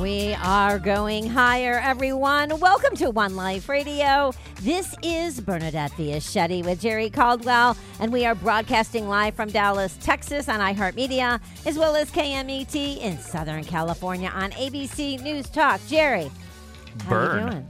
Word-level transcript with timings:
We 0.00 0.34
are 0.42 0.78
going 0.78 1.28
higher, 1.28 1.78
everyone. 1.82 2.58
Welcome 2.60 2.96
to 2.96 3.10
One 3.10 3.36
Life 3.36 3.68
Radio. 3.68 4.32
This 4.62 4.94
is 5.02 5.40
Bernadette 5.40 5.90
Fiaschetti 5.92 6.64
with 6.64 6.80
Jerry 6.80 7.10
Caldwell, 7.10 7.76
and 8.00 8.12
we 8.12 8.24
are 8.24 8.34
broadcasting 8.34 9.08
live 9.08 9.34
from 9.34 9.50
Dallas, 9.50 9.96
Texas 10.00 10.48
on 10.48 10.60
iHeartMedia, 10.60 11.40
as 11.66 11.78
well 11.78 11.94
as 11.96 12.10
KMET 12.10 12.98
in 12.98 13.18
Southern 13.18 13.64
California 13.64 14.30
on 14.34 14.50
ABC 14.52 15.20
News 15.20 15.48
Talk. 15.50 15.80
Jerry, 15.88 16.30
how 17.04 17.10
Burn. 17.10 17.44
you 17.44 17.50
doing? 17.50 17.66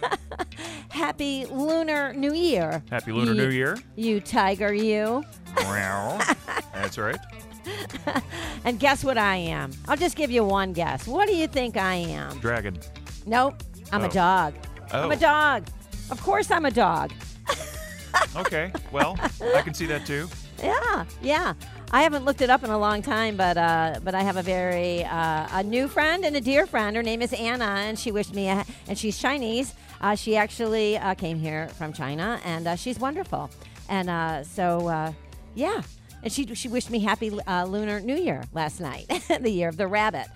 Happy 0.90 1.46
Lunar 1.46 2.12
New 2.12 2.32
Year. 2.34 2.82
Happy 2.90 3.12
Lunar 3.12 3.32
You- 3.32 3.42
New 3.42 3.50
Year. 3.50 3.78
You 3.96 4.20
tiger, 4.20 4.72
you. 4.72 5.24
That's 5.56 6.96
right. 6.98 7.18
And 8.64 8.78
guess 8.78 9.02
what 9.04 9.16
I 9.16 9.36
am? 9.36 9.72
I'll 9.88 9.96
just 9.96 10.16
give 10.16 10.30
you 10.30 10.44
one 10.44 10.72
guess. 10.74 11.06
What 11.06 11.26
do 11.28 11.34
you 11.34 11.46
think 11.46 11.76
I 11.78 11.94
am? 11.94 12.38
Dragon. 12.40 12.78
Nope. 13.26 13.62
I'm 13.90 14.02
a 14.02 14.06
Oh. 14.06 14.10
dog. 14.10 14.54
I'm 14.92 15.08
Oh. 15.08 15.10
a 15.10 15.16
dog. 15.16 15.66
Of 16.10 16.20
course, 16.22 16.50
I'm 16.50 16.64
a 16.66 16.70
dog. 16.70 17.12
Okay. 18.36 18.70
Well, 18.92 19.16
I 19.56 19.62
can 19.62 19.72
see 19.72 19.86
that 19.86 20.04
too. 20.04 20.28
Yeah, 20.62 21.04
yeah. 21.22 21.54
I 21.92 22.02
haven't 22.02 22.24
looked 22.24 22.42
it 22.42 22.50
up 22.50 22.62
in 22.64 22.70
a 22.70 22.78
long 22.78 23.02
time, 23.02 23.36
but 23.36 23.56
uh, 23.56 23.98
but 24.04 24.14
I 24.14 24.22
have 24.22 24.36
a 24.36 24.42
very 24.42 25.04
uh, 25.04 25.46
a 25.52 25.62
new 25.62 25.88
friend 25.88 26.24
and 26.24 26.36
a 26.36 26.40
dear 26.40 26.66
friend. 26.66 26.96
Her 26.96 27.02
name 27.02 27.22
is 27.22 27.32
Anna, 27.32 27.64
and 27.86 27.98
she 27.98 28.10
wished 28.12 28.34
me, 28.34 28.48
a, 28.48 28.64
and 28.88 28.98
she's 28.98 29.18
Chinese. 29.18 29.74
Uh, 30.00 30.14
she 30.16 30.36
actually 30.36 30.98
uh, 30.98 31.14
came 31.14 31.38
here 31.38 31.68
from 31.78 31.92
China, 31.92 32.40
and 32.44 32.66
uh, 32.68 32.76
she's 32.76 32.98
wonderful. 32.98 33.48
And 33.88 34.10
uh, 34.10 34.44
so, 34.44 34.88
uh, 34.88 35.12
yeah, 35.54 35.82
and 36.22 36.32
she 36.32 36.54
she 36.54 36.68
wished 36.68 36.90
me 36.90 37.00
happy 37.00 37.38
uh, 37.46 37.64
Lunar 37.64 38.00
New 38.00 38.16
Year 38.16 38.44
last 38.52 38.80
night, 38.80 39.06
the 39.40 39.50
year 39.50 39.68
of 39.68 39.76
the 39.76 39.86
rabbit. 39.86 40.26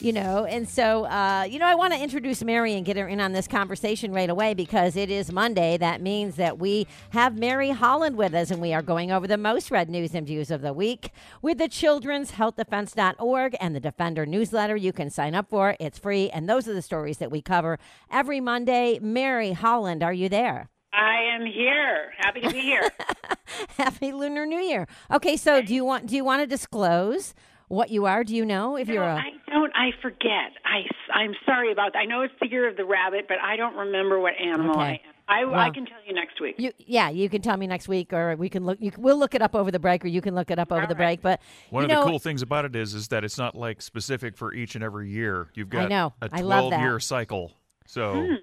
You 0.00 0.12
know, 0.12 0.44
and 0.44 0.68
so 0.68 1.04
uh, 1.04 1.46
you 1.48 1.60
know, 1.60 1.66
I 1.66 1.76
want 1.76 1.92
to 1.92 2.02
introduce 2.02 2.42
Mary 2.42 2.74
and 2.74 2.84
get 2.84 2.96
her 2.96 3.06
in 3.06 3.20
on 3.20 3.32
this 3.32 3.46
conversation 3.46 4.12
right 4.12 4.28
away 4.28 4.52
because 4.52 4.96
it 4.96 5.08
is 5.08 5.30
Monday. 5.30 5.76
That 5.76 6.02
means 6.02 6.34
that 6.34 6.58
we 6.58 6.88
have 7.10 7.38
Mary 7.38 7.70
Holland 7.70 8.16
with 8.16 8.34
us, 8.34 8.50
and 8.50 8.60
we 8.60 8.74
are 8.74 8.82
going 8.82 9.12
over 9.12 9.28
the 9.28 9.38
most 9.38 9.70
read 9.70 9.88
news 9.88 10.12
and 10.14 10.26
views 10.26 10.50
of 10.50 10.62
the 10.62 10.72
week 10.72 11.10
with 11.42 11.58
the 11.58 11.68
Children's 11.68 12.32
Health 12.32 12.56
Defense.org 12.56 13.56
and 13.60 13.74
the 13.74 13.80
Defender 13.80 14.26
newsletter. 14.26 14.74
You 14.74 14.92
can 14.92 15.10
sign 15.10 15.34
up 15.34 15.48
for; 15.48 15.76
it's 15.78 15.98
free, 15.98 16.28
and 16.28 16.48
those 16.48 16.66
are 16.66 16.74
the 16.74 16.82
stories 16.82 17.18
that 17.18 17.30
we 17.30 17.40
cover 17.40 17.78
every 18.10 18.40
Monday. 18.40 18.98
Mary 19.00 19.52
Holland, 19.52 20.02
are 20.02 20.12
you 20.12 20.28
there? 20.28 20.70
I 20.94 21.34
am 21.34 21.44
here. 21.44 22.12
Happy 22.18 22.40
to 22.42 22.50
be 22.50 22.60
here. 22.60 22.88
Happy 23.76 24.12
Lunar 24.12 24.46
New 24.46 24.58
Year. 24.60 24.86
Okay, 25.12 25.36
so 25.36 25.60
do 25.62 25.74
you 25.74 25.84
want 25.84 26.06
do 26.06 26.16
you 26.16 26.24
want 26.24 26.42
to 26.42 26.46
disclose 26.46 27.34
what 27.68 27.90
you 27.90 28.06
are? 28.06 28.22
Do 28.24 28.34
you 28.36 28.44
know 28.44 28.76
if 28.76 28.88
No, 28.88 28.94
you're 28.94 29.02
a 29.04 29.16
I 29.16 29.30
don't. 29.50 29.72
I 29.74 29.90
forget. 30.00 30.52
I, 30.64 30.84
I'm 31.12 31.34
sorry 31.46 31.72
about 31.72 31.92
that. 31.94 31.98
I 32.00 32.04
know 32.04 32.22
it's 32.22 32.34
the 32.40 32.48
year 32.48 32.68
of 32.68 32.76
the 32.76 32.84
rabbit, 32.84 33.26
but 33.28 33.38
I 33.42 33.56
don't 33.56 33.74
remember 33.76 34.20
what 34.20 34.34
animal 34.40 34.78
I 34.78 34.92
am. 34.92 34.98
I, 35.26 35.42
I 35.68 35.70
can 35.70 35.86
tell 35.86 35.96
you 36.06 36.12
next 36.12 36.38
week. 36.38 36.56
You, 36.58 36.72
yeah, 36.78 37.08
you 37.08 37.30
can 37.30 37.40
tell 37.40 37.56
me 37.56 37.66
next 37.66 37.88
week, 37.88 38.12
or 38.12 38.36
we 38.36 38.50
can 38.50 38.66
look. 38.66 38.76
You, 38.80 38.92
we'll 38.98 39.16
look 39.18 39.34
it 39.34 39.40
up 39.40 39.54
over 39.54 39.70
the 39.70 39.78
break, 39.78 40.04
or 40.04 40.08
you 40.08 40.20
can 40.20 40.34
look 40.34 40.50
it 40.50 40.58
up 40.58 40.70
over 40.70 40.82
All 40.82 40.86
the 40.86 40.94
right. 40.94 41.20
break. 41.20 41.22
But 41.22 41.40
One 41.70 41.82
of 41.84 41.88
know, 41.90 42.04
the 42.04 42.10
cool 42.10 42.18
things 42.18 42.42
about 42.42 42.66
it 42.66 42.76
is, 42.76 42.92
is 42.92 43.08
that 43.08 43.24
it's 43.24 43.38
not 43.38 43.54
like 43.54 43.80
specific 43.80 44.36
for 44.36 44.52
each 44.52 44.74
and 44.74 44.84
every 44.84 45.08
year. 45.08 45.48
You've 45.54 45.70
got 45.70 45.88
know. 45.88 46.12
a 46.20 46.28
I 46.30 46.42
love 46.42 46.70
that. 46.70 46.80
year 46.80 47.00
cycle. 47.00 47.52
So, 47.86 48.12
Hmm. 48.26 48.34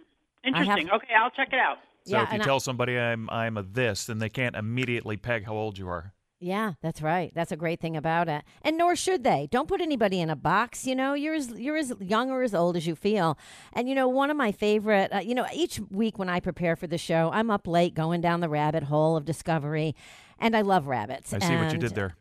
Interesting. 0.43 0.89
Okay, 0.89 1.13
I'll 1.15 1.29
check 1.29 1.49
it 1.53 1.59
out. 1.59 1.77
So 2.05 2.13
yeah, 2.17 2.23
if 2.23 2.29
you 2.29 2.33
and 2.33 2.41
I- 2.41 2.45
tell 2.45 2.59
somebody 2.59 2.97
I'm 2.97 3.29
I'm 3.29 3.57
a 3.57 3.63
this, 3.63 4.05
then 4.05 4.19
they 4.19 4.29
can't 4.29 4.55
immediately 4.55 5.17
peg 5.17 5.45
how 5.45 5.53
old 5.53 5.77
you 5.77 5.87
are. 5.87 6.13
yeah, 6.39 6.73
that's 6.81 7.01
right. 7.03 7.31
That's 7.35 7.51
a 7.51 7.55
great 7.55 7.79
thing 7.79 7.95
about 7.95 8.27
it, 8.27 8.43
and 8.63 8.75
nor 8.77 8.95
should 8.95 9.23
they. 9.23 9.47
Don't 9.51 9.67
put 9.67 9.79
anybody 9.81 10.19
in 10.19 10.29
a 10.31 10.35
box. 10.35 10.87
You 10.87 10.95
know, 10.95 11.13
you're 11.13 11.35
as 11.35 11.49
you're 11.51 11.77
as 11.77 11.93
young 11.99 12.31
or 12.31 12.41
as 12.41 12.55
old 12.55 12.75
as 12.75 12.87
you 12.87 12.95
feel. 12.95 13.37
And 13.73 13.87
you 13.87 13.93
know, 13.93 14.07
one 14.07 14.31
of 14.31 14.37
my 14.37 14.51
favorite. 14.51 15.13
Uh, 15.13 15.19
you 15.19 15.35
know, 15.35 15.45
each 15.53 15.79
week 15.91 16.17
when 16.17 16.29
I 16.29 16.39
prepare 16.39 16.75
for 16.75 16.87
the 16.87 16.97
show, 16.97 17.29
I'm 17.31 17.51
up 17.51 17.67
late 17.67 17.93
going 17.93 18.21
down 18.21 18.39
the 18.39 18.49
rabbit 18.49 18.83
hole 18.83 19.15
of 19.15 19.23
discovery, 19.25 19.95
and 20.39 20.55
I 20.55 20.61
love 20.61 20.87
rabbits. 20.87 21.31
I 21.33 21.39
see 21.39 21.55
what 21.55 21.71
you 21.71 21.77
did 21.77 21.93
there. 21.93 22.15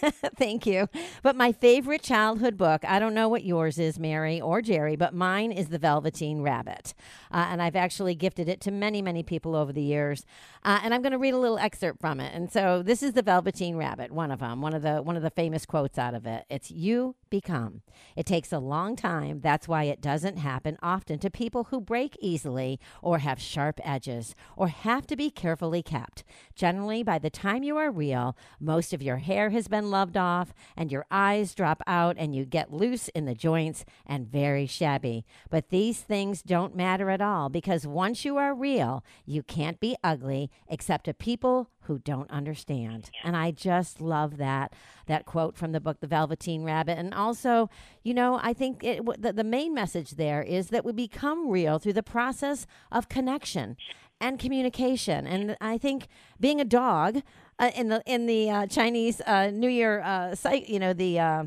Thank 0.36 0.66
you. 0.66 0.88
But 1.22 1.36
my 1.36 1.52
favorite 1.52 2.02
childhood 2.02 2.56
book, 2.56 2.84
I 2.84 2.98
don't 2.98 3.14
know 3.14 3.28
what 3.28 3.44
yours 3.44 3.78
is, 3.78 3.98
Mary 3.98 4.40
or 4.40 4.60
Jerry, 4.62 4.96
but 4.96 5.14
mine 5.14 5.52
is 5.52 5.68
The 5.68 5.78
Velveteen 5.78 6.42
Rabbit. 6.42 6.94
Uh, 7.30 7.46
and 7.50 7.62
I've 7.62 7.76
actually 7.76 8.14
gifted 8.14 8.48
it 8.48 8.60
to 8.62 8.70
many, 8.70 9.02
many 9.02 9.22
people 9.22 9.54
over 9.54 9.72
the 9.72 9.82
years. 9.82 10.24
Uh, 10.64 10.80
and 10.82 10.92
I'm 10.92 11.02
going 11.02 11.12
to 11.12 11.18
read 11.18 11.34
a 11.34 11.38
little 11.38 11.58
excerpt 11.58 12.00
from 12.00 12.20
it. 12.20 12.34
And 12.34 12.50
so 12.50 12.82
this 12.82 13.02
is 13.02 13.12
The 13.14 13.22
Velveteen 13.22 13.76
Rabbit, 13.76 14.12
one 14.12 14.30
of 14.30 14.40
them, 14.40 14.60
one 14.60 14.74
of 14.74 14.82
the 14.82 15.02
one 15.02 15.16
of 15.16 15.22
the 15.22 15.30
famous 15.30 15.64
quotes 15.66 15.98
out 15.98 16.14
of 16.14 16.26
it. 16.26 16.44
It's 16.50 16.70
you 16.70 17.14
become. 17.30 17.82
It 18.14 18.26
takes 18.26 18.52
a 18.52 18.58
long 18.58 18.96
time. 18.96 19.40
That's 19.40 19.68
why 19.68 19.84
it 19.84 20.00
doesn't 20.00 20.38
happen 20.38 20.78
often 20.82 21.18
to 21.20 21.30
people 21.30 21.64
who 21.64 21.80
break 21.80 22.16
easily 22.20 22.78
or 23.02 23.18
have 23.18 23.40
sharp 23.40 23.80
edges 23.84 24.34
or 24.56 24.68
have 24.68 25.06
to 25.08 25.16
be 25.16 25.30
carefully 25.30 25.82
kept. 25.82 26.24
Generally, 26.54 27.02
by 27.02 27.18
the 27.18 27.30
time 27.30 27.62
you 27.62 27.76
are 27.76 27.90
real, 27.90 28.36
most 28.60 28.92
of 28.92 29.02
your 29.02 29.18
hair 29.18 29.50
has 29.50 29.68
been 29.68 29.90
loved 29.90 30.16
off 30.16 30.52
and 30.76 30.92
your 30.92 31.06
eyes 31.10 31.54
drop 31.54 31.82
out 31.86 32.16
and 32.18 32.34
you 32.34 32.44
get 32.44 32.72
loose 32.72 33.08
in 33.08 33.24
the 33.24 33.34
joints 33.34 33.84
and 34.06 34.30
very 34.30 34.66
shabby. 34.66 35.24
But 35.50 35.70
these 35.70 36.00
things 36.00 36.42
don't 36.42 36.76
matter 36.76 37.10
at 37.10 37.20
all 37.20 37.48
because 37.48 37.86
once 37.86 38.24
you 38.24 38.36
are 38.36 38.54
real, 38.54 39.04
you 39.24 39.42
can't 39.42 39.80
be 39.80 39.96
ugly 40.02 40.50
except 40.68 41.04
to 41.06 41.14
people 41.14 41.70
who 41.86 41.98
don't 41.98 42.30
understand. 42.30 43.10
And 43.24 43.36
I 43.36 43.50
just 43.50 44.00
love 44.00 44.36
that 44.36 44.72
that 45.06 45.24
quote 45.24 45.56
from 45.56 45.72
the 45.72 45.80
book 45.80 46.00
The 46.00 46.06
Velveteen 46.06 46.64
Rabbit. 46.64 46.98
And 46.98 47.14
also, 47.14 47.70
you 48.02 48.12
know, 48.12 48.40
I 48.42 48.52
think 48.52 48.82
it, 48.82 49.04
the, 49.20 49.32
the 49.32 49.44
main 49.44 49.74
message 49.74 50.12
there 50.12 50.42
is 50.42 50.68
that 50.68 50.84
we 50.84 50.92
become 50.92 51.48
real 51.48 51.78
through 51.78 51.94
the 51.94 52.02
process 52.02 52.66
of 52.90 53.08
connection 53.08 53.76
and 54.20 54.38
communication. 54.38 55.26
And 55.26 55.56
I 55.60 55.78
think 55.78 56.08
being 56.40 56.60
a 56.60 56.64
dog 56.64 57.22
uh, 57.58 57.70
in 57.74 57.88
the 57.88 58.02
in 58.06 58.26
the 58.26 58.50
uh, 58.50 58.66
Chinese 58.66 59.20
uh, 59.22 59.50
New 59.50 59.68
Year 59.68 60.00
uh, 60.00 60.34
site, 60.34 60.68
you 60.68 60.78
know, 60.78 60.92
the 60.92 61.18
uh, 61.18 61.44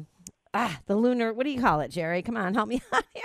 ah 0.53 0.79
the 0.87 0.95
lunar. 0.95 1.33
What 1.33 1.45
do 1.45 1.51
you 1.51 1.61
call 1.61 1.81
it, 1.81 1.89
Jerry? 1.91 2.21
Come 2.21 2.37
on, 2.37 2.53
help 2.53 2.67
me 2.69 2.81
out 2.93 3.03
here. 3.13 3.23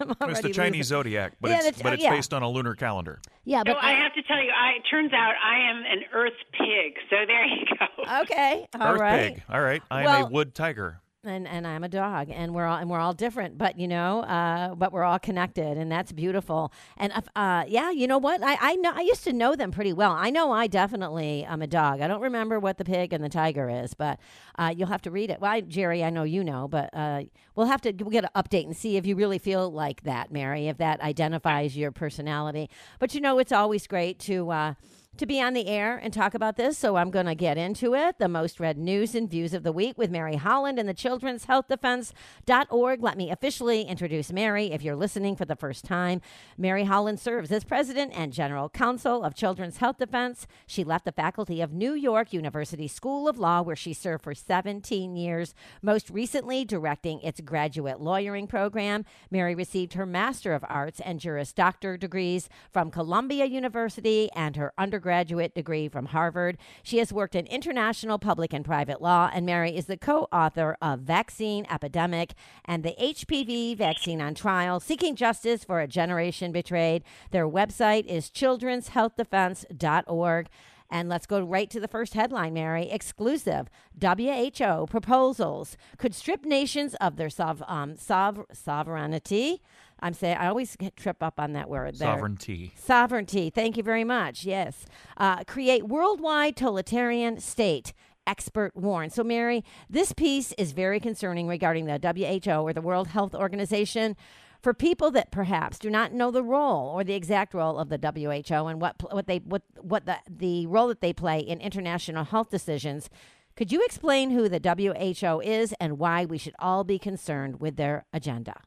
I'm 0.00 0.10
It's 0.10 0.20
already 0.20 0.42
the 0.42 0.54
Chinese 0.54 0.72
losing- 0.72 0.82
zodiac, 0.84 1.32
but 1.40 1.50
Yeah, 1.50 1.60
it's 1.64 1.82
but 1.82 1.94
it's 1.94 2.02
yeah. 2.02 2.10
based 2.10 2.32
on 2.34 2.42
a 2.42 2.48
lunar 2.48 2.74
calendar. 2.74 3.20
Yeah, 3.44 3.60
So 3.60 3.74
but 3.74 3.76
I 3.78 3.92
have 3.92 4.14
to 4.14 4.22
tell 4.22 4.42
you, 4.42 4.50
I, 4.50 4.78
it 4.78 4.82
turns 4.90 5.12
out 5.12 5.32
I 5.44 5.70
am 5.70 5.76
an 5.84 6.04
earth 6.12 6.32
pig. 6.52 6.94
So 7.10 7.16
there 7.26 7.44
you 7.46 7.64
go. 7.78 8.20
okay, 8.22 8.66
all 8.78 8.94
Earth 8.94 9.00
right. 9.00 9.34
pig. 9.34 9.42
All 9.48 9.60
right. 9.60 9.82
I'm 9.90 10.04
Well- 10.04 10.26
a 10.26 10.30
wood 10.30 10.54
tiger. 10.54 11.00
And 11.24 11.46
and 11.48 11.66
I'm 11.66 11.84
a 11.84 11.88
dog, 11.88 12.28
and 12.30 12.54
we're 12.54 12.66
all 12.66 12.78
and 12.78 12.88
we're 12.90 12.98
all 12.98 13.12
different, 13.12 13.58
but 13.58 13.78
you 13.78 13.88
know, 13.88 14.20
uh, 14.20 14.74
but 14.74 14.92
we're 14.92 15.02
all 15.04 15.18
connected, 15.18 15.76
and 15.76 15.90
that's 15.90 16.12
beautiful. 16.12 16.72
And 16.96 17.12
uh, 17.34 17.64
yeah, 17.66 17.90
you 17.90 18.06
know 18.06 18.18
what? 18.18 18.42
I 18.42 18.56
I 18.60 18.76
know 18.76 18.92
I 18.94 19.00
used 19.02 19.24
to 19.24 19.32
know 19.32 19.54
them 19.54 19.70
pretty 19.70 19.92
well. 19.92 20.12
I 20.12 20.30
know 20.30 20.52
I 20.52 20.66
definitely 20.66 21.44
am 21.44 21.62
a 21.62 21.66
dog. 21.66 22.00
I 22.00 22.08
don't 22.08 22.20
remember 22.20 22.60
what 22.60 22.78
the 22.78 22.84
pig 22.84 23.12
and 23.12 23.22
the 23.22 23.28
tiger 23.28 23.68
is, 23.68 23.94
but 23.94 24.18
uh, 24.58 24.72
you'll 24.76 24.88
have 24.88 25.02
to 25.02 25.10
read 25.10 25.30
it. 25.30 25.40
Well, 25.40 25.52
I, 25.52 25.60
Jerry, 25.60 26.04
I 26.04 26.10
know 26.10 26.24
you 26.24 26.44
know, 26.44 26.68
but 26.68 26.90
uh, 26.92 27.22
we'll 27.54 27.66
have 27.66 27.80
to 27.82 27.92
we'll 27.92 28.10
get 28.10 28.24
an 28.24 28.30
update 28.34 28.64
and 28.66 28.76
see 28.76 28.96
if 28.96 29.06
you 29.06 29.16
really 29.16 29.38
feel 29.38 29.70
like 29.70 30.02
that, 30.02 30.30
Mary, 30.32 30.68
if 30.68 30.78
that 30.78 31.00
identifies 31.00 31.76
your 31.76 31.92
personality. 31.92 32.70
But 32.98 33.14
you 33.14 33.20
know, 33.20 33.38
it's 33.38 33.52
always 33.52 33.86
great 33.86 34.18
to. 34.20 34.74
To 35.18 35.26
be 35.26 35.40
on 35.40 35.54
the 35.54 35.68
air 35.68 35.96
and 35.96 36.12
talk 36.12 36.34
about 36.34 36.56
this. 36.56 36.76
So 36.76 36.96
I'm 36.96 37.12
going 37.12 37.26
to 37.26 37.36
get 37.36 37.56
into 37.56 37.94
it. 37.94 38.18
The 38.18 38.28
most 38.28 38.58
read 38.58 38.76
news 38.76 39.14
and 39.14 39.30
views 39.30 39.54
of 39.54 39.62
the 39.62 39.70
week 39.70 39.96
with 39.96 40.10
Mary 40.10 40.34
Holland 40.34 40.76
and 40.76 40.88
the 40.88 40.92
Children's 40.92 41.44
Health 41.44 41.68
Defense.org. 41.68 43.00
Let 43.00 43.16
me 43.16 43.30
officially 43.30 43.82
introduce 43.82 44.32
Mary 44.32 44.72
if 44.72 44.82
you're 44.82 44.96
listening 44.96 45.36
for 45.36 45.44
the 45.44 45.54
first 45.54 45.84
time. 45.84 46.20
Mary 46.58 46.82
Holland 46.82 47.20
serves 47.20 47.52
as 47.52 47.62
president 47.62 48.12
and 48.12 48.32
general 48.32 48.68
counsel 48.68 49.22
of 49.22 49.36
Children's 49.36 49.76
Health 49.76 49.98
Defense. 49.98 50.48
She 50.66 50.82
left 50.82 51.04
the 51.04 51.12
faculty 51.12 51.60
of 51.60 51.72
New 51.72 51.92
York 51.92 52.32
University 52.32 52.88
School 52.88 53.28
of 53.28 53.38
Law, 53.38 53.62
where 53.62 53.76
she 53.76 53.92
served 53.92 54.24
for 54.24 54.34
17 54.34 55.14
years, 55.14 55.54
most 55.80 56.10
recently 56.10 56.64
directing 56.64 57.20
its 57.20 57.40
graduate 57.40 58.00
lawyering 58.00 58.48
program. 58.48 59.04
Mary 59.30 59.54
received 59.54 59.92
her 59.92 60.06
Master 60.06 60.54
of 60.54 60.64
Arts 60.68 60.98
and 60.98 61.20
Juris 61.20 61.52
Doctor 61.52 61.96
degrees 61.96 62.48
from 62.72 62.90
Columbia 62.90 63.44
University 63.44 64.28
and 64.34 64.56
her 64.56 64.72
undergraduate 64.76 65.03
undergraduate 65.04 65.54
degree 65.54 65.86
from 65.88 66.06
Harvard. 66.06 66.56
She 66.82 66.96
has 66.98 67.12
worked 67.12 67.34
in 67.34 67.46
international 67.46 68.18
public 68.18 68.54
and 68.54 68.64
private 68.64 69.02
law, 69.02 69.30
and 69.34 69.44
Mary 69.44 69.76
is 69.76 69.84
the 69.86 69.98
co 69.98 70.28
author 70.32 70.78
of 70.80 71.00
Vaccine 71.00 71.66
Epidemic 71.70 72.32
and 72.64 72.82
the 72.82 72.94
HPV 72.98 73.76
Vaccine 73.76 74.22
on 74.22 74.34
Trial 74.34 74.80
Seeking 74.80 75.14
Justice 75.14 75.62
for 75.62 75.80
a 75.80 75.86
Generation 75.86 76.52
Betrayed. 76.52 77.04
Their 77.32 77.46
website 77.46 78.06
is 78.06 78.30
children'shealthdefense.org. 78.30 80.48
And 80.90 81.08
let's 81.08 81.26
go 81.26 81.40
right 81.40 81.70
to 81.70 81.80
the 81.80 81.88
first 81.88 82.12
headline, 82.14 82.52
Mary. 82.54 82.88
Exclusive 82.90 83.68
WHO 84.00 84.86
proposals 84.88 85.76
could 85.98 86.14
strip 86.14 86.44
nations 86.44 86.94
of 86.96 87.16
their 87.16 87.30
sov- 87.30 87.62
um, 87.66 87.96
sov- 87.96 88.44
sovereignty. 88.52 89.62
I'm 90.04 90.12
saying 90.12 90.36
I 90.36 90.48
always 90.48 90.76
get 90.76 90.96
trip 90.96 91.22
up 91.22 91.40
on 91.40 91.54
that 91.54 91.70
word. 91.70 91.96
There. 91.96 92.14
Sovereignty. 92.14 92.72
Sovereignty. 92.76 93.48
Thank 93.48 93.78
you 93.78 93.82
very 93.82 94.04
much. 94.04 94.44
Yes. 94.44 94.84
Uh, 95.16 95.44
create 95.44 95.88
worldwide 95.88 96.56
totalitarian 96.56 97.40
state. 97.40 97.94
Expert 98.26 98.76
warn. 98.76 99.08
So, 99.08 99.24
Mary, 99.24 99.64
this 99.88 100.12
piece 100.12 100.52
is 100.52 100.72
very 100.72 101.00
concerning 101.00 101.48
regarding 101.48 101.86
the 101.86 101.98
WHO 101.98 102.52
or 102.52 102.72
the 102.74 102.82
World 102.82 103.08
Health 103.08 103.34
Organization 103.34 104.14
for 104.62 104.74
people 104.74 105.10
that 105.10 105.30
perhaps 105.30 105.78
do 105.78 105.88
not 105.88 106.12
know 106.12 106.30
the 106.30 106.42
role 106.42 106.88
or 106.88 107.02
the 107.02 107.14
exact 107.14 107.54
role 107.54 107.78
of 107.78 107.88
the 107.88 107.98
WHO 107.98 108.66
and 108.66 108.80
what 108.80 108.96
what 109.10 109.26
they 109.26 109.38
what 109.38 109.62
what 109.80 110.04
the 110.04 110.18
the 110.28 110.66
role 110.66 110.88
that 110.88 111.00
they 111.00 111.12
play 111.14 111.38
in 111.38 111.60
international 111.60 112.24
health 112.24 112.50
decisions. 112.50 113.08
Could 113.56 113.72
you 113.72 113.82
explain 113.82 114.30
who 114.30 114.48
the 114.48 114.60
WHO 114.60 115.40
is 115.40 115.74
and 115.80 115.98
why 115.98 116.24
we 116.26 116.38
should 116.38 116.54
all 116.58 116.84
be 116.84 116.98
concerned 116.98 117.60
with 117.60 117.76
their 117.76 118.04
agenda? 118.12 118.60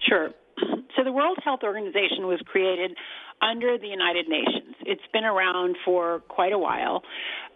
Sure. 0.00 0.30
So 1.02 1.04
the 1.04 1.12
World 1.12 1.38
Health 1.42 1.64
Organization 1.64 2.28
was 2.28 2.38
created 2.46 2.96
under 3.40 3.76
the 3.76 3.88
United 3.88 4.28
Nations. 4.28 4.76
It's 4.86 5.02
been 5.12 5.24
around 5.24 5.74
for 5.84 6.20
quite 6.28 6.52
a 6.52 6.58
while, 6.58 7.02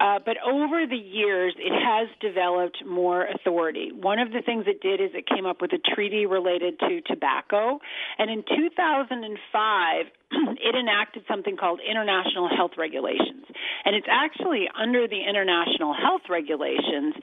uh, 0.01 0.19
but 0.25 0.37
over 0.45 0.87
the 0.87 0.97
years 0.97 1.55
it 1.59 1.73
has 1.73 2.09
developed 2.21 2.79
more 2.87 3.27
authority. 3.27 3.91
One 3.93 4.19
of 4.19 4.33
the 4.33 4.43
things 4.45 4.65
it 4.67 4.81
did 4.81 5.01
is 5.01 5.11
it 5.15 5.27
came 5.27 5.47
up 5.47 5.61
with 5.61 5.73
a 5.73 5.79
treaty 5.95 6.27
related 6.27 6.79
to 6.81 7.01
tobacco, 7.03 7.81
and 8.19 8.31
in 8.31 8.43
2005 8.43 10.07
it 10.59 10.75
enacted 10.75 11.25
something 11.29 11.57
called 11.57 11.81
international 11.81 12.49
health 12.49 12.73
regulations. 12.77 13.47
And 13.85 13.95
it's 13.95 14.09
actually 14.11 14.69
under 14.77 15.07
the 15.07 15.23
international 15.23 15.95
health 15.95 16.23
regulations 16.29 17.15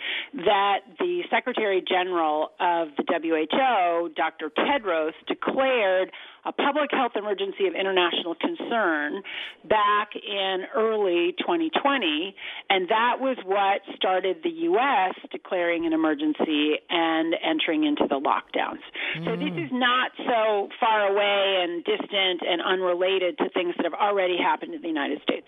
that 0.46 0.80
the 1.00 1.24
Secretary 1.30 1.84
General 1.86 2.52
of 2.60 2.90
the 2.96 3.04
WHO, 3.04 4.10
Dr. 4.16 4.50
Tedros, 4.50 5.12
declared 5.28 6.12
a 6.46 6.52
public 6.52 6.92
health 6.92 7.14
emergency 7.16 7.68
of 7.68 7.74
international 7.74 8.36
concern 8.36 9.22
back 9.68 10.12
in 10.16 10.64
early 10.76 11.34
2020, 11.40 12.36
and 12.70 12.90
that 12.90 13.18
was 13.20 13.38
what 13.46 13.82
started 13.96 14.38
the 14.44 14.50
U.S. 14.72 15.16
declaring 15.32 15.86
an 15.86 15.94
emergency 15.94 16.80
and 16.90 17.36
entering 17.44 17.84
into 17.84 18.08
the 18.08 18.20
lockdowns. 18.20 18.84
Mm. 19.18 19.26
So 19.26 19.32
this 19.36 19.54
is 19.66 19.72
not 19.72 20.12
so 20.18 20.70
far 20.80 21.08
away 21.08 21.64
and 21.64 21.84
distant 21.84 22.42
and 22.42 22.62
unrelated 22.62 23.38
to 23.40 23.50
things 23.50 23.76
that 23.78 23.84
have 23.86 23.94
already 23.94 24.38
happened 24.38 24.74
in 24.74 24.82
the 24.82 24.88
United 24.88 25.22
States. 25.22 25.48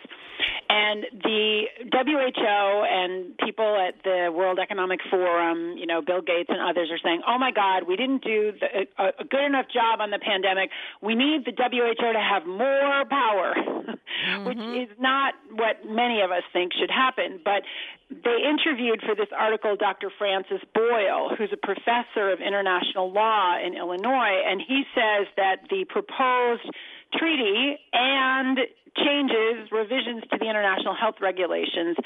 And 0.67 1.05
the 1.23 1.63
WHO 1.93 2.83
and 2.89 3.37
people 3.37 3.77
at 3.77 4.01
the 4.03 4.33
World 4.33 4.59
Economic 4.59 4.99
Forum, 5.09 5.77
you 5.77 5.85
know, 5.85 6.01
Bill 6.01 6.21
Gates 6.21 6.49
and 6.49 6.59
others 6.59 6.89
are 6.91 6.97
saying, 7.03 7.21
"Oh 7.27 7.37
my 7.37 7.51
God, 7.51 7.83
we 7.87 7.95
didn't 7.95 8.23
do 8.23 8.51
the, 8.59 8.87
a, 8.97 9.21
a 9.21 9.23
good 9.23 9.45
enough 9.45 9.67
job 9.71 10.01
on 10.01 10.09
the 10.09 10.19
pandemic. 10.19 10.71
We 11.01 11.15
need 11.15 11.45
the 11.45 11.53
WHO 11.53 12.13
to 12.13 12.19
have 12.19 12.47
more 12.47 13.05
power," 13.05 13.53
mm-hmm. 13.55 14.45
which 14.45 14.89
is 14.89 14.89
not 14.99 15.35
what 15.51 15.85
many 15.85 16.21
of 16.21 16.31
us 16.31 16.43
think 16.51 16.73
should 16.73 16.89
happen. 16.89 17.04
But 17.43 17.63
they 18.09 18.37
interviewed 18.43 19.01
for 19.01 19.15
this 19.15 19.29
article 19.37 19.75
Dr. 19.75 20.11
Francis 20.17 20.61
Boyle, 20.73 21.35
who's 21.37 21.51
a 21.53 21.57
professor 21.57 22.31
of 22.31 22.39
international 22.39 23.11
law 23.11 23.57
in 23.59 23.75
Illinois, 23.75 24.41
and 24.45 24.61
he 24.61 24.83
says 24.93 25.27
that 25.37 25.67
the 25.69 25.85
proposed 25.89 26.69
treaty 27.17 27.77
and 27.93 28.59
changes, 28.97 29.71
revisions 29.71 30.23
to 30.31 30.37
the 30.39 30.45
international 30.45 30.95
health 30.95 31.15
regulations, 31.21 31.97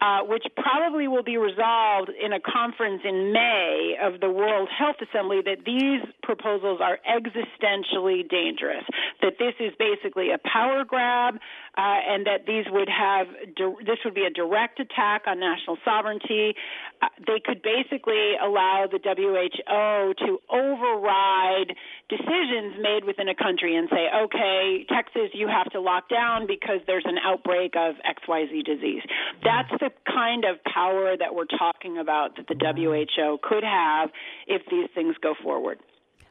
uh, 0.00 0.20
which 0.24 0.44
probably 0.56 1.08
will 1.08 1.22
be 1.22 1.36
resolved 1.36 2.10
in 2.10 2.32
a 2.32 2.40
conference 2.40 3.02
in 3.04 3.32
May 3.32 3.96
of 4.02 4.20
the 4.20 4.30
World 4.30 4.68
Health 4.68 4.96
Assembly, 5.00 5.40
that 5.44 5.64
these 5.64 6.02
proposals 6.22 6.80
are 6.82 6.98
existentially 7.08 8.28
dangerous, 8.28 8.84
that 9.22 9.34
this 9.38 9.54
is 9.60 9.72
basically 9.78 10.30
a 10.30 10.38
power 10.38 10.84
grab, 10.84 11.36
uh, 11.76 11.80
and 11.80 12.26
that 12.26 12.46
these 12.46 12.64
would 12.70 12.88
have 12.88 13.26
this 13.86 13.98
would 14.04 14.14
be 14.14 14.24
a 14.24 14.30
direct 14.30 14.80
attack 14.80 15.22
on 15.26 15.40
national 15.40 15.78
sovereignty. 15.84 16.54
Uh, 17.02 17.08
they 17.26 17.40
could 17.44 17.62
basically 17.62 18.34
allow 18.42 18.86
the 18.90 18.98
WHO 18.98 20.14
to 20.26 20.38
override 20.50 21.74
decisions 22.08 22.76
made 22.80 23.04
within 23.04 23.28
a 23.28 23.34
country 23.34 23.76
and 23.76 23.88
say, 23.90 24.06
okay, 24.24 24.86
Texas, 24.88 25.30
you 25.32 25.48
have 25.48 25.70
to 25.72 25.80
lock 25.80 26.08
down 26.08 26.33
because 26.46 26.80
there's 26.86 27.04
an 27.06 27.18
outbreak 27.24 27.74
of 27.76 27.94
XYZ 28.04 28.64
disease. 28.64 29.02
That's 29.42 29.70
the 29.80 29.90
kind 30.06 30.44
of 30.44 30.62
power 30.64 31.16
that 31.16 31.34
we're 31.34 31.46
talking 31.46 31.98
about 31.98 32.36
that 32.36 32.46
the 32.48 32.54
WHO 32.54 33.38
could 33.42 33.64
have 33.64 34.10
if 34.46 34.62
these 34.70 34.88
things 34.94 35.16
go 35.22 35.34
forward. 35.42 35.78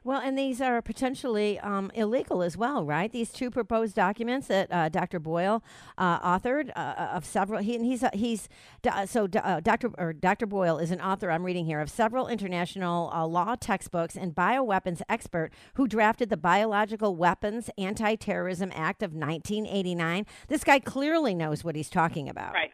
Well, 0.05 0.19
and 0.19 0.37
these 0.37 0.59
are 0.59 0.81
potentially 0.81 1.59
um, 1.59 1.89
illegal 1.93 2.43
as 2.43 2.57
well, 2.57 2.85
right? 2.85 3.11
These 3.11 3.31
two 3.31 3.49
proposed 3.49 3.95
documents 3.95 4.47
that 4.47 4.71
uh, 4.71 4.89
Dr. 4.89 5.19
Boyle 5.19 5.63
uh, 5.97 6.19
authored 6.19 6.71
uh, 6.75 6.79
uh 6.79 7.11
of 7.13 7.25
several. 7.25 7.61
He, 7.61 7.75
and 7.75 7.85
he's 7.85 8.03
uh, 8.03 8.09
he's 8.13 8.49
uh, 8.89 9.05
so 9.05 9.27
Dr. 9.27 9.91
or 9.97 10.11
Dr. 10.11 10.45
Boyle 10.45 10.77
is 10.77 10.91
an 10.91 10.99
author. 10.99 11.31
I'm 11.31 11.43
reading 11.43 11.65
here 11.65 11.79
of 11.79 11.89
several 11.89 12.27
international 12.27 13.11
law 13.29 13.55
textbooks 13.55 14.15
and 14.15 14.35
bioweapons 14.35 15.01
expert 15.07 15.51
who 15.75 15.87
drafted 15.87 16.29
the 16.29 16.37
Biological 16.37 17.15
Weapons 17.15 17.69
Anti-Terrorism 17.77 18.71
Act 18.75 19.03
of 19.03 19.13
1989. 19.13 20.25
This 20.47 20.63
guy 20.63 20.79
clearly 20.79 21.33
knows 21.33 21.63
what 21.63 21.75
he's 21.75 21.89
talking 21.89 22.27
about. 22.27 22.53
Right. 22.53 22.71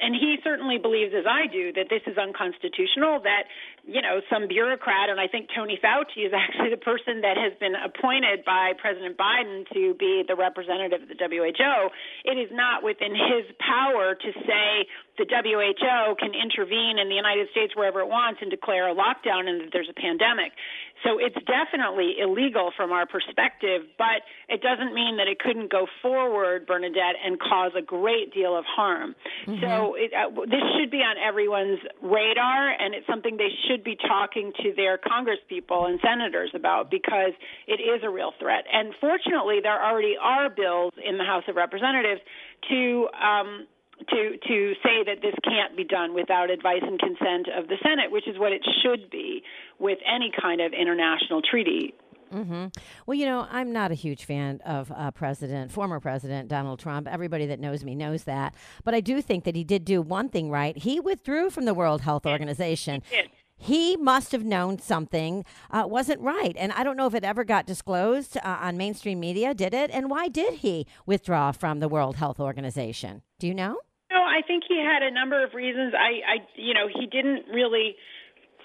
And 0.00 0.16
he 0.16 0.40
certainly 0.42 0.78
believes, 0.78 1.12
as 1.12 1.28
I 1.28 1.46
do, 1.46 1.72
that 1.76 1.92
this 1.92 2.00
is 2.08 2.16
unconstitutional, 2.16 3.20
that, 3.22 3.44
you 3.84 4.00
know, 4.00 4.24
some 4.32 4.48
bureaucrat, 4.48 5.12
and 5.12 5.20
I 5.20 5.28
think 5.28 5.52
Tony 5.54 5.76
Fauci 5.76 6.24
is 6.24 6.32
actually 6.36 6.70
the 6.72 6.80
person 6.80 7.20
that 7.20 7.36
has 7.36 7.52
been 7.60 7.76
appointed 7.76 8.44
by 8.44 8.72
President 8.80 9.20
Biden 9.20 9.68
to 9.76 9.94
be 9.94 10.24
the 10.26 10.34
representative 10.34 11.04
of 11.04 11.08
the 11.08 11.20
WHO. 11.20 11.76
It 12.24 12.40
is 12.40 12.48
not 12.50 12.82
within 12.82 13.12
his 13.12 13.44
power 13.60 14.16
to 14.16 14.30
say 14.48 14.88
the 15.20 15.28
WHO 15.28 16.16
can 16.16 16.32
intervene 16.32 16.96
in 16.96 17.12
the 17.12 17.14
United 17.14 17.52
States 17.52 17.76
wherever 17.76 18.00
it 18.00 18.08
wants 18.08 18.40
and 18.40 18.50
declare 18.50 18.88
a 18.88 18.94
lockdown 18.96 19.48
and 19.48 19.60
that 19.60 19.70
there's 19.72 19.90
a 19.92 20.00
pandemic. 20.00 20.56
So 21.04 21.18
it's 21.18 21.36
definitely 21.46 22.16
illegal 22.20 22.72
from 22.76 22.92
our 22.92 23.06
perspective, 23.06 23.82
but 23.96 24.22
it 24.48 24.60
doesn't 24.60 24.94
mean 24.94 25.16
that 25.16 25.28
it 25.28 25.38
couldn't 25.38 25.70
go 25.70 25.86
forward, 26.02 26.66
Bernadette, 26.66 27.16
and 27.24 27.38
cause 27.40 27.72
a 27.76 27.82
great 27.82 28.34
deal 28.34 28.56
of 28.56 28.64
harm. 28.64 29.14
Mm-hmm. 29.46 29.62
So 29.62 29.94
it, 29.94 30.12
uh, 30.12 30.28
this 30.44 30.62
should 30.76 30.90
be 30.90 30.98
on 30.98 31.16
everyone's 31.16 31.80
radar, 32.02 32.70
and 32.78 32.94
it's 32.94 33.06
something 33.06 33.36
they 33.36 33.52
should 33.68 33.82
be 33.82 33.96
talking 33.96 34.52
to 34.62 34.72
their 34.76 34.98
congresspeople 34.98 35.88
and 35.88 35.98
senators 36.04 36.50
about 36.54 36.90
because 36.90 37.32
it 37.66 37.80
is 37.80 38.02
a 38.02 38.10
real 38.10 38.32
threat. 38.38 38.64
And 38.72 38.94
fortunately, 39.00 39.60
there 39.62 39.82
already 39.82 40.16
are 40.20 40.50
bills 40.50 40.92
in 41.02 41.16
the 41.16 41.24
House 41.24 41.44
of 41.48 41.56
Representatives 41.56 42.20
to 42.68 43.08
um, 43.16 43.66
to 44.08 44.36
to 44.48 44.74
say 44.82 45.04
that 45.04 45.22
this 45.22 45.34
can't 45.44 45.76
be 45.76 45.84
done 45.84 46.14
without 46.14 46.50
advice 46.50 46.82
and 46.82 46.98
consent 46.98 47.48
of 47.56 47.68
the 47.68 47.76
Senate, 47.82 48.10
which 48.10 48.26
is 48.26 48.38
what 48.38 48.52
it 48.52 48.62
should 48.82 49.10
be 49.10 49.42
with 49.78 49.98
any 50.06 50.32
kind 50.40 50.60
of 50.60 50.72
international 50.72 51.42
treaty. 51.42 51.94
Mm-hmm. 52.32 52.66
Well, 53.06 53.14
you 53.16 53.26
know, 53.26 53.46
I'm 53.50 53.72
not 53.72 53.90
a 53.90 53.94
huge 53.94 54.24
fan 54.24 54.60
of 54.64 54.92
uh, 54.92 55.10
President, 55.10 55.72
former 55.72 55.98
President 55.98 56.48
Donald 56.48 56.78
Trump. 56.78 57.08
Everybody 57.08 57.46
that 57.46 57.58
knows 57.58 57.84
me 57.84 57.94
knows 57.94 58.24
that. 58.24 58.54
But 58.84 58.94
I 58.94 59.00
do 59.00 59.20
think 59.20 59.44
that 59.44 59.56
he 59.56 59.64
did 59.64 59.84
do 59.84 60.00
one 60.00 60.28
thing 60.28 60.50
right. 60.50 60.76
He 60.76 61.00
withdrew 61.00 61.50
from 61.50 61.64
the 61.64 61.74
World 61.74 62.02
Health 62.02 62.26
Organization. 62.26 63.02
He 63.56 63.96
must 63.96 64.32
have 64.32 64.42
known 64.42 64.78
something 64.78 65.44
uh, 65.70 65.84
wasn't 65.86 66.20
right. 66.22 66.56
And 66.56 66.72
I 66.72 66.82
don't 66.82 66.96
know 66.96 67.06
if 67.06 67.14
it 67.14 67.24
ever 67.24 67.44
got 67.44 67.66
disclosed 67.66 68.38
uh, 68.38 68.40
on 68.44 68.78
mainstream 68.78 69.20
media, 69.20 69.52
did 69.52 69.74
it? 69.74 69.90
And 69.90 70.08
why 70.08 70.28
did 70.28 70.54
he 70.54 70.86
withdraw 71.04 71.52
from 71.52 71.80
the 71.80 71.88
World 71.88 72.16
Health 72.16 72.40
Organization? 72.40 73.20
Do 73.38 73.46
you 73.46 73.54
know? 73.54 73.78
No, 74.10 74.18
I 74.18 74.42
think 74.46 74.64
he 74.66 74.76
had 74.76 75.02
a 75.02 75.10
number 75.10 75.42
of 75.42 75.54
reasons. 75.54 75.94
I, 75.94 76.20
I 76.26 76.36
you 76.56 76.74
know, 76.74 76.90
he 76.90 77.06
didn't 77.06 77.46
really 77.52 77.96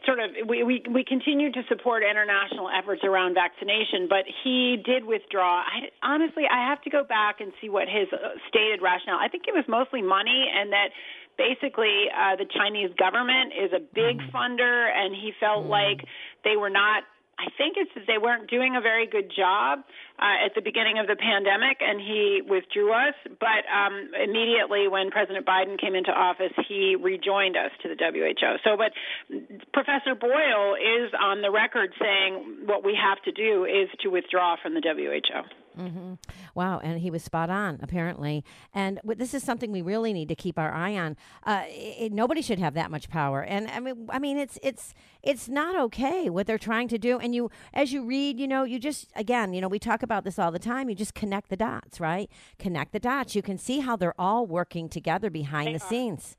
sort 0.05 0.19
of 0.19 0.31
we, 0.47 0.63
we 0.63 0.83
we 0.89 1.03
continue 1.03 1.51
to 1.51 1.61
support 1.67 2.03
international 2.05 2.69
efforts 2.69 3.01
around 3.03 3.33
vaccination, 3.33 4.07
but 4.09 4.25
he 4.43 4.77
did 4.85 5.05
withdraw. 5.05 5.61
I, 5.61 5.89
honestly, 6.01 6.43
I 6.49 6.69
have 6.69 6.81
to 6.83 6.89
go 6.89 7.03
back 7.03 7.41
and 7.41 7.51
see 7.61 7.69
what 7.69 7.89
his 7.89 8.07
uh, 8.13 8.37
stated 8.49 8.81
rationale. 8.81 9.17
I 9.21 9.29
think 9.29 9.45
it 9.47 9.53
was 9.53 9.65
mostly 9.67 10.01
money, 10.01 10.49
and 10.49 10.71
that 10.73 10.89
basically 11.37 12.09
uh, 12.09 12.37
the 12.37 12.45
Chinese 12.45 12.89
government 12.97 13.53
is 13.53 13.71
a 13.73 13.81
big 13.81 14.21
mm. 14.21 14.31
funder, 14.31 14.89
and 14.89 15.13
he 15.13 15.33
felt 15.39 15.65
mm. 15.65 15.69
like 15.69 16.05
they 16.43 16.55
were 16.55 16.69
not 16.69 17.03
I 17.37 17.51
think 17.57 17.75
it's 17.75 17.91
that 17.95 18.07
they 18.07 18.17
weren't 18.17 18.49
doing 18.49 18.75
a 18.75 18.81
very 18.81 19.07
good 19.07 19.31
job 19.35 19.83
uh, 20.19 20.45
at 20.45 20.55
the 20.55 20.61
beginning 20.61 20.99
of 20.99 21.07
the 21.07 21.17
pandemic, 21.19 21.83
and 21.83 21.99
he 21.99 22.41
withdrew 22.47 22.93
us. 22.93 23.15
But 23.27 23.67
um, 23.67 24.11
immediately 24.15 24.87
when 24.87 25.11
President 25.11 25.45
Biden 25.45 25.79
came 25.79 25.95
into 25.95 26.11
office, 26.11 26.53
he 26.67 26.95
rejoined 26.95 27.57
us 27.57 27.71
to 27.83 27.89
the 27.89 27.97
WHO. 27.99 28.55
So, 28.63 28.77
but 28.79 28.95
Professor 29.73 30.15
Boyle 30.15 30.79
is 30.79 31.11
on 31.19 31.41
the 31.41 31.51
record 31.51 31.91
saying 31.99 32.67
what 32.67 32.85
we 32.85 32.95
have 32.95 33.21
to 33.23 33.31
do 33.31 33.65
is 33.65 33.89
to 34.03 34.09
withdraw 34.09 34.55
from 34.61 34.73
the 34.73 34.81
WHO. 34.81 35.64
Mm-hmm. 35.77 36.13
Wow, 36.53 36.79
and 36.79 36.99
he 36.99 37.11
was 37.11 37.23
spot 37.23 37.49
on, 37.49 37.79
apparently. 37.81 38.43
And 38.73 38.97
w- 38.97 39.17
this 39.17 39.33
is 39.33 39.43
something 39.43 39.71
we 39.71 39.81
really 39.81 40.13
need 40.13 40.29
to 40.29 40.35
keep 40.35 40.57
our 40.57 40.71
eye 40.73 40.95
on. 40.95 41.17
Uh, 41.43 41.63
it, 41.67 42.11
nobody 42.13 42.41
should 42.41 42.59
have 42.59 42.73
that 42.75 42.89
much 42.91 43.09
power, 43.09 43.41
and 43.43 43.67
I 43.69 43.79
mean, 43.79 44.07
I 44.09 44.19
mean, 44.19 44.37
it's 44.37 44.57
it's 44.63 44.93
it's 45.21 45.47
not 45.49 45.75
okay 45.85 46.29
what 46.29 46.47
they're 46.47 46.57
trying 46.57 46.87
to 46.89 46.97
do. 46.97 47.19
And 47.19 47.35
you, 47.35 47.49
as 47.73 47.91
you 47.93 48.03
read, 48.05 48.39
you 48.39 48.47
know, 48.47 48.63
you 48.63 48.79
just 48.79 49.11
again, 49.15 49.53
you 49.53 49.61
know, 49.61 49.67
we 49.67 49.79
talk 49.79 50.03
about 50.03 50.23
this 50.23 50.39
all 50.39 50.51
the 50.51 50.59
time. 50.59 50.89
You 50.89 50.95
just 50.95 51.13
connect 51.13 51.49
the 51.49 51.57
dots, 51.57 51.99
right? 51.99 52.29
Connect 52.59 52.91
the 52.93 52.99
dots. 52.99 53.35
You 53.35 53.41
can 53.41 53.57
see 53.57 53.79
how 53.79 53.95
they're 53.95 54.19
all 54.19 54.45
working 54.45 54.89
together 54.89 55.29
behind 55.29 55.67
They 55.67 55.77
the 55.77 55.83
are. 55.83 55.89
scenes. 55.89 56.37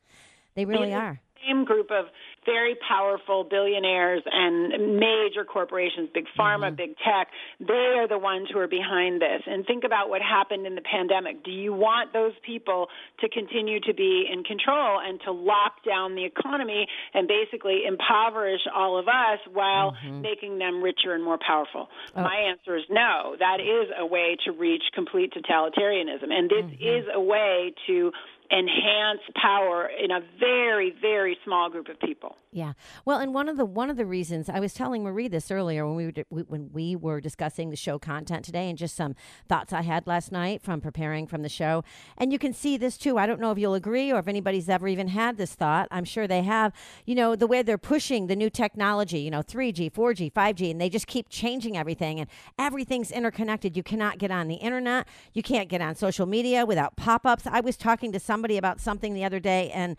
They 0.54 0.64
really 0.64 0.88
These 0.88 0.94
are. 0.96 1.20
Same 1.46 1.64
group 1.64 1.90
of 1.90 2.06
very 2.44 2.76
powerful 2.88 3.44
billionaires 3.44 4.22
and 4.26 4.98
major 4.98 5.44
corporations, 5.44 6.08
big 6.14 6.26
pharma, 6.38 6.66
Mm-hmm. 6.66 6.76
big 6.76 6.90
tech, 7.04 7.28
they 7.60 7.94
are 7.98 8.08
the 8.08 8.18
ones 8.18 8.48
who 8.52 8.58
are 8.58 8.68
behind 8.68 9.20
this. 9.20 9.42
And 9.46 9.66
think 9.66 9.84
about 9.84 10.08
what 10.08 10.22
happened 10.22 10.66
in 10.66 10.74
the 10.74 10.80
pandemic. 10.80 11.44
Do 11.44 11.50
you 11.50 11.72
want 11.72 12.12
those 12.12 12.32
people 12.44 12.88
to 13.20 13.28
continue 13.28 13.80
to 13.80 13.94
be 13.94 14.26
in 14.32 14.42
control 14.44 15.00
and 15.00 15.20
to 15.24 15.32
lock 15.32 15.84
down 15.84 16.14
the 16.14 16.24
economy 16.24 16.86
and 17.14 17.28
basically 17.28 17.82
impoverish 17.86 18.62
all 18.74 18.98
of 18.98 19.06
us 19.08 19.38
while 19.52 19.92
Mm-hmm. 19.92 20.20
making 20.22 20.58
them 20.58 20.82
richer 20.82 21.14
and 21.14 21.22
more 21.22 21.38
powerful? 21.38 21.88
Oh. 22.16 22.22
My 22.22 22.36
answer 22.50 22.76
is 22.76 22.84
no. 22.90 23.36
That 23.38 23.58
is 23.60 23.88
a 23.98 24.06
way 24.06 24.36
to 24.44 24.52
reach 24.52 24.82
complete 24.94 25.32
totalitarianism. 25.34 26.30
And 26.30 26.48
this 26.50 26.64
Mm-hmm. 26.64 26.82
is 27.00 27.04
a 27.14 27.20
way 27.20 27.72
to 27.86 28.12
enhance 28.50 29.20
power 29.40 29.88
in 30.02 30.10
a 30.10 30.20
very, 30.38 30.94
very 31.00 31.36
small 31.44 31.70
group 31.70 31.88
of 31.88 31.98
people. 32.00 32.36
Yeah. 32.52 32.72
Well, 33.04 33.18
and 33.18 33.34
one 33.34 33.48
of 33.48 33.56
the 33.58 33.66
one 33.66 33.90
of 33.90 33.96
the 33.98 34.06
reasons 34.06 34.48
I 34.48 34.60
was 34.60 34.72
telling 34.72 35.04
Marie 35.04 35.28
this 35.28 35.50
earlier 35.50 35.86
when 35.86 35.94
we 35.94 36.06
were 36.06 36.44
when 36.44 36.70
we 36.72 36.96
were 36.96 37.20
discussing 37.20 37.68
the 37.68 37.76
show 37.76 37.98
content 37.98 38.44
today, 38.44 38.70
and 38.70 38.78
just 38.78 38.96
some 38.96 39.14
thoughts 39.46 39.72
I 39.72 39.82
had 39.82 40.06
last 40.06 40.32
night 40.32 40.62
from 40.62 40.80
preparing 40.80 41.26
from 41.26 41.42
the 41.42 41.48
show. 41.48 41.84
And 42.16 42.32
you 42.32 42.38
can 42.38 42.54
see 42.54 42.76
this 42.78 42.96
too. 42.96 43.18
I 43.18 43.26
don't 43.26 43.40
know 43.40 43.50
if 43.50 43.58
you'll 43.58 43.74
agree 43.74 44.10
or 44.10 44.18
if 44.18 44.28
anybody's 44.28 44.68
ever 44.68 44.88
even 44.88 45.08
had 45.08 45.36
this 45.36 45.54
thought. 45.54 45.88
I'm 45.90 46.04
sure 46.04 46.26
they 46.26 46.42
have. 46.42 46.72
You 47.04 47.14
know, 47.14 47.36
the 47.36 47.46
way 47.46 47.62
they're 47.62 47.76
pushing 47.76 48.26
the 48.26 48.36
new 48.36 48.48
technology. 48.48 49.18
You 49.18 49.30
know, 49.30 49.42
3G, 49.42 49.92
4G, 49.92 50.32
5G, 50.32 50.70
and 50.70 50.80
they 50.80 50.88
just 50.88 51.06
keep 51.06 51.28
changing 51.28 51.76
everything, 51.76 52.20
and 52.20 52.30
everything's 52.58 53.10
interconnected. 53.10 53.76
You 53.76 53.82
cannot 53.82 54.18
get 54.18 54.30
on 54.30 54.48
the 54.48 54.56
internet. 54.56 55.06
You 55.34 55.42
can't 55.42 55.68
get 55.68 55.82
on 55.82 55.94
social 55.94 56.24
media 56.26 56.64
without 56.64 56.96
pop-ups. 56.96 57.46
I 57.46 57.60
was 57.60 57.76
talking 57.76 58.12
to 58.12 58.20
somebody 58.36 58.58
about 58.58 58.80
something 58.82 59.14
the 59.14 59.24
other 59.24 59.40
day, 59.40 59.70
and 59.70 59.96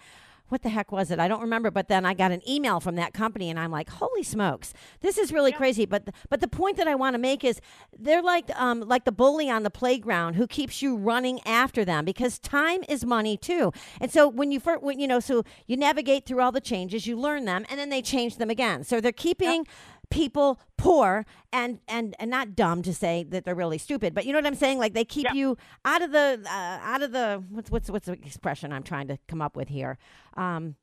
what 0.50 0.62
the 0.62 0.70
heck 0.70 0.92
was 0.92 1.10
it? 1.10 1.20
I 1.20 1.28
don't 1.28 1.42
remember. 1.42 1.72
But 1.72 1.88
then 1.88 2.06
I 2.06 2.14
got 2.14 2.32
an 2.32 2.48
email 2.48 2.80
from 2.80 2.96
that 2.96 3.12
company, 3.14 3.50
and 3.50 3.60
I'm 3.60 3.72
like, 3.72 3.90
"Holy 3.90 4.22
smokes, 4.22 4.76
this 5.02 5.18
is 5.18 5.34
really 5.34 5.52
crazy." 5.52 5.88
But 5.88 6.10
but 6.30 6.40
the 6.40 6.48
point 6.48 6.78
that 6.78 6.88
I 6.88 6.94
want 6.94 7.16
to 7.16 7.18
make 7.18 7.44
is 7.44 7.60
they're 7.98 8.22
like 8.22 8.48
um 8.56 8.82
like 8.82 9.06
the 9.06 9.12
bully 9.12 9.50
on 9.50 9.64
the 9.64 9.72
playground 9.72 10.36
who 10.36 10.46
keeps 10.46 10.84
you 10.84 10.96
running 10.96 11.40
after 11.46 11.84
them 11.84 12.06
because 12.06 12.38
time 12.38 12.84
is 12.88 13.04
money 13.04 13.38
too. 13.38 13.72
And 14.00 14.12
so 14.12 14.28
when 14.28 14.52
you 14.52 14.60
first, 14.60 14.84
when, 14.84 15.00
you 15.00 15.08
know, 15.08 15.20
so 15.20 15.44
you 15.66 15.76
navigate 15.76 16.26
through 16.28 16.42
all 16.42 16.52
the 16.52 16.62
changes, 16.62 17.08
you 17.08 17.18
learn 17.18 17.46
them, 17.46 17.66
and 17.70 17.80
then 17.80 17.90
they 17.90 18.04
change 18.04 18.38
them 18.38 18.52
again. 18.52 18.84
So 18.84 19.02
they're 19.02 19.12
keeping. 19.12 19.66
People 20.10 20.60
poor 20.78 21.26
and, 21.52 21.80
and 21.88 22.16
and 22.20 22.32
not 22.32 22.56
dumb 22.56 22.82
to 22.84 22.94
say 22.94 23.24
that 23.30 23.44
they're 23.46 23.54
really 23.56 23.78
stupid, 23.78 24.14
but 24.14 24.26
you 24.26 24.32
know 24.34 24.40
what 24.40 24.46
I'm 24.48 24.56
saying. 24.56 24.80
Like 24.80 24.94
they 24.94 25.04
keep 25.06 25.26
Yeah. 25.26 25.34
you 25.34 25.58
out 25.86 26.02
of 26.02 26.12
the 26.12 26.42
uh, 26.50 26.80
out 26.82 27.02
of 27.04 27.12
the 27.12 27.44
what's 27.50 27.70
what's 27.70 27.90
what's 27.90 28.06
the 28.06 28.14
expression 28.14 28.72
I'm 28.72 28.84
trying 28.84 29.08
to 29.10 29.18
come 29.28 29.42
up 29.42 29.56
with 29.58 29.68
here. 29.68 29.98
Um, 30.36 30.76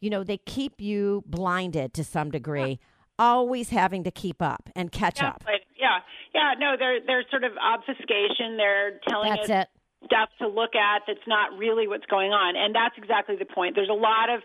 you 0.00 0.10
know, 0.10 0.22
they 0.22 0.36
keep 0.38 0.80
you 0.80 1.24
blinded 1.26 1.92
to 1.94 2.04
some 2.04 2.30
degree, 2.30 2.78
always 3.18 3.70
having 3.70 4.04
to 4.04 4.10
keep 4.10 4.40
up 4.42 4.68
and 4.76 4.92
catch 4.92 5.20
Yeah, 5.20 5.28
up. 5.30 5.42
but 5.44 5.60
yeah, 5.76 5.98
yeah, 6.34 6.52
no, 6.58 6.76
they're 6.78 7.00
they're 7.04 7.24
sort 7.30 7.44
of 7.44 7.52
obfuscation. 7.56 8.56
They're 8.58 9.00
telling 9.08 9.30
That's 9.30 9.50
us 9.50 9.62
it. 9.62 9.68
stuff 10.04 10.28
to 10.40 10.46
look 10.46 10.76
at 10.76 11.02
that's 11.06 11.26
not 11.26 11.56
really 11.58 11.88
what's 11.88 12.06
going 12.06 12.32
on, 12.32 12.54
and 12.54 12.74
that's 12.74 12.94
exactly 12.98 13.34
the 13.36 13.46
point. 13.46 13.74
There's 13.74 13.88
a 13.88 13.92
lot 13.92 14.28
of 14.28 14.42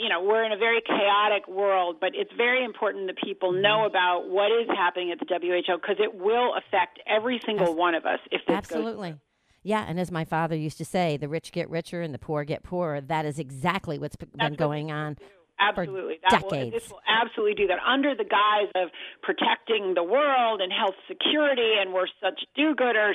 you 0.00 0.08
know, 0.08 0.22
we're 0.22 0.44
in 0.44 0.52
a 0.52 0.56
very 0.56 0.80
chaotic 0.80 1.46
world, 1.48 1.96
but 2.00 2.10
it's 2.14 2.32
very 2.36 2.64
important 2.64 3.06
that 3.08 3.16
people 3.22 3.52
Mm-hmm. 3.52 3.62
know 3.62 3.86
about 3.86 4.28
what 4.28 4.50
is 4.52 4.68
happening 4.68 5.10
at 5.12 5.18
the 5.18 5.26
WHO 5.26 5.76
because 5.76 5.96
it 5.98 6.14
will 6.14 6.54
affect 6.56 6.98
every 7.06 7.40
single 7.44 7.74
one 7.74 7.94
of 7.94 8.04
us 8.06 8.20
if 8.30 8.40
this 8.46 8.54
goes. 8.54 8.56
Absolutely. 8.58 9.16
Yeah, 9.62 9.84
and 9.88 9.98
as 9.98 10.10
my 10.10 10.24
father 10.24 10.54
used 10.56 10.78
to 10.78 10.84
say, 10.84 11.16
the 11.16 11.28
rich 11.28 11.50
get 11.52 11.70
richer 11.70 12.02
and 12.02 12.12
the 12.12 12.18
poor 12.18 12.44
get 12.44 12.62
poorer. 12.62 13.00
That 13.00 13.24
is 13.24 13.38
exactly 13.38 13.98
what's 13.98 14.16
been 14.16 14.28
That's 14.36 14.50
what 14.50 14.58
going 14.58 14.90
on. 14.92 15.16
Absolutely. 15.58 16.16
for 16.16 16.30
That 16.30 16.42
will, 16.42 16.50
decades. 16.50 16.72
this 16.74 16.90
will 16.90 17.00
absolutely 17.08 17.54
do 17.54 17.68
that 17.68 17.78
under 17.86 18.14
the 18.14 18.24
guise 18.24 18.70
of 18.74 18.90
protecting 19.22 19.94
the 19.94 20.02
world 20.02 20.60
and 20.60 20.72
health 20.72 20.96
security, 21.06 21.74
and 21.80 21.94
we're 21.94 22.08
such 22.20 22.44
do 22.56 22.74
gooders. 22.74 23.14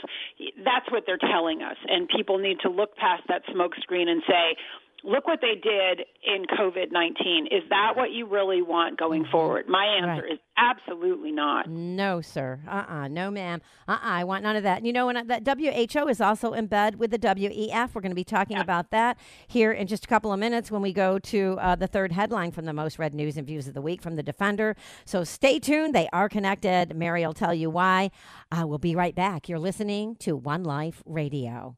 That's 0.64 0.90
what 0.90 1.04
they're 1.06 1.18
telling 1.20 1.62
us. 1.62 1.76
And 1.88 2.08
people 2.08 2.38
need 2.40 2.60
to 2.62 2.70
look 2.70 2.96
past 2.96 3.24
that 3.28 3.44
smokescreen 3.48 4.08
and 4.08 4.24
say, 4.28 4.56
look 5.04 5.26
what 5.28 5.40
they 5.42 5.56
did 5.56 6.06
in 6.26 6.46
COVID 6.46 6.92
19. 6.92 7.48
Is 7.52 7.64
that 7.70 7.94
what 7.96 8.12
you 8.12 8.26
really 8.28 8.62
want 8.62 8.98
going 9.00 9.26
forward? 9.32 9.68
My 9.68 9.86
answer 9.86 10.00
Mm-hmm. 10.10 10.20
Right. 10.22 10.32
is 10.34 10.40
absolutely 10.58 11.32
not. 11.32 11.70
No, 11.70 12.20
sir. 12.22 12.60
Uh 12.68 12.84
uh 12.88 13.08
No, 13.08 13.32
ma'am. 13.32 13.62
Uh 13.88 13.94
uh 13.94 13.98
I 14.02 14.24
want 14.24 14.44
none 14.44 14.56
of 14.56 14.64
that. 14.64 14.86
You 14.86 14.92
know, 14.94 15.10
and 15.10 15.30
that 15.30 15.48
WHO 15.48 16.08
is 16.08 16.20
also 16.22 16.54
in 16.54 16.68
bed 16.68 16.96
with 16.96 17.12
the 17.12 17.20
WEF. 17.20 17.94
We're 17.94 18.02
going 18.02 18.12
to 18.12 18.16
be 18.16 18.24
talking 18.24 18.58
about 18.58 18.92
that 18.92 19.18
here 19.48 19.72
in 19.72 19.88
just 19.88 20.06
a 20.06 20.08
couple 20.08 20.34
of 20.34 20.40
minutes 20.40 20.70
when 20.72 20.82
we 20.82 20.92
go 20.94 21.20
to 21.20 21.58
uh, 21.62 21.76
the 21.76 21.88
third 21.88 22.12
headline 22.12 22.52
from 22.52 22.66
the 22.66 22.74
most 22.74 23.00
read 23.00 23.14
news 23.14 23.38
and 23.38 23.46
views 23.48 23.68
of 23.68 23.74
the 23.74 23.82
week 23.82 24.02
from 24.02 24.16
the 24.16 24.24
Defender. 24.24 24.76
So 25.06 25.24
stay 25.24 25.60
tuned. 25.60 25.94
They 25.96 26.10
are 26.12 26.28
connected. 26.30 26.96
Mary 26.96 27.26
will 27.26 27.34
tell 27.34 27.54
you 27.54 27.70
why. 27.70 28.12
Uh, 28.52 28.66
we'll 28.68 28.78
be 28.80 28.96
right 28.96 29.16
back. 29.16 29.48
You're 29.48 29.60
listening 29.60 30.16
to 30.18 30.36
One 30.36 30.64
Life 30.64 31.02
Radio. 31.06 31.78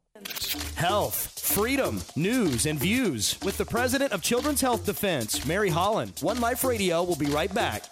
Health, 0.76 1.40
freedom, 1.40 2.02
news, 2.16 2.66
and 2.66 2.80
views 2.80 3.38
with 3.44 3.58
the 3.58 3.66
president 3.66 4.12
of 4.12 4.22
Children's 4.22 4.62
Health 4.62 4.86
Defense, 4.86 5.46
Mary 5.46 5.70
Holland. 5.70 6.14
One 6.22 6.40
Life 6.40 6.64
Radio 6.64 7.04
will 7.04 7.16
be 7.16 7.28
right 7.28 7.54
back. 7.54 7.84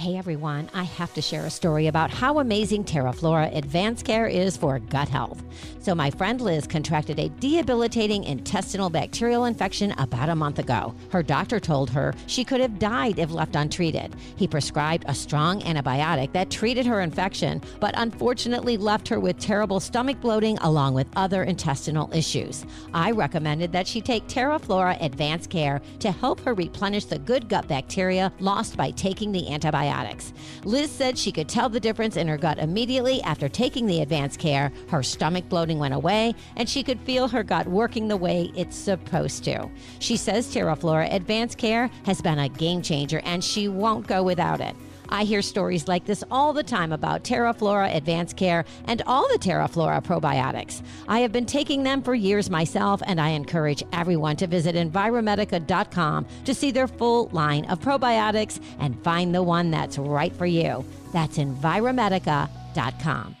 Hey 0.00 0.16
everyone, 0.16 0.70
I 0.74 0.84
have 0.84 1.12
to 1.14 1.20
share 1.20 1.44
a 1.44 1.50
story 1.50 1.88
about 1.88 2.12
how 2.12 2.38
amazing 2.38 2.84
TerraFlora 2.84 3.56
Advanced 3.56 4.04
Care 4.04 4.28
is 4.28 4.56
for 4.56 4.78
gut 4.78 5.08
health. 5.08 5.42
So, 5.80 5.92
my 5.92 6.08
friend 6.08 6.40
Liz 6.40 6.68
contracted 6.68 7.18
a 7.18 7.30
debilitating 7.40 8.22
intestinal 8.22 8.90
bacterial 8.90 9.46
infection 9.46 9.90
about 9.98 10.28
a 10.28 10.36
month 10.36 10.60
ago. 10.60 10.94
Her 11.10 11.24
doctor 11.24 11.58
told 11.58 11.90
her 11.90 12.14
she 12.28 12.44
could 12.44 12.60
have 12.60 12.78
died 12.78 13.18
if 13.18 13.32
left 13.32 13.56
untreated. 13.56 14.14
He 14.36 14.46
prescribed 14.46 15.04
a 15.08 15.14
strong 15.16 15.62
antibiotic 15.62 16.32
that 16.32 16.48
treated 16.48 16.86
her 16.86 17.00
infection, 17.00 17.60
but 17.80 17.94
unfortunately 17.96 18.76
left 18.76 19.08
her 19.08 19.18
with 19.18 19.40
terrible 19.40 19.80
stomach 19.80 20.20
bloating 20.20 20.58
along 20.58 20.94
with 20.94 21.08
other 21.16 21.42
intestinal 21.42 22.08
issues. 22.14 22.64
I 22.94 23.10
recommended 23.10 23.72
that 23.72 23.88
she 23.88 24.00
take 24.00 24.28
TerraFlora 24.28 25.02
Advanced 25.02 25.50
Care 25.50 25.80
to 25.98 26.12
help 26.12 26.38
her 26.42 26.54
replenish 26.54 27.06
the 27.06 27.18
good 27.18 27.48
gut 27.48 27.66
bacteria 27.66 28.32
lost 28.38 28.76
by 28.76 28.92
taking 28.92 29.32
the 29.32 29.48
Liz 30.64 30.90
said 30.90 31.18
she 31.18 31.32
could 31.32 31.48
tell 31.48 31.68
the 31.68 31.80
difference 31.80 32.16
in 32.16 32.28
her 32.28 32.36
gut 32.36 32.58
immediately 32.58 33.22
after 33.22 33.48
taking 33.48 33.86
the 33.86 34.00
advanced 34.00 34.38
care. 34.38 34.72
Her 34.88 35.02
stomach 35.02 35.48
bloating 35.48 35.78
went 35.78 35.94
away, 35.94 36.34
and 36.56 36.68
she 36.68 36.82
could 36.82 37.00
feel 37.00 37.28
her 37.28 37.42
gut 37.42 37.66
working 37.66 38.08
the 38.08 38.16
way 38.16 38.52
it's 38.54 38.76
supposed 38.76 39.44
to. 39.44 39.68
She 39.98 40.16
says 40.16 40.46
TerraFlora 40.54 41.12
Advanced 41.12 41.58
Care 41.58 41.90
has 42.04 42.20
been 42.20 42.38
a 42.38 42.48
game 42.48 42.82
changer, 42.82 43.20
and 43.24 43.42
she 43.42 43.68
won't 43.68 44.06
go 44.06 44.22
without 44.22 44.60
it. 44.60 44.76
I 45.08 45.24
hear 45.24 45.42
stories 45.42 45.88
like 45.88 46.04
this 46.04 46.22
all 46.30 46.52
the 46.52 46.62
time 46.62 46.92
about 46.92 47.24
TerraFlora 47.24 47.94
Advanced 47.94 48.36
Care 48.36 48.64
and 48.86 49.02
all 49.06 49.26
the 49.28 49.38
TerraFlora 49.38 50.04
probiotics. 50.04 50.82
I 51.08 51.20
have 51.20 51.32
been 51.32 51.46
taking 51.46 51.82
them 51.82 52.02
for 52.02 52.14
years 52.14 52.50
myself, 52.50 53.02
and 53.06 53.20
I 53.20 53.30
encourage 53.30 53.82
everyone 53.92 54.36
to 54.36 54.46
visit 54.46 54.74
Enviromedica.com 54.74 56.26
to 56.44 56.54
see 56.54 56.70
their 56.70 56.88
full 56.88 57.28
line 57.32 57.64
of 57.66 57.80
probiotics 57.80 58.60
and 58.78 59.02
find 59.02 59.34
the 59.34 59.42
one 59.42 59.70
that's 59.70 59.98
right 59.98 60.34
for 60.34 60.46
you. 60.46 60.84
That's 61.12 61.38
Enviromedica.com. 61.38 63.36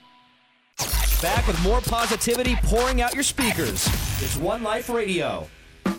Back 1.20 1.48
with 1.48 1.60
more 1.64 1.80
positivity 1.80 2.54
pouring 2.62 3.00
out 3.02 3.12
your 3.12 3.24
speakers. 3.24 3.86
It's 4.22 4.36
One 4.36 4.62
Life 4.62 4.88
Radio. 4.88 5.48
All 5.86 5.96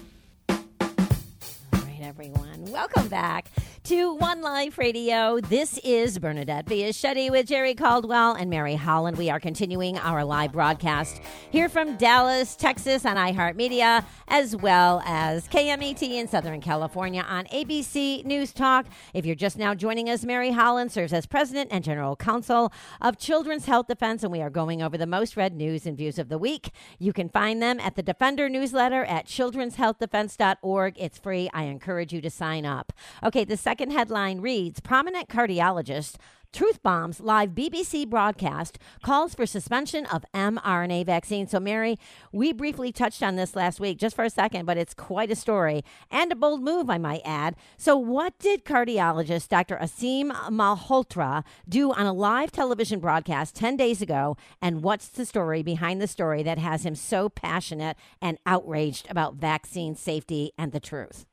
right, 1.74 2.00
everyone. 2.02 2.66
Welcome 2.72 3.10
back 3.10 3.50
to 3.90 4.14
One 4.14 4.42
Life 4.44 4.78
Radio. 4.78 5.40
This 5.40 5.80
is 5.80 6.20
Bernadette 6.20 6.68
Fiaschetti 6.68 7.32
with 7.32 7.48
Jerry 7.48 7.74
Caldwell 7.74 8.36
and 8.36 8.48
Mary 8.48 8.76
Holland. 8.76 9.18
We 9.18 9.32
are 9.32 9.40
continuing 9.40 9.98
our 9.98 10.24
live 10.24 10.52
broadcast 10.52 11.20
here 11.50 11.70
from 11.70 11.98
Dallas, 11.98 12.56
Texas 12.56 13.04
on 13.04 13.16
iHeartMedia, 13.16 14.06
as 14.28 14.56
well 14.56 15.02
as 15.08 15.48
KMET 15.48 16.04
in 16.04 16.28
Southern 16.28 16.62
California 16.62 17.26
on 17.28 17.46
ABC 17.46 18.24
News 18.26 18.54
Talk. 18.54 18.86
If 19.16 19.26
you're 19.26 19.34
just 19.34 19.58
now 19.58 19.74
joining 19.74 20.08
us, 20.08 20.24
Mary 20.24 20.52
Holland 20.52 20.92
serves 20.92 21.12
as 21.12 21.26
President 21.26 21.70
and 21.72 21.84
General 21.84 22.16
Counsel 22.16 22.72
of 23.02 23.18
Children's 23.18 23.66
Health 23.66 23.88
Defense, 23.88 24.22
and 24.22 24.32
we 24.32 24.44
are 24.44 24.52
going 24.52 24.84
over 24.84 25.00
the 25.00 25.08
most 25.08 25.36
read 25.36 25.56
news 25.56 25.88
and 25.88 25.98
views 25.98 26.20
of 26.20 26.30
the 26.30 26.38
week. 26.38 26.70
You 27.00 27.12
can 27.12 27.28
find 27.28 27.60
them 27.60 27.80
at 27.80 27.96
the 27.96 28.04
Defender 28.04 28.50
newsletter 28.50 29.04
at 29.06 29.26
children'shealthdefense.org. 29.26 30.94
It's 30.96 31.18
free. 31.18 31.50
I 31.56 31.64
encourage 31.64 32.14
you 32.14 32.22
to 32.22 32.30
sign 32.30 32.68
up. 32.68 32.94
Okay, 33.24 33.46
the 33.46 33.58
second 33.58 33.79
headline 33.88 34.42
reads 34.42 34.82
Prominent 34.82 35.30
cardiologist 35.30 36.18
Truth 36.52 36.82
Bombs 36.82 37.20
live 37.20 37.52
BBC 37.52 38.10
broadcast 38.10 38.80
calls 39.04 39.36
for 39.36 39.46
suspension 39.46 40.06
of 40.08 40.26
mRNA 40.34 41.06
vaccine. 41.06 41.48
So, 41.48 41.60
Mary, 41.60 41.98
we 42.34 42.52
briefly 42.54 42.92
touched 42.92 43.22
on 43.22 43.36
this 43.36 43.56
last 43.56 43.80
week 43.80 44.00
just 44.00 44.16
for 44.16 44.26
a 44.26 44.30
second, 44.30 44.66
but 44.66 44.78
it's 44.78 44.96
quite 44.96 45.32
a 45.32 45.36
story 45.36 45.84
and 46.10 46.32
a 46.32 46.36
bold 46.36 46.62
move, 46.62 46.90
I 46.90 46.98
might 46.98 47.22
add. 47.24 47.56
So, 47.78 47.96
what 47.96 48.38
did 48.40 48.66
cardiologist 48.66 49.48
Dr. 49.48 49.78
Aseem 49.78 50.32
Malhotra 50.50 51.44
do 51.68 51.94
on 51.94 52.06
a 52.06 52.14
live 52.14 52.52
television 52.52 53.00
broadcast 53.00 53.56
10 53.56 53.78
days 53.78 54.02
ago? 54.02 54.36
And 54.62 54.82
what's 54.82 55.08
the 55.08 55.26
story 55.26 55.62
behind 55.62 56.02
the 56.02 56.08
story 56.08 56.44
that 56.44 56.58
has 56.58 56.84
him 56.84 56.96
so 56.96 57.30
passionate 57.30 57.96
and 58.22 58.40
outraged 58.46 59.10
about 59.10 59.36
vaccine 59.36 59.96
safety 59.96 60.52
and 60.58 60.72
the 60.72 60.80
truth? 60.80 61.26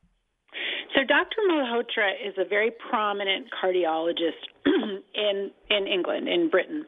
So 0.97 1.03
Dr. 1.03 1.41
Malhotra 1.47 2.09
is 2.27 2.33
a 2.39 2.45
very 2.49 2.71
prominent 2.89 3.47
cardiologist 3.53 4.41
in 4.65 5.51
in 5.69 5.85
England, 5.85 6.27
in 6.27 6.49
Britain, 6.49 6.85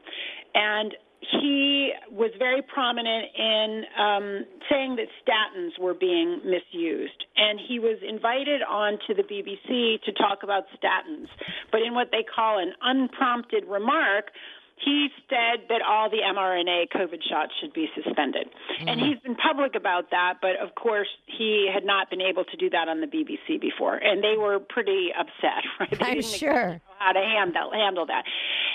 and 0.52 0.92
he 1.20 1.92
was 2.10 2.32
very 2.38 2.60
prominent 2.62 3.26
in 3.38 3.84
um, 3.96 4.46
saying 4.68 4.96
that 4.96 5.06
statins 5.22 5.78
were 5.78 5.94
being 5.94 6.40
misused. 6.44 7.24
And 7.36 7.60
he 7.68 7.78
was 7.78 7.98
invited 8.02 8.62
on 8.68 8.98
to 9.06 9.14
the 9.14 9.22
BBC 9.22 10.02
to 10.02 10.12
talk 10.12 10.42
about 10.42 10.64
statins, 10.74 11.28
but 11.70 11.82
in 11.82 11.94
what 11.94 12.08
they 12.10 12.24
call 12.24 12.58
an 12.58 12.72
unprompted 12.82 13.64
remark, 13.68 14.32
he 14.84 15.08
said 15.28 15.68
that 15.68 15.82
all 15.86 16.08
the 16.10 16.18
mRNA 16.18 16.88
COVID 16.94 17.20
shots 17.28 17.52
should 17.60 17.72
be 17.72 17.88
suspended. 17.94 18.48
Mm-hmm. 18.48 18.88
And 18.88 19.00
he's 19.00 19.18
been 19.20 19.36
public 19.36 19.74
about 19.74 20.10
that, 20.10 20.34
but 20.40 20.56
of 20.56 20.74
course, 20.74 21.08
he 21.26 21.70
had 21.72 21.84
not 21.84 22.10
been 22.10 22.20
able 22.20 22.44
to 22.44 22.56
do 22.56 22.70
that 22.70 22.88
on 22.88 23.00
the 23.00 23.06
BBC 23.06 23.60
before. 23.60 23.96
And 23.96 24.22
they 24.22 24.36
were 24.38 24.58
pretty 24.58 25.10
upset, 25.18 25.64
right? 25.80 25.90
They 25.90 26.06
I'm 26.06 26.22
sure. 26.22 26.80
How 27.00 27.12
to 27.12 27.18
handle, 27.18 27.72
handle 27.72 28.04
that. 28.06 28.24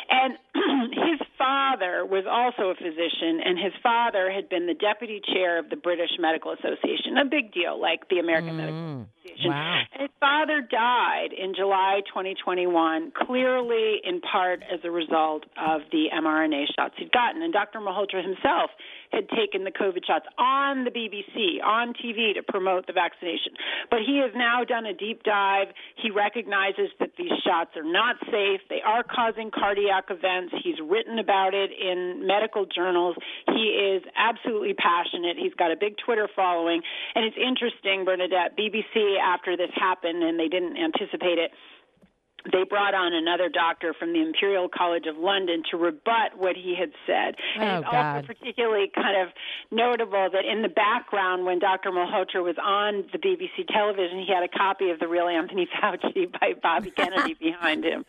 And 0.10 0.34
his 0.94 1.22
father 1.38 2.06
was 2.06 2.26
also 2.26 2.74
a 2.74 2.76
physician, 2.76 3.38
and 3.46 3.58
his 3.58 3.74
father 3.84 4.32
had 4.32 4.50
been 4.50 4.66
the 4.66 4.74
deputy 4.74 5.22
chair 5.22 5.60
of 5.60 5.70
the 5.70 5.76
British 5.76 6.10
Medical 6.18 6.54
Association, 6.54 7.22
a 7.22 7.26
big 7.26 7.54
deal, 7.54 7.80
like 7.80 8.10
the 8.10 8.18
American 8.18 8.54
mm. 8.54 8.58
Medical 8.58 9.06
Association. 9.22 9.52
Wow. 9.54 9.82
And 9.94 10.02
his 10.02 10.14
father 10.20 10.62
died 10.62 11.38
in 11.38 11.54
July 11.54 12.02
2021, 12.10 13.14
clearly 13.14 14.02
in 14.04 14.22
part 14.22 14.64
as 14.66 14.80
a 14.84 14.90
result 14.90 15.46
of 15.54 15.82
the 15.92 16.10
mRNA 16.10 16.66
shots 16.76 16.96
he'd 16.98 17.12
gotten. 17.12 17.42
And 17.42 17.54
Dr. 17.54 17.78
Malhotra 17.78 18.26
himself 18.26 18.74
had 19.12 19.30
taken 19.30 19.64
the 19.64 19.72
COVID 19.72 20.06
shots 20.06 20.26
on 20.38 20.84
the 20.84 20.92
BBC, 20.92 21.64
on 21.64 21.94
TV 21.94 22.34
to 22.36 22.44
promote 22.44 22.88
the 22.88 22.94
vaccination. 22.94 23.54
But 23.90 24.00
he 24.06 24.20
has 24.20 24.32
now 24.36 24.64
done 24.64 24.86
a 24.86 24.94
deep 24.94 25.24
dive. 25.24 25.68
He 25.96 26.12
recognizes 26.12 26.90
that 27.00 27.12
these 27.18 27.34
shots 27.46 27.72
are 27.76 27.84
not 27.84 28.18
safe. 28.32 28.62
They 28.70 28.82
are 28.86 29.04
causing 29.04 29.52
cardiac 29.52 30.06
events. 30.10 30.54
He's 30.64 30.80
written 30.84 31.20
about 31.20 31.54
it 31.54 31.72
in 31.72 32.26
medical 32.26 32.66
journals. 32.66 33.16
He 33.48 33.96
is 33.96 34.04
absolutely 34.16 34.74
passionate. 34.74 35.38
He's 35.38 35.54
got 35.54 35.72
a 35.72 35.78
big 35.80 35.96
Twitter 35.98 36.28
following. 36.36 36.82
And 37.14 37.26
it's 37.26 37.38
interesting, 37.38 38.06
Bernadette, 38.06 38.58
BBC, 38.58 39.20
after 39.20 39.58
this 39.58 39.72
happened 39.76 40.24
and 40.24 40.40
they 40.40 40.48
didn't 40.48 40.78
anticipate 40.78 41.38
it, 41.38 41.52
they 42.52 42.64
brought 42.64 42.94
on 42.94 43.14
another 43.14 43.50
doctor 43.50 43.94
from 43.98 44.14
the 44.14 44.22
Imperial 44.22 44.70
College 44.70 45.06
of 45.08 45.18
London 45.18 45.64
to 45.72 45.78
rebut 45.78 46.38
what 46.38 46.56
he 46.56 46.76
had 46.78 46.92
said. 47.06 47.36
Oh, 47.58 47.62
and 47.62 47.84
it's 47.84 47.92
God. 47.92 48.16
also 48.16 48.28
particularly 48.28 48.92
kind 48.94 49.22
of 49.22 49.34
notable 49.72 50.30
that 50.32 50.46
in 50.46 50.62
the 50.62 50.70
background, 50.70 51.46
when 51.46 51.60
Dr. 51.60 51.92
Malhotra 51.92 52.44
was 52.44 52.56
on 52.62 53.06
the 53.12 53.18
BBC 53.18 53.68
television, 53.68 54.20
he 54.20 54.32
had 54.32 54.44
a 54.44 54.48
copy 54.48 54.90
of 54.92 55.00
The 55.00 55.08
Real 55.08 55.28
Anthony 55.28 55.68
Fauci 55.82 56.32
by 56.40 56.54
Bobby 56.62 56.92
Kennedy 56.92 57.34
behind 57.40 57.84
him. 57.84 58.06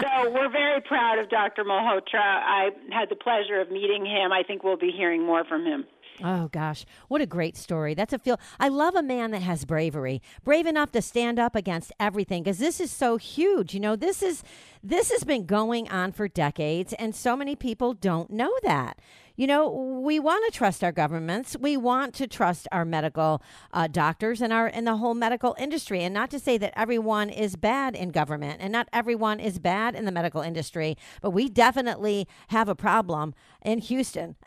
So 0.00 0.30
we're 0.30 0.50
very 0.50 0.80
proud 0.82 1.18
of 1.18 1.30
Dr. 1.30 1.64
Malhotra. 1.64 2.20
I 2.20 2.70
had 2.90 3.08
the 3.08 3.16
pleasure 3.16 3.60
of 3.60 3.70
meeting 3.70 4.04
him. 4.04 4.32
I 4.32 4.42
think 4.42 4.62
we'll 4.62 4.76
be 4.76 4.92
hearing 4.92 5.24
more 5.24 5.44
from 5.44 5.64
him. 5.64 5.86
Oh 6.22 6.48
gosh, 6.48 6.84
what 7.08 7.20
a 7.20 7.26
great 7.26 7.56
story. 7.56 7.94
That's 7.94 8.12
a 8.12 8.18
feel. 8.18 8.38
I 8.58 8.68
love 8.68 8.94
a 8.94 9.02
man 9.02 9.30
that 9.30 9.42
has 9.42 9.64
bravery. 9.64 10.20
Brave 10.44 10.66
enough 10.66 10.92
to 10.92 11.02
stand 11.02 11.38
up 11.38 11.56
against 11.56 11.92
everything 11.98 12.42
because 12.42 12.58
this 12.58 12.80
is 12.80 12.90
so 12.90 13.16
huge. 13.16 13.69
You 13.72 13.80
know, 13.80 13.96
this 13.96 14.22
is 14.22 14.42
this 14.82 15.10
has 15.10 15.24
been 15.24 15.44
going 15.46 15.88
on 15.90 16.12
for 16.12 16.28
decades 16.28 16.92
and 16.94 17.14
so 17.14 17.36
many 17.36 17.54
people 17.54 17.94
don't 17.94 18.30
know 18.30 18.52
that. 18.62 18.98
You 19.36 19.46
know, 19.46 19.70
we 19.70 20.18
want 20.18 20.44
to 20.52 20.56
trust 20.56 20.84
our 20.84 20.92
governments. 20.92 21.56
We 21.58 21.76
want 21.78 22.14
to 22.16 22.26
trust 22.26 22.68
our 22.70 22.84
medical 22.84 23.42
uh, 23.72 23.86
doctors 23.86 24.42
and 24.42 24.52
our 24.52 24.66
and 24.66 24.86
the 24.86 24.96
whole 24.96 25.14
medical 25.14 25.56
industry. 25.58 26.02
And 26.02 26.12
not 26.12 26.30
to 26.32 26.38
say 26.38 26.58
that 26.58 26.78
everyone 26.78 27.30
is 27.30 27.56
bad 27.56 27.94
in 27.96 28.10
government 28.10 28.60
and 28.60 28.70
not 28.70 28.88
everyone 28.92 29.40
is 29.40 29.58
bad 29.58 29.94
in 29.94 30.04
the 30.04 30.12
medical 30.12 30.42
industry, 30.42 30.96
but 31.22 31.30
we 31.30 31.48
definitely 31.48 32.28
have 32.48 32.68
a 32.68 32.74
problem 32.74 33.34
in 33.64 33.78
Houston. 33.78 34.36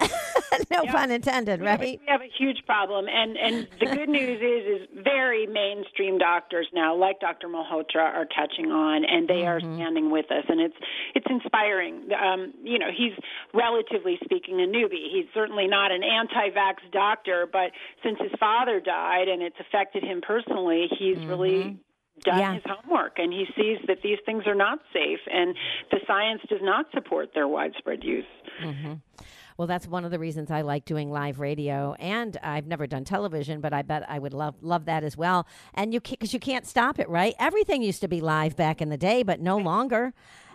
no 0.71 0.83
Yeah. 0.83 0.91
pun 0.91 1.11
intended, 1.11 1.61
We 1.61 1.67
have 1.67 1.81
a- 1.81 1.83
right? 1.83 1.99
We 1.99 2.07
have 2.11 2.21
a 2.21 2.29
huge 2.37 2.63
problem, 2.65 3.07
and 3.07 3.37
and 3.37 3.67
the 3.79 3.85
good 3.87 4.09
news 4.19 4.39
is 4.41 4.81
is 4.81 5.03
very 5.03 5.47
mainstream 5.47 6.17
doctors 6.17 6.67
now, 6.73 6.95
like 6.95 7.19
Dr. 7.19 7.47
Malhotra, 7.47 8.03
are 8.13 8.25
catching 8.25 8.71
on, 8.71 9.03
and 9.05 9.27
they 9.27 9.45
are 9.45 9.59
standing 9.59 10.11
with 10.11 10.31
us, 10.31 10.45
and 10.47 10.59
it's 10.61 10.75
it's 11.15 11.25
inspiring. 11.29 12.09
Um, 12.13 12.53
you 12.63 12.77
know, 12.79 12.89
he's 12.95 13.13
relatively 13.53 14.19
speaking 14.23 14.55
a 14.61 14.65
newbie. 14.67 15.09
He's 15.11 15.25
certainly 15.33 15.67
not 15.67 15.91
an 15.91 16.03
anti-vax 16.03 16.75
doctor, 16.91 17.47
but 17.51 17.71
since 18.03 18.17
his 18.19 18.31
father 18.39 18.79
died 18.79 19.27
and 19.27 19.41
it's 19.41 19.55
affected 19.59 20.03
him 20.03 20.21
personally, 20.21 20.87
he's 20.99 21.17
really 21.25 21.77
done 22.21 22.39
Yeah. 22.39 22.53
his 22.53 22.63
homework 22.65 23.17
and 23.17 23.33
he 23.33 23.45
sees 23.55 23.79
that 23.87 24.01
these 24.03 24.19
things 24.25 24.43
are 24.45 24.55
not 24.55 24.79
safe 24.93 25.19
and 25.31 25.55
the 25.91 25.99
science 26.07 26.41
does 26.49 26.61
not 26.61 26.85
support 26.93 27.33
their 27.33 27.47
widespread 27.47 28.03
use. 28.03 28.25
Mm-hmm. 28.63 28.93
Well, 29.57 29.67
that's 29.67 29.87
one 29.87 30.03
of 30.03 30.11
the 30.11 30.17
reasons 30.17 30.49
I 30.49 30.61
like 30.61 30.83
doing 30.85 31.11
live 31.11 31.39
radio, 31.39 31.93
and 31.99 32.35
I've 32.41 32.65
never 32.65 32.87
done 32.87 33.03
television, 33.03 33.61
but 33.61 33.71
I 33.71 33.83
bet 33.83 34.03
I 34.09 34.17
would 34.17 34.33
love 34.33 34.55
love 34.61 34.85
that 34.85 35.03
as 35.03 35.15
well. 35.15 35.45
And 35.75 35.93
you 35.93 36.01
because 36.01 36.33
you 36.33 36.39
can't 36.39 36.65
stop 36.65 36.99
it, 36.99 37.07
right? 37.07 37.35
Everything 37.39 37.83
used 37.83 38.01
to 38.01 38.07
be 38.07 38.19
live 38.19 38.55
back 38.55 38.81
in 38.81 38.89
the 38.89 38.97
day, 38.97 39.21
but 39.21 39.39
no 39.39 39.57
longer. 39.57 40.13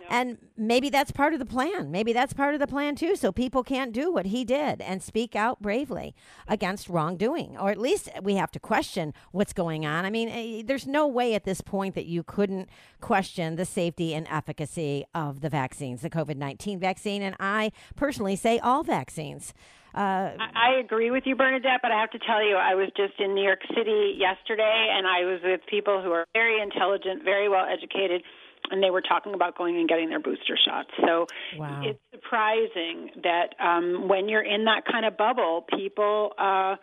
And 0.09 0.39
maybe 0.57 0.89
that's 0.89 1.11
part 1.11 1.33
of 1.33 1.39
the 1.39 1.45
plan. 1.45 1.91
Maybe 1.91 2.13
that's 2.13 2.33
part 2.33 2.55
of 2.55 2.59
the 2.59 2.65
plan 2.65 2.95
too, 2.95 3.15
so 3.15 3.31
people 3.31 3.63
can't 3.63 3.93
do 3.93 4.11
what 4.11 4.25
he 4.25 4.43
did 4.43 4.81
and 4.81 5.03
speak 5.03 5.35
out 5.35 5.61
bravely 5.61 6.15
against 6.47 6.89
wrongdoing, 6.89 7.55
or 7.55 7.69
at 7.69 7.77
least 7.77 8.09
we 8.23 8.33
have 8.33 8.51
to 8.51 8.59
question 8.59 9.13
what's 9.31 9.53
going 9.53 9.85
on. 9.85 10.05
I 10.05 10.09
mean, 10.09 10.29
eh, 10.29 10.63
there's 10.65 10.87
no 10.87 11.07
way 11.07 11.35
at 11.35 11.43
this 11.43 11.61
point 11.61 11.93
that 11.93 12.07
you 12.07 12.23
couldn't 12.23 12.69
question 13.01 13.55
the 13.55 13.65
safety 13.65 14.15
and 14.15 14.27
efficacy 14.29 15.05
of 15.13 15.41
the 15.41 15.49
vaccines, 15.49 16.01
the 16.01 16.09
COVID 16.09 16.37
19 16.37 16.79
vaccine, 16.79 17.21
and 17.21 17.35
I 17.39 17.71
personally 17.95 18.35
say 18.35 18.57
all 18.57 18.83
vaccines. 18.83 19.53
Uh, 19.93 20.37
I 20.37 20.49
I 20.55 20.79
agree 20.79 21.09
with 21.09 21.23
you, 21.25 21.35
Bernadette, 21.35 21.81
but 21.81 21.91
I 21.91 21.99
have 21.99 22.11
to 22.11 22.19
tell 22.19 22.43
you, 22.45 22.55
I 22.55 22.75
was 22.75 22.89
just 22.95 23.19
in 23.19 23.33
New 23.33 23.43
York 23.43 23.61
City 23.75 24.15
yesterday, 24.17 24.87
and 24.93 25.07
I 25.07 25.25
was 25.25 25.39
with 25.43 25.61
people 25.67 26.01
who 26.01 26.11
are 26.11 26.25
very 26.33 26.61
intelligent, 26.61 27.23
very 27.23 27.49
well 27.49 27.65
educated, 27.65 28.21
and 28.71 28.81
they 28.83 28.89
were 28.89 29.01
talking 29.01 29.33
about 29.33 29.57
going 29.57 29.77
and 29.77 29.87
getting 29.87 30.09
their 30.09 30.19
booster 30.19 30.57
shots. 30.57 30.89
So 31.05 31.27
Wow. 31.57 31.81
it's 31.83 31.99
surprising 32.13 33.11
that 33.23 33.55
um, 33.59 34.07
when 34.07 34.29
you're 34.29 34.41
in 34.43 34.65
that 34.65 34.83
kind 34.85 35.05
of 35.05 35.17
bubble, 35.17 35.65
people 35.75 36.33
uh, 36.37 36.75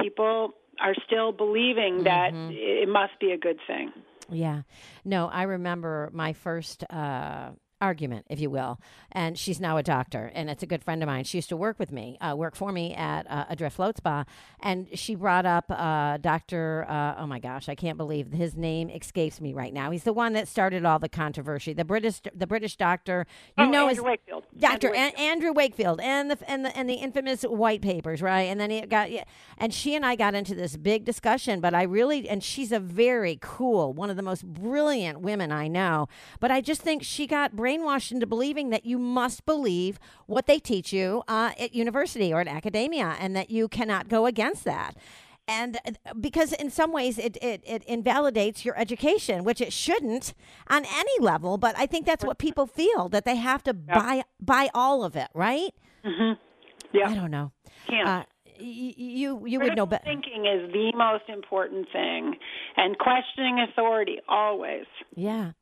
people 0.00 0.52
are 0.80 0.94
still 1.06 1.32
believing 1.32 2.04
that 2.04 2.30
it 2.32 2.88
must 2.88 3.12
be 3.20 3.32
a 3.32 3.38
good 3.38 3.58
thing. 3.66 3.92
Yeah. 4.30 4.62
No, 5.04 5.28
I 5.28 5.42
remember 5.42 6.10
my 6.12 6.32
first 6.32 6.84
uh 6.90 7.50
argument, 7.82 8.24
if 8.30 8.40
you 8.40 8.48
will. 8.48 8.80
And 9.10 9.36
she's 9.36 9.60
now 9.60 9.76
a 9.76 9.82
doctor, 9.82 10.30
and 10.34 10.48
it's 10.48 10.62
a 10.62 10.66
good 10.66 10.82
friend 10.82 11.02
of 11.02 11.08
mine. 11.08 11.24
She 11.24 11.38
used 11.38 11.48
to 11.50 11.56
work 11.56 11.78
with 11.78 11.92
me, 11.92 12.16
uh, 12.20 12.34
work 12.36 12.54
for 12.54 12.72
me 12.72 12.94
at 12.94 13.30
uh, 13.30 13.44
Adrift 13.50 13.76
Float 13.76 13.96
Spa, 13.98 14.24
and 14.60 14.88
she 14.94 15.14
brought 15.16 15.44
up 15.44 15.66
uh, 15.68 16.16
Doctor. 16.18 16.86
Uh, 16.88 17.16
oh 17.18 17.26
my 17.26 17.40
gosh, 17.40 17.68
I 17.68 17.74
can't 17.74 17.98
believe 17.98 18.32
his 18.32 18.56
name 18.56 18.88
escapes 18.88 19.40
me 19.40 19.52
right 19.52 19.74
now. 19.74 19.90
He's 19.90 20.04
the 20.04 20.12
one 20.12 20.32
that 20.34 20.48
started 20.48 20.86
all 20.86 20.98
the 20.98 21.08
controversy. 21.08 21.72
The 21.72 21.84
British, 21.84 22.20
the 22.34 22.46
British 22.46 22.76
doctor. 22.76 23.26
You 23.58 23.64
oh, 23.64 23.70
know, 23.70 23.88
Andrew 23.88 24.04
Wakefield. 24.04 24.44
Doctor 24.56 24.94
Andrew 24.94 25.00
An- 25.00 25.16
Andrew 25.16 25.52
Wakefield, 25.52 26.00
and 26.00 26.30
the 26.30 26.38
and 26.48 26.64
the 26.64 26.76
and 26.76 26.88
the 26.88 26.94
infamous 26.94 27.42
white 27.42 27.82
papers, 27.82 28.22
right? 28.22 28.42
And 28.42 28.60
then 28.60 28.70
he 28.70 28.80
got, 28.82 29.10
yeah, 29.10 29.24
and 29.58 29.74
she 29.74 29.94
and 29.96 30.06
I 30.06 30.14
got 30.14 30.34
into 30.34 30.54
this 30.54 30.76
big 30.76 31.04
discussion. 31.04 31.60
But 31.60 31.74
I 31.74 31.82
really, 31.82 32.28
and 32.28 32.42
she's 32.44 32.70
a 32.70 32.80
very 32.80 33.38
cool, 33.42 33.92
one 33.92 34.08
of 34.08 34.16
the 34.16 34.22
most 34.22 34.46
brilliant 34.46 35.20
women 35.20 35.50
I 35.50 35.66
know. 35.68 36.08
But 36.38 36.50
I 36.50 36.60
just 36.60 36.82
think 36.82 37.02
she 37.02 37.26
got 37.26 37.56
brainwashed 37.76 38.12
into 38.12 38.26
believing 38.26 38.70
that 38.70 38.84
you 38.84 38.98
must 38.98 39.44
believe 39.46 39.98
what 40.26 40.46
they 40.46 40.58
teach 40.58 40.92
you 40.92 41.22
uh, 41.28 41.52
at 41.58 41.74
university 41.74 42.32
or 42.32 42.40
at 42.40 42.48
academia, 42.48 43.16
and 43.20 43.34
that 43.36 43.50
you 43.50 43.68
cannot 43.68 44.08
go 44.08 44.26
against 44.26 44.64
that. 44.64 44.96
And 45.48 45.78
uh, 45.84 46.14
because 46.20 46.52
in 46.52 46.70
some 46.70 46.92
ways 46.92 47.18
it, 47.18 47.36
it, 47.42 47.62
it 47.66 47.82
invalidates 47.84 48.64
your 48.64 48.78
education, 48.78 49.42
which 49.44 49.60
it 49.60 49.72
shouldn't 49.72 50.34
on 50.68 50.84
any 50.84 51.18
level. 51.20 51.58
But 51.58 51.74
I 51.76 51.86
think 51.86 52.06
that's 52.06 52.24
what 52.24 52.38
people 52.38 52.66
feel 52.66 53.08
that 53.08 53.24
they 53.24 53.36
have 53.36 53.62
to 53.64 53.74
buy 53.74 54.22
buy 54.40 54.70
all 54.72 55.02
of 55.04 55.16
it, 55.16 55.28
right? 55.34 55.74
Yeah. 56.04 57.08
I 57.08 57.14
don't 57.14 57.30
know. 57.30 57.52
Can't. 57.88 58.08
Uh, 58.08 58.22
y- 58.60 58.94
you 58.96 59.44
you 59.46 59.58
would 59.58 59.74
know 59.76 59.86
Critical 59.86 59.86
better. 59.86 60.04
thinking 60.04 60.46
is 60.46 60.70
the 60.72 60.92
most 60.96 61.24
important 61.28 61.88
thing, 61.92 62.36
and 62.76 62.96
questioning 62.98 63.58
authority 63.68 64.18
always. 64.28 64.84
Yeah, 65.16 65.52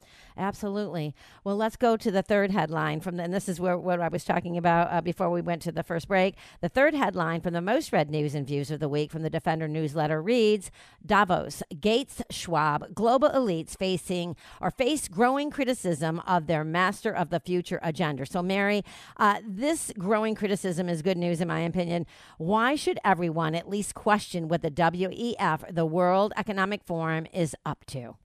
absolutely. 0.40 1.14
Well, 1.44 1.56
let's 1.56 1.76
go 1.76 1.96
to 1.96 2.10
the 2.10 2.22
third 2.22 2.50
headline 2.50 3.00
from 3.00 3.16
the, 3.16 3.22
and 3.22 3.32
this 3.32 3.48
is 3.48 3.60
where 3.60 3.78
what 3.78 4.00
I 4.00 4.08
was 4.08 4.24
talking 4.24 4.56
about 4.56 4.90
uh, 4.90 5.00
before 5.00 5.30
we 5.30 5.42
went 5.42 5.62
to 5.62 5.72
the 5.72 5.82
first 5.82 6.08
break. 6.08 6.34
The 6.60 6.68
third 6.68 6.94
headline 6.94 7.40
from 7.42 7.52
the 7.52 7.60
most 7.60 7.92
read 7.92 8.10
news 8.10 8.34
and 8.34 8.46
views 8.46 8.70
of 8.70 8.80
the 8.80 8.88
week 8.88 9.12
from 9.12 9.22
the 9.22 9.30
Defender 9.30 9.68
newsletter 9.68 10.20
reads: 10.22 10.70
Davos, 11.04 11.62
Gates, 11.80 12.22
Schwab, 12.30 12.94
global 12.94 13.28
elites 13.28 13.76
facing 13.76 14.34
or 14.60 14.70
face 14.70 15.06
growing 15.06 15.50
criticism 15.50 16.20
of 16.26 16.46
their 16.46 16.64
master 16.64 17.12
of 17.12 17.30
the 17.30 17.40
future 17.40 17.78
agenda. 17.82 18.26
So, 18.26 18.42
Mary, 18.42 18.82
uh, 19.18 19.40
this 19.46 19.92
growing 19.98 20.34
criticism 20.34 20.88
is 20.88 21.02
good 21.02 21.18
news 21.18 21.40
in 21.40 21.48
my 21.48 21.60
opinion. 21.60 22.06
Why 22.38 22.74
should 22.74 22.98
everyone 23.04 23.54
at 23.54 23.68
least 23.68 23.94
question 23.94 24.48
what 24.48 24.62
the 24.62 24.70
WEF, 24.70 25.74
the 25.74 25.86
World 25.86 26.32
Economic 26.36 26.82
Forum, 26.84 27.26
is 27.32 27.54
up 27.64 27.84
to? 27.86 28.16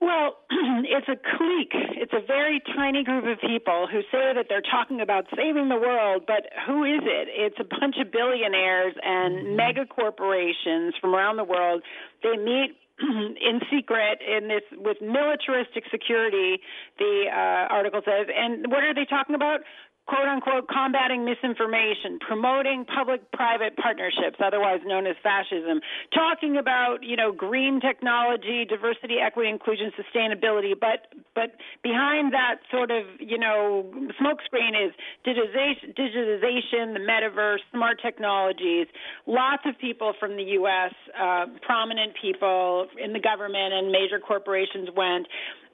Well, 0.00 0.38
it's 0.50 1.08
a 1.08 1.16
clique. 1.16 1.76
It's 2.00 2.12
a 2.12 2.24
very 2.26 2.62
tiny 2.74 3.04
group 3.04 3.24
of 3.26 3.38
people 3.40 3.86
who 3.90 4.00
say 4.10 4.32
that 4.34 4.46
they're 4.48 4.64
talking 4.64 5.00
about 5.00 5.26
saving 5.36 5.68
the 5.68 5.76
world, 5.76 6.24
but 6.26 6.48
who 6.66 6.84
is 6.84 7.02
it? 7.04 7.28
It's 7.28 7.56
a 7.60 7.64
bunch 7.64 7.96
of 8.00 8.10
billionaires 8.10 8.94
and 9.02 9.56
mega 9.56 9.84
corporations 9.84 10.94
from 11.00 11.14
around 11.14 11.36
the 11.36 11.44
world. 11.44 11.82
They 12.22 12.36
meet 12.36 12.76
in 13.00 13.60
secret 13.70 14.20
in 14.20 14.48
this 14.48 14.64
with 14.72 14.98
militaristic 15.00 15.84
security 15.90 16.60
the 16.98 17.24
uh, 17.32 17.72
article 17.72 18.00
says 18.04 18.26
and 18.28 18.70
what 18.70 18.84
are 18.84 18.94
they 18.94 19.06
talking 19.06 19.34
about 19.34 19.60
quote 20.06 20.28
unquote 20.28 20.68
combating 20.68 21.24
misinformation, 21.24 22.18
promoting 22.20 22.84
public 22.84 23.30
private 23.32 23.76
partnerships, 23.76 24.36
otherwise 24.44 24.80
known 24.84 25.06
as 25.06 25.16
fascism, 25.22 25.80
talking 26.12 26.56
about, 26.56 27.02
you 27.02 27.16
know, 27.16 27.32
green 27.32 27.80
technology, 27.80 28.64
diversity, 28.64 29.16
equity, 29.24 29.48
inclusion, 29.48 29.92
sustainability, 29.94 30.72
but 30.78 31.06
but 31.34 31.54
behind 31.82 32.32
that 32.32 32.56
sort 32.70 32.90
of, 32.90 33.04
you 33.20 33.38
know, 33.38 33.86
smokescreen 34.20 34.74
is 34.74 34.92
digitization, 35.24 35.94
digitization, 35.94 36.94
the 36.94 37.00
metaverse, 37.00 37.58
smart 37.72 38.00
technologies. 38.02 38.86
Lots 39.26 39.62
of 39.66 39.78
people 39.78 40.12
from 40.18 40.36
the 40.36 40.42
US, 40.58 40.92
uh, 41.18 41.46
prominent 41.62 42.12
people 42.20 42.86
in 43.02 43.12
the 43.12 43.20
government 43.20 43.72
and 43.72 43.92
major 43.92 44.18
corporations 44.18 44.88
went 44.96 45.26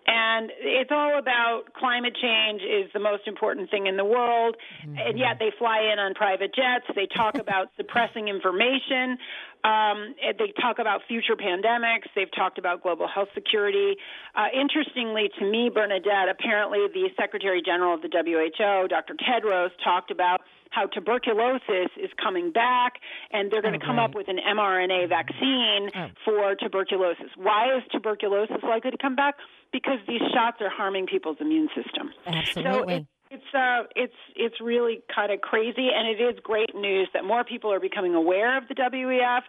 and 0.06 0.52
it's 0.60 0.90
all 0.92 1.18
about 1.18 1.72
climate 1.74 2.16
change 2.20 2.62
is 2.62 2.90
the 2.92 3.00
most 3.00 3.26
important 3.26 3.70
thing 3.70 3.86
in 3.86 3.96
the 3.96 4.04
world. 4.04 4.56
And 4.82 4.96
mm-hmm. 4.96 5.18
yet 5.18 5.38
they 5.38 5.50
fly 5.58 5.90
in 5.92 5.98
on 5.98 6.14
private 6.14 6.54
jets. 6.54 6.86
They 6.94 7.06
talk 7.06 7.36
about 7.38 7.70
suppressing 7.76 8.28
information 8.28 9.18
um, 9.64 10.14
they 10.38 10.52
talk 10.60 10.78
about 10.78 11.00
future 11.08 11.36
pandemics 11.36 12.06
they've 12.14 12.32
talked 12.34 12.58
about 12.58 12.82
global 12.82 13.08
health 13.08 13.28
security 13.34 13.96
uh, 14.34 14.46
interestingly 14.52 15.30
to 15.38 15.44
me 15.50 15.70
bernadette 15.72 16.28
apparently 16.30 16.80
the 16.92 17.08
secretary 17.18 17.62
general 17.64 17.94
of 17.94 18.02
the 18.02 18.08
who 18.08 18.88
dr 18.88 19.14
tedros 19.22 19.70
talked 19.82 20.10
about 20.10 20.40
how 20.70 20.86
tuberculosis 20.86 21.90
is 21.96 22.10
coming 22.22 22.50
back 22.52 22.94
and 23.32 23.50
they're 23.50 23.62
going 23.62 23.78
to 23.78 23.84
Oh, 23.84 23.86
come 23.86 23.96
right. 23.96 24.04
up 24.10 24.14
with 24.14 24.28
an 24.28 24.38
mRNA 24.38 25.08
vaccine 25.08 25.90
Oh. 25.94 26.08
for 26.24 26.54
tuberculosis. 26.56 27.30
Why 27.36 27.76
is 27.76 27.82
tuberculosis 27.92 28.56
likely 28.62 28.90
to 28.90 28.98
come 28.98 29.14
back? 29.16 29.36
Because 29.72 29.98
these 30.08 30.20
shots 30.34 30.58
are 30.60 30.68
harming 30.70 31.06
people's 31.06 31.36
immune 31.40 31.68
system. 31.74 32.10
So 32.24 32.30
Absolutely. 32.32 32.94
it, 32.94 33.06
it's 33.46 33.54
uh, 33.54 33.88
it's 33.94 34.14
it's 34.35 34.61
really 34.61 35.02
kind 35.14 35.32
of 35.32 35.40
crazy, 35.40 35.88
and 35.94 36.09
it 36.09 36.22
is 36.22 36.38
great 36.42 36.74
news 36.74 37.09
that 37.14 37.24
more 37.24 37.44
people 37.44 37.72
are 37.72 37.80
becoming 37.80 38.14
aware 38.14 38.56
of 38.59 38.68
the 38.68 38.74
WEF, 38.74 39.42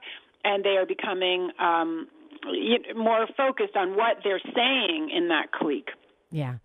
and 0.43 0.63
they 0.63 0.77
are 0.77 0.86
becoming 0.86 1.51
um, 1.60 2.07
more 2.95 3.27
focused 3.36 3.75
on 3.75 3.95
what 3.95 4.17
they're 4.23 4.41
saying 4.55 5.10
in 5.15 5.29
that 5.29 5.51
clique. 5.51 5.89
Yeah. 6.31 6.55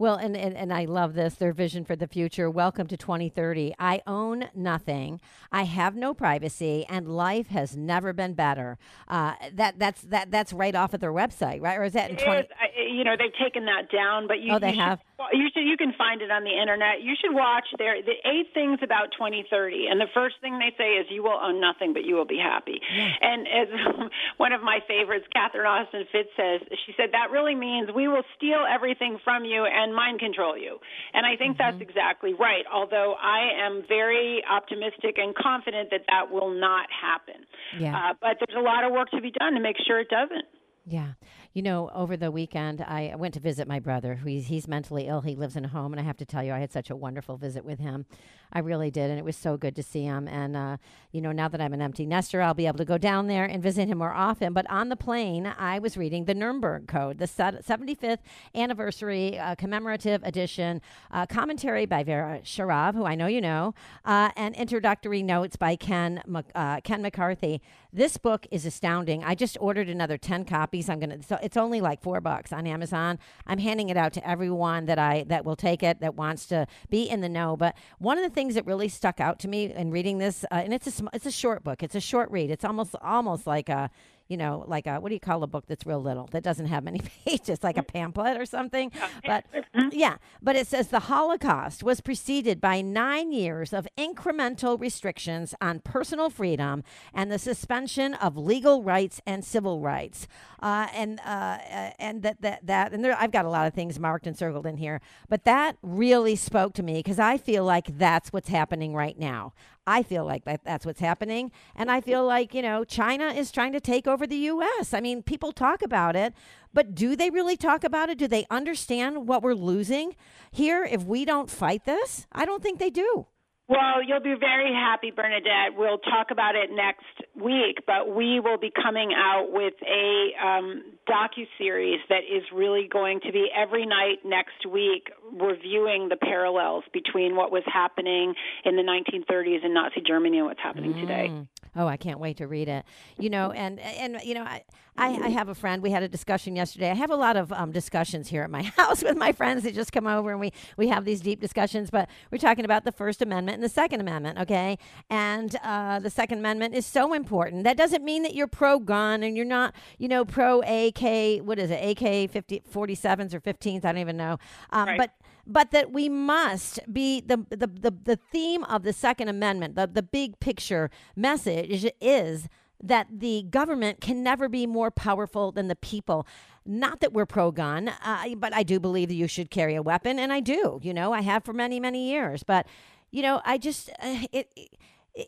Well, 0.00 0.14
and, 0.14 0.34
and, 0.34 0.56
and 0.56 0.72
I 0.72 0.86
love 0.86 1.12
this, 1.12 1.34
their 1.34 1.52
vision 1.52 1.84
for 1.84 1.94
the 1.94 2.06
future. 2.06 2.48
Welcome 2.48 2.86
to 2.86 2.96
2030. 2.96 3.74
I 3.78 4.00
own 4.06 4.46
nothing. 4.54 5.20
I 5.52 5.64
have 5.64 5.94
no 5.94 6.14
privacy, 6.14 6.86
and 6.88 7.06
life 7.06 7.48
has 7.48 7.76
never 7.76 8.14
been 8.14 8.32
better. 8.32 8.78
Uh, 9.08 9.34
that 9.52 9.78
that's 9.78 10.00
that 10.04 10.30
that's 10.30 10.54
right 10.54 10.74
off 10.74 10.94
of 10.94 11.00
their 11.00 11.12
website, 11.12 11.60
right? 11.60 11.76
Or 11.76 11.84
is 11.84 11.92
that 11.92 12.08
in 12.08 12.16
It 12.16 12.24
20? 12.24 12.48
you 12.96 13.04
know, 13.04 13.14
they've 13.18 13.36
taken 13.36 13.66
that 13.66 13.92
down, 13.92 14.26
but 14.26 14.40
you, 14.40 14.54
Oh, 14.54 14.58
they 14.58 14.72
you 14.72 14.80
have? 14.80 15.00
Should, 15.00 15.38
you 15.38 15.48
should 15.52 15.68
you 15.68 15.76
can 15.76 15.92
find 15.98 16.22
it 16.22 16.30
on 16.30 16.44
the 16.44 16.56
internet. 16.56 17.02
You 17.02 17.12
should 17.20 17.34
watch 17.34 17.66
their 17.76 18.00
the 18.00 18.16
eight 18.24 18.54
things 18.54 18.78
about 18.82 19.12
2030, 19.12 19.86
and 19.90 20.00
the 20.00 20.08
first 20.14 20.36
thing 20.40 20.58
they 20.58 20.72
say 20.78 20.96
is 20.96 21.06
you 21.10 21.22
will 21.22 21.36
own 21.36 21.60
nothing, 21.60 21.92
but 21.92 22.04
you 22.04 22.14
will 22.14 22.24
be 22.24 22.38
happy. 22.38 22.80
And 23.20 23.46
as 23.46 23.68
one 24.38 24.52
of 24.52 24.62
my 24.62 24.80
favorites, 24.88 25.26
Catherine 25.32 25.66
Austin 25.66 26.04
Fitts 26.10 26.30
says, 26.36 26.60
she 26.86 26.94
said 26.96 27.12
that 27.12 27.30
really 27.30 27.54
means 27.54 27.90
we 27.94 28.08
will 28.08 28.24
steal 28.36 28.64
everything 28.64 29.18
from 29.22 29.44
you 29.44 29.66
and 29.66 29.89
mind 29.94 30.20
control 30.20 30.56
you. 30.56 30.78
And 31.14 31.26
I 31.26 31.36
think 31.36 31.56
Mm-hmm. 31.56 31.78
that's 31.78 31.80
exactly 31.82 32.32
right. 32.34 32.64
Although 32.72 33.14
I 33.20 33.64
am 33.66 33.82
very 33.88 34.42
optimistic 34.48 35.16
and 35.18 35.34
confident 35.34 35.90
that 35.90 36.02
that 36.08 36.30
will 36.30 36.50
not 36.54 36.86
happen. 36.90 37.44
Yeah. 37.78 37.96
Uh, 37.96 38.14
but 38.20 38.36
there's 38.38 38.56
a 38.56 38.62
lot 38.62 38.84
of 38.84 38.92
work 38.92 39.10
to 39.10 39.20
be 39.20 39.30
done 39.32 39.54
to 39.54 39.60
make 39.60 39.76
sure 39.86 39.98
it 40.00 40.08
doesn't. 40.08 40.44
Yeah. 40.86 41.12
You 41.52 41.62
know, 41.62 41.90
over 41.92 42.16
the 42.16 42.30
weekend, 42.30 42.80
I 42.80 43.12
went 43.18 43.34
to 43.34 43.40
visit 43.40 43.66
my 43.66 43.80
brother. 43.80 44.20
He's, 44.24 44.46
he's 44.46 44.68
mentally 44.68 45.08
ill. 45.08 45.22
He 45.22 45.34
lives 45.34 45.56
in 45.56 45.64
a 45.64 45.68
home. 45.68 45.92
And 45.92 45.98
I 45.98 46.04
have 46.04 46.16
to 46.18 46.24
tell 46.24 46.44
you, 46.44 46.52
I 46.52 46.60
had 46.60 46.70
such 46.70 46.90
a 46.90 46.96
wonderful 46.96 47.36
visit 47.36 47.64
with 47.64 47.80
him. 47.80 48.06
I 48.52 48.60
really 48.60 48.90
did. 48.90 49.10
And 49.10 49.18
it 49.18 49.24
was 49.24 49.36
so 49.36 49.56
good 49.56 49.74
to 49.74 49.82
see 49.82 50.04
him. 50.04 50.28
And, 50.28 50.56
uh, 50.56 50.76
you 51.10 51.20
know, 51.20 51.32
now 51.32 51.48
that 51.48 51.60
I'm 51.60 51.72
an 51.72 51.82
empty 51.82 52.06
nester, 52.06 52.40
I'll 52.40 52.54
be 52.54 52.68
able 52.68 52.78
to 52.78 52.84
go 52.84 52.98
down 52.98 53.26
there 53.26 53.44
and 53.44 53.60
visit 53.60 53.88
him 53.88 53.98
more 53.98 54.12
often. 54.12 54.52
But 54.52 54.70
on 54.70 54.90
the 54.90 54.96
plane, 54.96 55.44
I 55.44 55.80
was 55.80 55.96
reading 55.96 56.26
the 56.26 56.34
Nuremberg 56.34 56.86
Code, 56.86 57.18
the 57.18 57.26
75th 57.26 58.18
anniversary 58.54 59.36
uh, 59.36 59.56
commemorative 59.56 60.22
edition, 60.22 60.80
uh, 61.10 61.26
commentary 61.26 61.84
by 61.84 62.04
Vera 62.04 62.40
Sharav, 62.44 62.94
who 62.94 63.04
I 63.04 63.16
know 63.16 63.26
you 63.26 63.40
know, 63.40 63.74
uh, 64.04 64.30
and 64.36 64.54
introductory 64.54 65.22
notes 65.22 65.56
by 65.56 65.74
Ken, 65.74 66.22
uh, 66.54 66.80
Ken 66.82 67.02
McCarthy. 67.02 67.60
This 67.92 68.18
book 68.18 68.46
is 68.52 68.64
astounding. 68.64 69.24
I 69.24 69.34
just 69.34 69.56
ordered 69.60 69.88
another 69.88 70.16
10 70.16 70.44
copies. 70.44 70.88
I'm 70.88 71.00
going 71.00 71.20
to, 71.20 71.26
so 71.26 71.39
it's 71.42 71.56
only 71.56 71.80
like 71.80 72.02
four 72.02 72.20
bucks 72.20 72.52
on 72.52 72.66
Amazon. 72.66 73.18
I'm 73.46 73.58
handing 73.58 73.88
it 73.88 73.96
out 73.96 74.12
to 74.14 74.28
everyone 74.28 74.86
that 74.86 74.98
I, 74.98 75.24
that 75.28 75.44
will 75.44 75.56
take 75.56 75.82
it, 75.82 76.00
that 76.00 76.14
wants 76.14 76.46
to 76.46 76.66
be 76.88 77.08
in 77.08 77.20
the 77.20 77.28
know. 77.28 77.56
But 77.56 77.76
one 77.98 78.18
of 78.18 78.24
the 78.24 78.30
things 78.30 78.54
that 78.54 78.66
really 78.66 78.88
stuck 78.88 79.20
out 79.20 79.38
to 79.40 79.48
me 79.48 79.72
in 79.72 79.90
reading 79.90 80.18
this, 80.18 80.44
uh, 80.50 80.56
and 80.56 80.72
it's 80.72 81.00
a, 81.00 81.08
it's 81.12 81.26
a 81.26 81.30
short 81.30 81.64
book. 81.64 81.82
It's 81.82 81.94
a 81.94 82.00
short 82.00 82.30
read. 82.30 82.50
It's 82.50 82.64
almost, 82.64 82.94
almost 83.02 83.46
like 83.46 83.68
a, 83.68 83.90
you 84.30 84.36
know, 84.36 84.64
like 84.68 84.86
a, 84.86 85.00
what 85.00 85.08
do 85.08 85.14
you 85.14 85.20
call 85.20 85.42
a 85.42 85.48
book 85.48 85.64
that's 85.66 85.84
real 85.84 86.00
little, 86.00 86.28
that 86.30 86.44
doesn't 86.44 86.66
have 86.66 86.84
many 86.84 87.00
pages, 87.26 87.64
like 87.64 87.76
a 87.76 87.82
pamphlet 87.82 88.40
or 88.40 88.46
something. 88.46 88.92
But 89.26 89.44
yeah, 89.90 90.18
but 90.40 90.54
it 90.54 90.68
says 90.68 90.88
the 90.88 91.00
Holocaust 91.00 91.82
was 91.82 92.00
preceded 92.00 92.60
by 92.60 92.80
nine 92.80 93.32
years 93.32 93.72
of 93.72 93.88
incremental 93.98 94.80
restrictions 94.80 95.52
on 95.60 95.80
personal 95.80 96.30
freedom 96.30 96.84
and 97.12 97.30
the 97.30 97.40
suspension 97.40 98.14
of 98.14 98.36
legal 98.36 98.84
rights 98.84 99.20
and 99.26 99.44
civil 99.44 99.80
rights. 99.80 100.28
Uh, 100.62 100.86
and 100.94 101.18
uh, 101.20 101.58
uh, 101.72 101.90
and 101.98 102.22
that 102.22 102.40
that 102.42 102.64
that 102.66 102.92
and 102.92 103.04
there, 103.04 103.16
I've 103.18 103.32
got 103.32 103.46
a 103.46 103.50
lot 103.50 103.66
of 103.66 103.74
things 103.74 103.98
marked 103.98 104.28
and 104.28 104.36
circled 104.38 104.66
in 104.66 104.76
here, 104.76 105.00
but 105.28 105.44
that 105.44 105.76
really 105.82 106.36
spoke 106.36 106.74
to 106.74 106.84
me 106.84 107.00
because 107.00 107.18
I 107.18 107.36
feel 107.36 107.64
like 107.64 107.98
that's 107.98 108.32
what's 108.32 108.48
happening 108.48 108.94
right 108.94 109.18
now. 109.18 109.54
I 109.90 110.04
feel 110.04 110.24
like 110.24 110.44
that, 110.44 110.62
that's 110.62 110.86
what's 110.86 111.00
happening. 111.00 111.50
And 111.74 111.90
I 111.90 112.00
feel 112.00 112.24
like, 112.24 112.54
you 112.54 112.62
know, 112.62 112.84
China 112.84 113.26
is 113.26 113.50
trying 113.50 113.72
to 113.72 113.80
take 113.80 114.06
over 114.06 114.24
the 114.24 114.36
U.S. 114.36 114.94
I 114.94 115.00
mean, 115.00 115.20
people 115.20 115.50
talk 115.50 115.82
about 115.82 116.14
it, 116.14 116.32
but 116.72 116.94
do 116.94 117.16
they 117.16 117.28
really 117.28 117.56
talk 117.56 117.82
about 117.82 118.08
it? 118.08 118.16
Do 118.16 118.28
they 118.28 118.46
understand 118.52 119.26
what 119.26 119.42
we're 119.42 119.54
losing 119.54 120.14
here 120.52 120.84
if 120.84 121.02
we 121.02 121.24
don't 121.24 121.50
fight 121.50 121.86
this? 121.86 122.28
I 122.30 122.44
don't 122.44 122.62
think 122.62 122.78
they 122.78 122.90
do. 122.90 123.26
Well, 123.70 124.02
you'll 124.04 124.18
be 124.18 124.34
very 124.34 124.72
happy, 124.74 125.12
Bernadette. 125.12 125.76
We'll 125.76 125.98
talk 125.98 126.32
about 126.32 126.56
it 126.56 126.70
next 126.72 127.04
week, 127.40 127.86
but 127.86 128.12
we 128.12 128.40
will 128.40 128.58
be 128.58 128.72
coming 128.74 129.12
out 129.16 129.52
with 129.52 129.74
a 129.86 130.44
um, 130.44 130.82
docu 131.08 131.46
series 131.56 132.00
that 132.08 132.24
is 132.28 132.42
really 132.52 132.88
going 132.92 133.20
to 133.20 133.30
be 133.30 133.46
every 133.56 133.86
night 133.86 134.24
next 134.24 134.66
week, 134.68 135.12
reviewing 135.32 136.08
the 136.08 136.16
parallels 136.16 136.82
between 136.92 137.36
what 137.36 137.52
was 137.52 137.62
happening 137.64 138.34
in 138.64 138.74
the 138.74 138.82
1930s 138.82 139.64
in 139.64 139.72
Nazi 139.72 140.00
Germany 140.04 140.38
and 140.38 140.46
what's 140.48 140.60
happening 140.60 140.92
mm. 140.92 141.00
today. 141.02 141.30
Oh, 141.76 141.86
I 141.86 141.96
can't 141.96 142.18
wait 142.18 142.36
to 142.38 142.46
read 142.46 142.68
it. 142.68 142.84
You 143.18 143.30
know, 143.30 143.52
and 143.52 143.78
and 143.80 144.20
you 144.24 144.34
know, 144.34 144.42
I, 144.42 144.64
I, 144.96 145.08
I 145.08 145.28
have 145.28 145.48
a 145.48 145.54
friend. 145.54 145.82
We 145.82 145.90
had 145.90 146.02
a 146.02 146.08
discussion 146.08 146.56
yesterday. 146.56 146.90
I 146.90 146.94
have 146.94 147.10
a 147.10 147.16
lot 147.16 147.36
of 147.36 147.52
um, 147.52 147.72
discussions 147.72 148.28
here 148.28 148.42
at 148.42 148.50
my 148.50 148.62
house 148.76 149.02
with 149.02 149.16
my 149.16 149.32
friends 149.32 149.62
that 149.62 149.74
just 149.74 149.92
come 149.92 150.06
over 150.06 150.30
and 150.30 150.40
we 150.40 150.52
we 150.76 150.88
have 150.88 151.04
these 151.04 151.20
deep 151.20 151.40
discussions. 151.40 151.90
But 151.90 152.08
we're 152.30 152.38
talking 152.38 152.64
about 152.64 152.84
the 152.84 152.92
First 152.92 153.22
Amendment 153.22 153.56
and 153.56 153.62
the 153.62 153.68
Second 153.68 154.00
Amendment, 154.00 154.38
okay? 154.40 154.78
And 155.08 155.56
uh, 155.62 156.00
the 156.00 156.10
Second 156.10 156.38
Amendment 156.38 156.74
is 156.74 156.86
so 156.86 157.14
important. 157.14 157.64
That 157.64 157.76
doesn't 157.76 158.04
mean 158.04 158.22
that 158.24 158.34
you're 158.34 158.48
pro 158.48 158.78
gun 158.78 159.22
and 159.22 159.36
you're 159.36 159.46
not, 159.46 159.74
you 159.98 160.08
know, 160.08 160.24
pro 160.24 160.60
AK. 160.62 161.42
What 161.44 161.58
is 161.58 161.70
it? 161.70 162.02
AK 162.02 162.30
50, 162.30 162.62
47s 162.70 163.34
or 163.34 163.40
15s? 163.40 163.84
I 163.84 163.92
don't 163.92 163.98
even 163.98 164.16
know. 164.16 164.38
Um, 164.70 164.88
right. 164.88 164.98
But 164.98 165.10
but 165.46 165.70
that 165.70 165.92
we 165.92 166.08
must 166.08 166.80
be 166.92 167.20
the, 167.20 167.44
the, 167.50 167.66
the, 167.66 167.94
the 168.04 168.16
theme 168.16 168.64
of 168.64 168.82
the 168.82 168.92
Second 168.92 169.28
Amendment, 169.28 169.74
the, 169.74 169.86
the 169.86 170.02
big 170.02 170.40
picture 170.40 170.90
message 171.16 171.86
is 172.00 172.48
that 172.82 173.06
the 173.10 173.42
government 173.50 174.00
can 174.00 174.22
never 174.22 174.48
be 174.48 174.66
more 174.66 174.90
powerful 174.90 175.52
than 175.52 175.68
the 175.68 175.76
people. 175.76 176.26
Not 176.64 177.00
that 177.00 177.12
we're 177.12 177.26
pro 177.26 177.50
gun, 177.50 177.88
uh, 177.88 178.34
but 178.36 178.54
I 178.54 178.62
do 178.62 178.80
believe 178.80 179.08
that 179.08 179.14
you 179.14 179.28
should 179.28 179.50
carry 179.50 179.74
a 179.74 179.82
weapon, 179.82 180.18
and 180.18 180.32
I 180.32 180.40
do. 180.40 180.80
You 180.82 180.94
know, 180.94 181.12
I 181.12 181.20
have 181.20 181.44
for 181.44 181.52
many, 181.52 181.78
many 181.80 182.10
years. 182.10 182.42
But, 182.42 182.66
you 183.10 183.22
know, 183.22 183.42
I 183.44 183.58
just, 183.58 183.90
uh, 183.90 184.24
it, 184.32 184.50
it, 184.56 184.78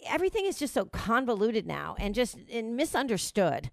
everything 0.07 0.47
is 0.47 0.59
just 0.59 0.75
so 0.75 0.87
convoluted 0.87 1.67
now 1.67 1.97
and 1.99 2.15
just 2.15 2.39
and 2.51 2.77
misunderstood. 2.77 3.71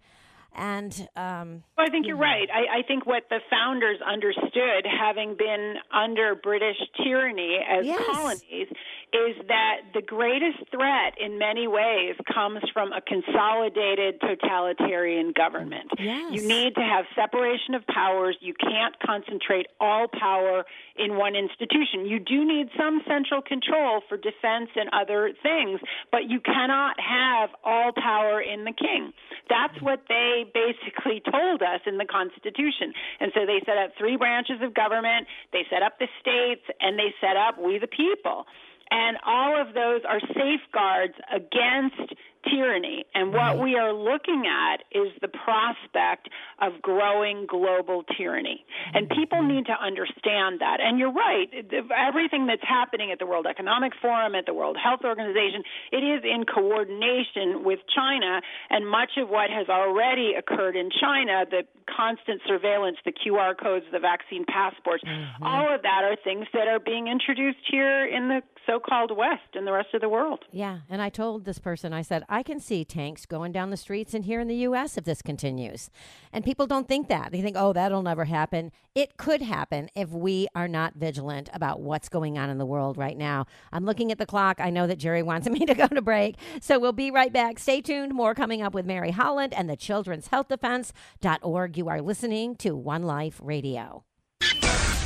And 0.55 1.07
um, 1.15 1.63
well, 1.77 1.88
I 1.88 1.89
think 1.89 2.07
you're 2.07 2.17
right. 2.17 2.49
I, 2.51 2.79
I 2.79 2.81
think 2.83 3.05
what 3.05 3.23
the 3.29 3.39
founders 3.49 3.99
understood, 4.05 4.85
having 4.85 5.35
been 5.38 5.75
under 5.93 6.35
British 6.35 6.77
tyranny 7.01 7.59
as 7.67 7.85
yes. 7.85 8.01
colonies, 8.05 8.67
is 9.13 9.35
that 9.47 9.81
the 9.93 10.01
greatest 10.01 10.57
threat 10.71 11.13
in 11.19 11.39
many 11.39 11.67
ways 11.67 12.15
comes 12.33 12.59
from 12.73 12.91
a 12.93 13.01
consolidated 13.01 14.19
totalitarian 14.21 15.33
government. 15.35 15.89
Yes. 15.97 16.33
You 16.33 16.47
need 16.47 16.75
to 16.75 16.81
have 16.81 17.05
separation 17.15 17.73
of 17.73 17.85
powers. 17.88 18.38
You 18.41 18.53
can't 18.53 18.95
concentrate 18.99 19.67
all 19.79 20.07
power 20.07 20.65
in 20.95 21.15
one 21.17 21.35
institution. 21.35 22.05
You 22.05 22.19
do 22.19 22.45
need 22.45 22.67
some 22.77 23.01
central 23.07 23.41
control 23.41 24.01
for 24.07 24.17
defense 24.17 24.69
and 24.75 24.89
other 24.93 25.31
things, 25.41 25.79
but 26.12 26.29
you 26.29 26.39
cannot 26.41 26.97
have 26.99 27.49
all 27.63 27.91
power 27.95 28.41
in 28.41 28.63
the 28.65 28.73
king. 28.73 29.13
That's 29.49 29.81
what 29.81 30.03
they 30.07 30.38
basically 30.43 31.21
told 31.32 31.62
us 31.62 31.82
in 31.86 31.97
the 31.97 32.06
Constitution. 32.06 32.93
And 33.19 33.32
so 33.34 33.45
they 33.45 33.62
set 33.65 33.78
up 33.78 33.91
three 33.97 34.17
branches 34.17 34.62
of 34.62 34.73
government, 34.73 35.28
they 35.52 35.65
set 35.69 35.84
up 35.84 35.99
the 35.99 36.08
states, 36.19 36.63
and 36.82 36.97
they 36.97 37.13
set 37.21 37.38
up 37.38 37.58
we 37.60 37.80
the 37.80 37.88
people. 37.88 38.45
And 38.91 39.17
all 39.25 39.62
of 39.62 39.73
those 39.73 40.02
are 40.08 40.19
safeguards 40.19 41.13
against 41.34 42.13
tyranny. 42.47 43.06
And 43.13 43.34
what 43.34 43.56
mm-hmm. 43.56 43.63
we 43.63 43.75
are 43.75 43.93
looking 43.93 44.43
at 44.47 44.84
is 44.91 45.12
the 45.21 45.28
prospect 45.28 46.30
of 46.62 46.82
growing 46.82 47.45
global 47.47 48.04
tyranny. 48.17 48.65
And 48.93 49.08
mm-hmm. 49.08 49.19
people 49.19 49.38
mm-hmm. 49.39 49.56
need 49.56 49.65
to 49.67 49.75
understand 49.75 50.62
that. 50.62 50.80
And 50.80 50.99
you're 50.99 51.12
right, 51.12 51.47
everything 51.95 52.47
that's 52.47 52.63
happening 52.63 53.12
at 53.12 53.19
the 53.19 53.25
World 53.25 53.45
Economic 53.49 53.93
Forum, 54.02 54.36
at 54.36 54.45
the 54.45 54.54
World 54.54 54.78
Health 54.82 55.02
Organization, 55.04 55.63
it 55.91 56.04
is 56.04 56.23
in 56.23 56.45
coordination 56.45 57.63
with 57.63 57.80
China. 57.93 58.41
And 58.69 58.88
much 58.88 59.17
of 59.17 59.30
what 59.30 59.49
has 59.49 59.67
already 59.67 60.34
occurred 60.38 60.75
in 60.75 60.89
China, 60.89 61.45
the 61.49 61.63
constant 61.86 62.41
surveillance, 62.47 62.97
the 63.04 63.12
QR 63.12 63.58
codes, 63.58 63.86
the 63.91 63.99
vaccine 63.99 64.45
passports, 64.45 65.04
mm-hmm. 65.04 65.43
all 65.43 65.73
of 65.73 65.82
that 65.82 66.04
are 66.04 66.15
things 66.23 66.47
that 66.54 66.67
are 66.67 66.80
being 66.80 67.08
introduced 67.08 67.60
here 67.69 68.06
in 68.06 68.30
the 68.30 68.41
so 68.69 68.79
called 68.79 69.15
West 69.15 69.55
and 69.55 69.65
the 69.65 69.71
rest 69.71 69.93
of 69.93 70.01
the 70.01 70.10
world. 70.10 70.45
Yeah. 70.51 70.79
And 70.89 71.01
I 71.01 71.10
told 71.10 71.45
this 71.45 71.58
person, 71.58 71.91
I 71.91 72.01
said, 72.01 72.23
I 72.29 72.43
can 72.43 72.60
see 72.60 72.86
tanks 72.86 73.25
going 73.25 73.51
down 73.51 73.71
the 73.71 73.77
streets 73.77 74.13
and 74.13 74.25
here 74.25 74.39
in 74.39 74.47
the 74.47 74.55
U.S. 74.58 74.97
if 74.97 75.05
this 75.05 75.21
continues. 75.21 75.89
And 76.32 76.45
people 76.45 76.67
don't 76.67 76.88
think 76.88 77.08
that. 77.08 77.32
They 77.32 77.41
think, 77.41 77.55
oh, 77.58 77.73
that'll 77.73 78.03
never 78.03 78.25
happen. 78.25 78.71
It 78.93 79.17
could 79.17 79.41
happen 79.41 79.89
if 79.95 80.12
we 80.12 80.47
are 80.53 80.67
not 80.67 80.95
vigilant 80.95 81.49
about 81.51 81.82
what's 81.82 82.10
going 82.10 82.38
on 82.38 82.49
in 82.49 82.60
the 82.60 82.65
world 82.65 82.97
right 82.97 83.17
now. 83.17 83.45
I'm 83.71 83.86
looking 83.86 84.12
at 84.12 84.19
the 84.19 84.25
clock. 84.25 84.60
I 84.60 84.69
know 84.69 84.86
that 84.86 84.99
Jerry 84.99 85.23
wants 85.23 85.49
me 85.49 85.65
to 85.65 85.73
go 85.73 85.88
to 85.88 86.01
break. 86.01 86.36
So 86.62 86.79
we'll 86.79 86.91
be 86.91 87.10
right 87.10 87.34
back. 87.34 87.58
Stay 87.58 87.82
tuned. 87.82 88.13
More 88.13 88.36
coming 88.36 88.62
up 88.62 88.73
with 88.73 88.86
Mary 88.86 89.12
Holland 89.12 89.53
and 89.53 89.69
the 89.69 89.77
Children's 89.77 90.27
Health 90.27 90.47
Defense.org. 90.49 91.77
You 91.77 91.89
are 91.89 92.01
listening 92.01 92.55
to 92.58 92.75
One 92.75 93.03
Life 93.03 93.39
Radio. 93.43 94.03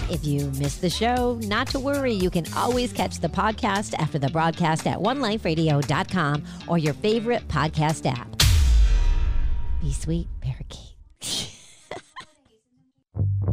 If 0.10 0.26
you 0.26 0.48
missed 0.60 0.82
the 0.82 0.90
show, 0.90 1.40
not 1.44 1.68
to 1.68 1.80
worry. 1.80 2.14
You 2.14 2.30
can 2.30 2.46
always 2.54 2.94
catch 2.94 3.20
the 3.20 3.30
podcast 3.30 3.94
after 3.96 4.20
the 4.20 4.30
broadcast 4.30 4.86
at 4.88 4.98
oneliferadio.com 4.98 6.44
or 6.68 6.78
your 6.78 6.94
favorite 6.94 7.48
podcast 7.48 8.06
app. 8.06 8.30
Be 9.82 9.92
sweet, 9.92 10.28
parakeet. 10.42 11.50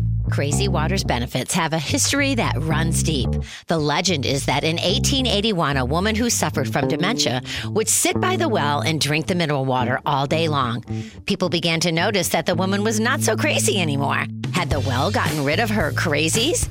Crazy 0.31 0.69
Water's 0.69 1.05
benefits 1.05 1.53
have 1.55 1.73
a 1.73 1.79
history 1.79 2.35
that 2.37 2.57
runs 2.59 3.03
deep. 3.03 3.29
The 3.67 3.79
legend 3.79 4.25
is 4.25 4.47
that 4.47 4.65
in 4.65 4.77
1881, 4.77 5.77
a 5.77 5.85
woman 5.85 6.15
who 6.15 6.31
suffered 6.31 6.73
from 6.73 6.89
dementia 6.89 7.43
would 7.67 7.89
sit 7.89 8.21
by 8.21 8.37
the 8.37 8.49
well 8.49 8.81
and 8.81 9.01
drink 9.01 9.27
the 9.27 9.35
mineral 9.35 9.65
water 9.65 10.01
all 10.07 10.27
day 10.27 10.49
long. 10.49 10.85
People 11.27 11.49
began 11.49 11.81
to 11.81 11.93
notice 11.93 12.29
that 12.29 12.47
the 12.47 12.55
woman 12.55 12.85
was 12.85 13.01
not 13.01 13.21
so 13.21 13.37
crazy 13.37 13.81
anymore. 13.81 14.25
Had 14.53 14.71
the 14.71 14.81
well 14.81 15.11
gotten 15.11 15.45
rid 15.45 15.61
of 15.61 15.71
her 15.71 15.91
crazies? 15.93 16.69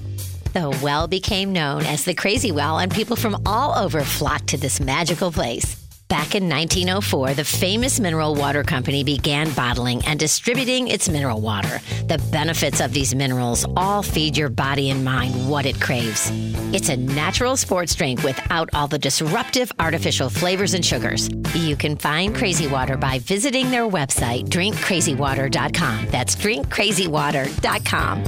The 0.53 0.69
well 0.83 1.07
became 1.07 1.53
known 1.53 1.85
as 1.85 2.05
the 2.05 2.15
Crazy 2.15 2.51
Well, 2.51 2.79
and 2.79 2.91
people 2.91 3.15
from 3.15 3.39
all 3.45 3.77
over 3.77 4.01
flocked 4.01 4.47
to 4.47 4.57
this 4.57 4.79
magical 4.79 5.31
place. 5.31 5.75
Back 6.09 6.33
in 6.33 6.49
1904, 6.49 7.35
the 7.35 7.43
famous 7.43 7.99
mineral 7.99 8.33
water 8.33 8.63
company 8.63 9.03
began 9.03 9.51
bottling 9.53 10.03
and 10.07 10.19
distributing 10.19 10.87
its 10.87 11.07
mineral 11.07 11.39
water. 11.39 11.79
The 12.07 12.17
benefits 12.31 12.81
of 12.81 12.93
these 12.93 13.13
minerals 13.13 13.63
all 13.77 14.01
feed 14.01 14.35
your 14.35 14.49
body 14.49 14.89
and 14.89 15.05
mind 15.05 15.47
what 15.47 15.67
it 15.67 15.79
craves. 15.79 16.31
It's 16.73 16.89
a 16.89 16.97
natural 16.97 17.55
sports 17.55 17.93
drink 17.93 18.23
without 18.23 18.71
all 18.73 18.87
the 18.87 18.97
disruptive 18.97 19.71
artificial 19.77 20.31
flavors 20.31 20.73
and 20.73 20.83
sugars. 20.83 21.29
You 21.53 21.75
can 21.75 21.95
find 21.95 22.35
Crazy 22.35 22.65
Water 22.65 22.97
by 22.97 23.19
visiting 23.19 23.69
their 23.69 23.87
website, 23.87 24.49
drinkcrazywater.com. 24.49 26.07
That's 26.07 26.35
drinkcrazywater.com. 26.35 28.23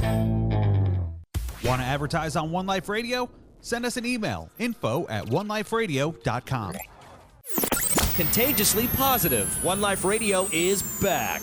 Want 1.64 1.80
to 1.80 1.86
advertise 1.86 2.36
on 2.36 2.52
One 2.52 2.66
Life 2.66 2.88
Radio? 2.88 3.28
Send 3.60 3.84
us 3.84 3.96
an 3.96 4.06
email 4.06 4.50
info 4.58 5.08
at 5.08 5.26
oneliferadio.com. 5.26 6.76
Contagiously 8.16 8.88
positive. 8.88 9.62
One 9.64 9.80
Life 9.80 10.04
Radio 10.04 10.48
is 10.52 10.82
back. 11.00 11.42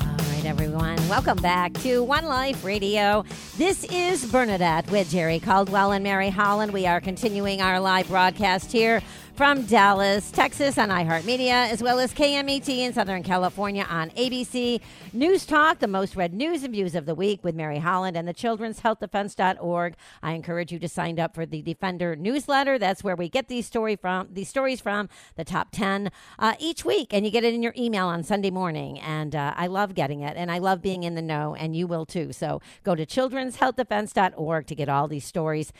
All 0.00 0.16
right, 0.32 0.44
everyone. 0.44 0.96
Welcome 1.08 1.38
back 1.38 1.72
to 1.74 2.02
One 2.02 2.26
Life 2.26 2.64
Radio. 2.64 3.24
This 3.56 3.84
is 3.84 4.24
Bernadette 4.24 4.90
with 4.90 5.10
Jerry 5.10 5.40
Caldwell 5.40 5.92
and 5.92 6.04
Mary 6.04 6.30
Holland. 6.30 6.72
We 6.72 6.86
are 6.86 7.00
continuing 7.00 7.60
our 7.60 7.80
live 7.80 8.08
broadcast 8.08 8.70
here 8.72 9.02
from 9.34 9.62
Dallas, 9.62 10.30
Texas 10.30 10.78
on 10.78 10.90
iHeartMedia, 10.90 11.68
as 11.68 11.82
well 11.82 11.98
as 11.98 12.14
KMET 12.14 12.68
in 12.68 12.92
Southern 12.92 13.24
California 13.24 13.84
on 13.88 14.10
ABC. 14.10 14.80
News 15.12 15.44
Talk, 15.44 15.80
the 15.80 15.88
most 15.88 16.14
read 16.14 16.32
news 16.32 16.62
and 16.62 16.72
views 16.72 16.94
of 16.94 17.04
the 17.04 17.16
week 17.16 17.42
with 17.42 17.56
Mary 17.56 17.78
Holland 17.78 18.16
and 18.16 18.28
the 18.28 18.32
Children's 18.32 18.80
Health 18.80 19.00
Defense.org. 19.00 19.96
I 20.22 20.32
encourage 20.32 20.70
you 20.70 20.78
to 20.78 20.88
sign 20.88 21.18
up 21.18 21.34
for 21.34 21.46
the 21.46 21.62
Defender 21.62 22.14
newsletter. 22.14 22.78
That's 22.78 23.02
where 23.02 23.16
we 23.16 23.28
get 23.28 23.48
these 23.48 23.66
story 23.66 23.96
from 23.96 24.28
these 24.30 24.48
stories 24.48 24.80
from 24.80 25.08
the 25.34 25.44
top 25.44 25.68
10 25.72 26.12
uh, 26.38 26.54
each 26.60 26.84
week. 26.84 27.12
And 27.12 27.24
you 27.24 27.32
get 27.32 27.42
it 27.42 27.54
in 27.54 27.62
your 27.62 27.74
email 27.76 28.06
on 28.06 28.22
Sunday 28.22 28.50
morning. 28.50 29.00
And 29.00 29.34
uh, 29.34 29.52
I 29.56 29.66
love 29.66 29.96
getting 29.96 30.20
it 30.20 30.36
and 30.36 30.50
I 30.50 30.58
love 30.58 30.80
being 30.80 31.02
in 31.02 31.16
the 31.16 31.22
know, 31.22 31.56
and 31.56 31.74
you 31.74 31.88
will 31.88 32.06
too. 32.06 32.32
So 32.32 32.60
go 32.84 32.94
to 32.94 33.04
children'shealthdefense.org 33.04 34.66
to 34.68 34.74
get 34.76 34.88
all 34.88 35.08
these 35.08 35.24
stories 35.24 35.72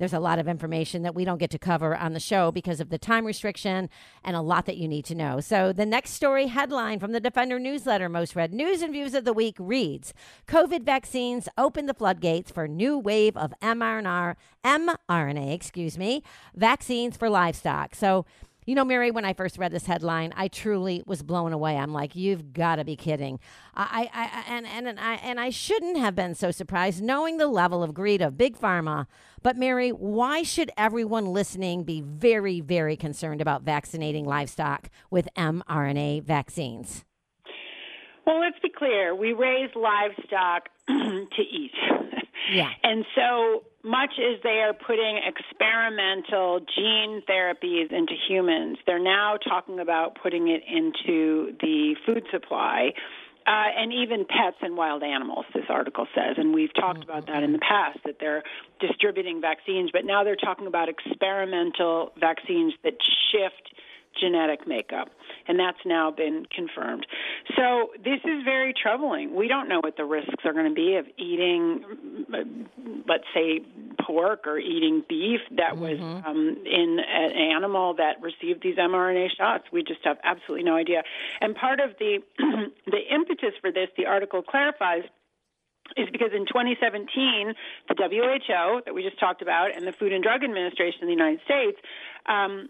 there's 0.00 0.14
a 0.14 0.18
lot 0.18 0.38
of 0.38 0.48
information 0.48 1.02
that 1.02 1.14
we 1.14 1.26
don't 1.26 1.36
get 1.36 1.50
to 1.50 1.58
cover 1.58 1.94
on 1.94 2.14
the 2.14 2.20
show 2.20 2.50
because 2.50 2.80
of 2.80 2.88
the 2.88 2.96
time 2.96 3.26
restriction 3.26 3.90
and 4.24 4.34
a 4.34 4.40
lot 4.40 4.64
that 4.64 4.78
you 4.78 4.88
need 4.88 5.04
to 5.04 5.14
know. 5.14 5.40
So, 5.40 5.74
the 5.74 5.84
next 5.84 6.12
story 6.12 6.46
headline 6.46 6.98
from 6.98 7.12
the 7.12 7.20
Defender 7.20 7.58
newsletter, 7.58 8.08
most 8.08 8.34
read 8.34 8.54
news 8.54 8.80
and 8.80 8.94
views 8.94 9.12
of 9.12 9.26
the 9.26 9.34
week 9.34 9.56
reads 9.58 10.14
COVID 10.48 10.84
vaccines 10.84 11.50
open 11.58 11.84
the 11.84 11.92
floodgates 11.92 12.50
for 12.50 12.66
new 12.66 12.98
wave 12.98 13.36
of 13.36 13.52
mRNA, 13.60 14.34
excuse 15.52 15.98
me, 15.98 16.22
vaccines 16.54 17.18
for 17.18 17.28
livestock. 17.28 17.94
So, 17.94 18.24
you 18.70 18.76
know, 18.76 18.84
Mary, 18.84 19.10
when 19.10 19.24
I 19.24 19.32
first 19.32 19.58
read 19.58 19.72
this 19.72 19.86
headline, 19.86 20.32
I 20.36 20.46
truly 20.46 21.02
was 21.04 21.24
blown 21.24 21.52
away. 21.52 21.76
I'm 21.76 21.92
like, 21.92 22.14
you've 22.14 22.52
got 22.52 22.76
to 22.76 22.84
be 22.84 22.94
kidding. 22.94 23.40
I, 23.74 24.08
I, 24.14 24.22
I 24.22 24.56
and, 24.56 24.64
and, 24.64 24.86
and 24.86 25.00
I, 25.00 25.14
and 25.14 25.40
I 25.40 25.50
shouldn't 25.50 25.98
have 25.98 26.14
been 26.14 26.36
so 26.36 26.52
surprised 26.52 27.02
knowing 27.02 27.38
the 27.38 27.48
level 27.48 27.82
of 27.82 27.94
greed 27.94 28.22
of 28.22 28.38
Big 28.38 28.56
Pharma. 28.56 29.08
But 29.42 29.56
Mary, 29.56 29.90
why 29.90 30.44
should 30.44 30.70
everyone 30.76 31.26
listening 31.26 31.82
be 31.82 32.00
very, 32.00 32.60
very 32.60 32.96
concerned 32.96 33.40
about 33.40 33.62
vaccinating 33.62 34.24
livestock 34.24 34.88
with 35.10 35.28
mRNA 35.36 36.22
vaccines? 36.22 37.04
Well, 38.26 38.40
let's 38.40 38.58
be 38.60 38.70
clear. 38.70 39.14
We 39.14 39.32
raise 39.32 39.70
livestock 39.74 40.68
to 40.88 41.42
eat. 41.42 41.72
Yeah. 42.52 42.70
And 42.82 43.04
so 43.14 43.62
much 43.84 44.10
as 44.18 44.42
they 44.42 44.60
are 44.60 44.72
putting 44.72 45.20
experimental 45.24 46.60
gene 46.60 47.22
therapies 47.28 47.92
into 47.92 48.14
humans, 48.28 48.78
they're 48.86 48.98
now 48.98 49.36
talking 49.36 49.78
about 49.78 50.18
putting 50.20 50.48
it 50.48 50.62
into 50.66 51.56
the 51.60 51.94
food 52.04 52.24
supply. 52.32 52.92
Uh, 53.46 53.66
and 53.76 53.92
even 53.92 54.26
pets 54.26 54.58
and 54.60 54.76
wild 54.76 55.02
animals, 55.02 55.46
this 55.54 55.64
article 55.68 56.06
says. 56.14 56.36
And 56.36 56.54
we've 56.54 56.74
talked 56.74 57.02
about 57.02 57.26
that 57.26 57.42
in 57.42 57.52
the 57.52 57.58
past, 57.58 57.98
that 58.04 58.16
they're 58.20 58.42
distributing 58.80 59.40
vaccines, 59.40 59.90
but 59.92 60.04
now 60.04 60.24
they're 60.24 60.36
talking 60.36 60.66
about 60.66 60.88
experimental 60.88 62.12
vaccines 62.20 62.74
that 62.84 62.94
shift 63.32 63.74
genetic 64.18 64.66
makeup, 64.66 65.08
and 65.46 65.58
that's 65.58 65.78
now 65.84 66.10
been 66.10 66.46
confirmed. 66.54 67.06
So 67.56 67.90
this 68.02 68.20
is 68.24 68.42
very 68.44 68.74
troubling. 68.74 69.34
We 69.34 69.48
don't 69.48 69.68
know 69.68 69.80
what 69.80 69.96
the 69.96 70.04
risks 70.04 70.44
are 70.44 70.52
going 70.52 70.68
to 70.68 70.74
be 70.74 70.96
of 70.96 71.06
eating, 71.16 71.84
let's 73.08 73.24
say, 73.34 73.60
pork 74.04 74.46
or 74.46 74.58
eating 74.58 75.04
beef 75.08 75.40
that 75.56 75.76
was 75.76 75.98
um, 76.00 76.56
in 76.66 76.98
an 77.00 77.32
animal 77.32 77.94
that 77.94 78.20
received 78.22 78.62
these 78.62 78.76
mRNA 78.76 79.28
shots. 79.36 79.64
We 79.72 79.82
just 79.82 80.00
have 80.04 80.18
absolutely 80.24 80.64
no 80.64 80.76
idea. 80.76 81.02
And 81.40 81.54
part 81.54 81.80
of 81.80 81.90
the 81.98 82.18
the 82.86 83.14
impetus 83.14 83.54
for 83.60 83.70
this, 83.70 83.88
the 83.96 84.06
article 84.06 84.42
clarifies 84.42 85.04
is 85.96 86.08
because 86.12 86.30
in 86.34 86.46
2017, 86.46 87.54
the 87.88 87.94
WHO 87.94 88.82
that 88.84 88.94
we 88.94 89.02
just 89.02 89.18
talked 89.18 89.42
about 89.42 89.74
and 89.74 89.86
the 89.86 89.92
Food 89.92 90.12
and 90.12 90.22
Drug 90.22 90.44
Administration 90.44 91.02
in 91.02 91.06
the 91.08 91.14
United 91.14 91.40
States 91.44 91.78
um, 92.26 92.68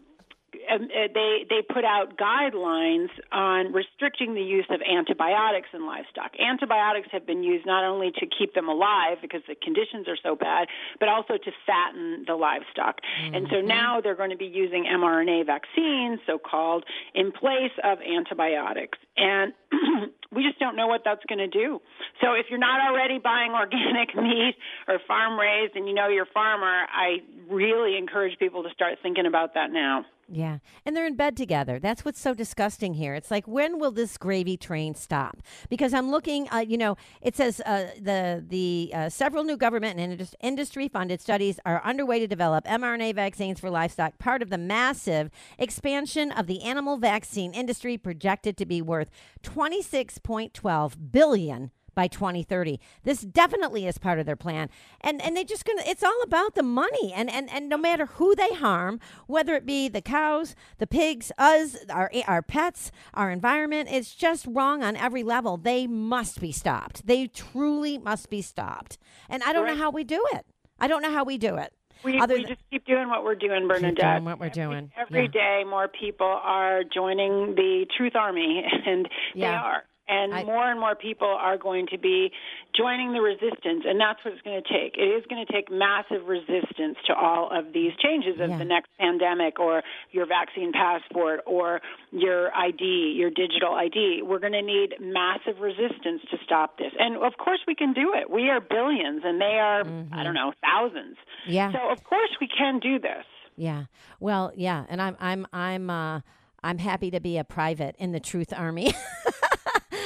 um, 0.73 0.85
uh, 0.85 1.09
they 1.15 1.47
they 1.49 1.63
put 1.63 1.85
out 1.85 2.17
guidelines 2.17 3.09
on 3.33 3.73
restricting 3.73 4.35
the 4.35 4.43
use 4.43 4.67
of 4.71 4.81
antibiotics 4.83 5.69
in 5.73 5.87
livestock. 5.87 6.33
Antibiotics 6.39 7.09
have 7.13 7.27
been 7.27 7.43
used 7.43 7.67
not 7.67 7.85
only 7.85 8.11
to 8.13 8.27
keep 8.27 8.55
them 8.55 8.69
alive 8.69 9.19
because 9.23 9.43
the 9.49 9.55
conditions 9.55 10.09
are 10.09 10.19
so 10.23 10.35
bad, 10.35 10.69
but 10.99 11.09
also 11.09 11.35
to 11.37 11.51
fatten 11.67 12.25
the 12.27 12.35
livestock. 12.35 13.01
And 13.33 13.47
so 13.51 13.61
now 13.61 14.01
they're 14.01 14.17
going 14.17 14.31
to 14.31 14.37
be 14.37 14.47
using 14.47 14.85
mRNA 14.85 15.47
vaccines, 15.47 16.21
so 16.27 16.39
called, 16.39 16.85
in 17.15 17.33
place 17.33 17.73
of 17.85 17.99
antibiotics. 18.01 18.99
And 19.17 19.53
we 20.33 20.43
just 20.43 20.59
don't 20.59 20.77
know 20.77 20.87
what 20.87 21.03
that's 21.05 21.25
going 21.29 21.39
to 21.39 21.49
do. 21.49 21.81
So 22.21 22.35
if 22.35 22.47
you're 22.51 22.59
not 22.59 22.81
already 22.81 23.19
buying 23.19 23.53
organic 23.55 24.15
meat 24.17 24.55
or 24.89 24.99
farm 25.07 25.39
raised 25.39 25.77
and 25.77 25.89
you 25.89 25.95
know 25.95 26.09
your 26.09 26.27
farmer, 26.27 26.87
I 26.93 27.19
really 27.49 27.97
encourage 27.97 28.39
people 28.39 28.63
to 28.63 28.71
start 28.71 28.99
thinking 29.03 29.27
about 29.27 29.55
that 29.55 29.73
now. 29.73 30.05
Yeah. 30.33 30.59
And 30.87 30.97
they're 30.97 31.07
in 31.07 31.17
bed 31.17 31.37
together. 31.37 31.81
That's 31.81 32.05
what's 32.05 32.21
so 32.21 32.35
disgusting 32.35 32.95
here. 32.95 33.15
It's 33.15 33.33
like, 33.33 33.49
when 33.49 33.81
will 33.81 33.91
this 33.91 34.17
gravy 34.17 34.57
train 34.57 34.95
stop? 34.95 35.39
Because 35.69 35.93
I'm 35.93 36.09
looking, 36.11 36.49
uh, 36.51 36.59
you 36.59 36.79
know, 36.79 36.97
it 37.21 37.35
says 37.35 37.61
uh, 37.67 37.89
the, 38.01 38.45
the 38.47 38.93
uh, 38.95 39.09
several 39.09 39.43
new 39.43 39.57
government 39.57 39.99
and 39.99 40.29
industry 40.41 40.87
funded 40.87 41.21
studies 41.21 41.59
are 41.67 41.83
underway 41.85 42.21
to 42.21 42.29
develop 42.29 42.65
mRNA 42.65 43.17
vaccines 43.17 43.59
for 43.59 43.71
livestock, 43.71 44.19
part 44.19 44.41
of 44.41 44.51
the 44.51 44.59
massive 44.59 45.31
expansion 45.59 46.31
of 46.31 46.47
the 46.47 46.63
animal 46.63 46.97
vaccine 46.97 47.53
industry 47.53 47.99
projected 47.99 48.57
to 48.57 48.65
be 48.65 48.81
worth 48.81 49.11
26.12 49.43 51.11
billion 51.11 51.73
by 51.95 52.09
2030. 52.09 52.79
This 53.05 53.21
definitely 53.23 53.87
is 53.87 53.99
part 53.99 54.19
of 54.19 54.27
their 54.27 54.37
plan. 54.37 54.69
And 55.01 55.21
and 55.23 55.37
they 55.37 55.45
just 55.45 55.65
gonna 55.65 55.83
it's 55.87 56.03
all 56.03 56.21
about 56.23 56.55
the 56.55 56.63
money 56.63 57.13
and 57.15 57.31
and 57.31 57.51
and 57.51 57.69
no 57.69 57.77
matter 57.77 58.07
who 58.07 58.35
they 58.35 58.55
harm, 58.55 59.01
whether 59.27 59.55
it 59.55 59.67
be 59.67 59.89
the 59.89 60.01
cows, 60.03 60.55
the 60.79 60.87
pigs, 60.87 61.33
us, 61.39 61.77
our 61.91 62.11
our 62.27 62.43
pets, 62.43 62.91
our 63.15 63.31
environment, 63.31 63.89
it's 63.91 64.15
just 64.15 64.47
wrong 64.49 64.83
on 64.83 64.97
every 64.97 65.23
level. 65.23 65.57
They 65.57 65.87
must 65.87 66.41
be 66.41 66.53
stopped. 66.53 67.07
They 67.07 67.27
truly 67.27 67.99
must 67.99 68.31
be 68.31 68.43
stopped. 68.43 68.99
And 69.29 69.43
I 69.43 69.53
don't 69.53 69.67
know 69.67 69.77
how 69.77 69.91
we 69.91 70.05
do 70.05 70.25
it. 70.33 70.47
I 70.79 70.87
don't 70.89 71.03
know 71.03 71.13
how 71.13 71.25
we 71.25 71.39
do 71.39 71.57
it. 71.57 71.73
We, 72.03 72.13
we 72.13 72.27
than- 72.27 72.47
just 72.47 72.63
keep 72.71 72.87
doing 72.87 73.11
what 73.11 73.25
we're 73.25 73.35
doing, 73.35 73.69
Bernadette. 73.69 73.97
Keep 73.97 73.99
doing 73.99 74.25
what 74.25 74.41
we're 74.41 74.49
doing. 74.49 74.91
Every 74.97 75.25
Yeah. 75.25 75.29
day, 75.29 75.65
more 75.69 75.87
people 75.89 76.27
are 76.27 76.83
joining 76.83 77.55
the 77.57 77.85
Truth 77.95 78.17
Army, 78.17 78.65
and 78.87 79.05
they 79.35 79.41
Yeah. 79.43 79.61
are. 79.61 79.83
And 80.11 80.35
I- 80.35 80.43
more 80.45 80.69
and 80.71 80.81
more 80.81 80.95
people 80.97 81.29
are 81.29 81.57
going 81.57 81.87
to 81.93 81.99
be 81.99 82.33
joining 82.77 83.13
the 83.13 83.21
resistance, 83.21 83.85
and 83.87 84.01
that's 84.01 84.19
what 84.25 84.35
it's 84.35 84.43
going 84.43 84.61
to 84.63 84.69
take. 84.69 84.97
It 84.99 85.07
is 85.07 85.25
going 85.31 85.45
to 85.47 85.53
take 85.53 85.71
massive 85.71 86.27
resistance 86.27 86.99
to 87.07 87.15
all 87.15 87.49
of 87.57 87.73
these 87.73 87.93
changes 88.03 88.41
of 88.41 88.51
Yeah. 88.51 88.59
the 88.59 88.65
next 88.65 88.91
pandemic, 88.99 89.61
or 89.61 89.83
your 90.11 90.27
vaccine 90.27 90.73
passport, 90.73 91.41
or 91.47 91.81
your 92.11 92.55
ID, 92.57 93.15
your 93.17 93.31
digital 93.31 93.75
ID. 93.75 94.23
We're 94.23 94.41
going 94.41 94.53
to 94.55 94.63
need 94.63 94.97
massive 95.01 95.61
resistance 95.61 96.23
to 96.31 96.37
stop 96.45 96.77
this. 96.79 96.93
And 96.99 97.17
of 97.17 97.37
course, 97.39 97.61
we 97.67 97.75
can 97.77 97.93
do 97.93 98.13
it. 98.15 98.29
We 98.31 98.51
are 98.51 98.61
billions, 98.61 99.23
and 99.25 99.41
they 99.41 99.59
are, 99.61 99.83
I 100.13 100.23
don't 100.25 100.35
know, 100.35 100.53
thousands. 100.63 101.17
Mm-hmm. 101.47 101.53
Yeah. 101.53 101.73
So 101.73 101.91
of 101.91 102.03
course 102.05 102.31
we 102.41 102.49
can 102.49 102.81
do 102.81 102.99
this. 102.99 103.25
Yeah. 103.57 103.85
Well, 104.19 104.53
yeah, 104.57 104.85
and 104.89 105.01
I'm 105.03 105.17
I'm 105.21 105.47
I'm 105.53 105.91
uh 105.91 106.21
I'm 106.63 106.79
happy 106.79 107.11
to 107.11 107.21
be 107.21 107.39
a 107.39 107.45
private 107.45 107.95
in 107.99 108.13
the 108.13 108.21
Truth 108.21 108.53
Army. 108.57 108.93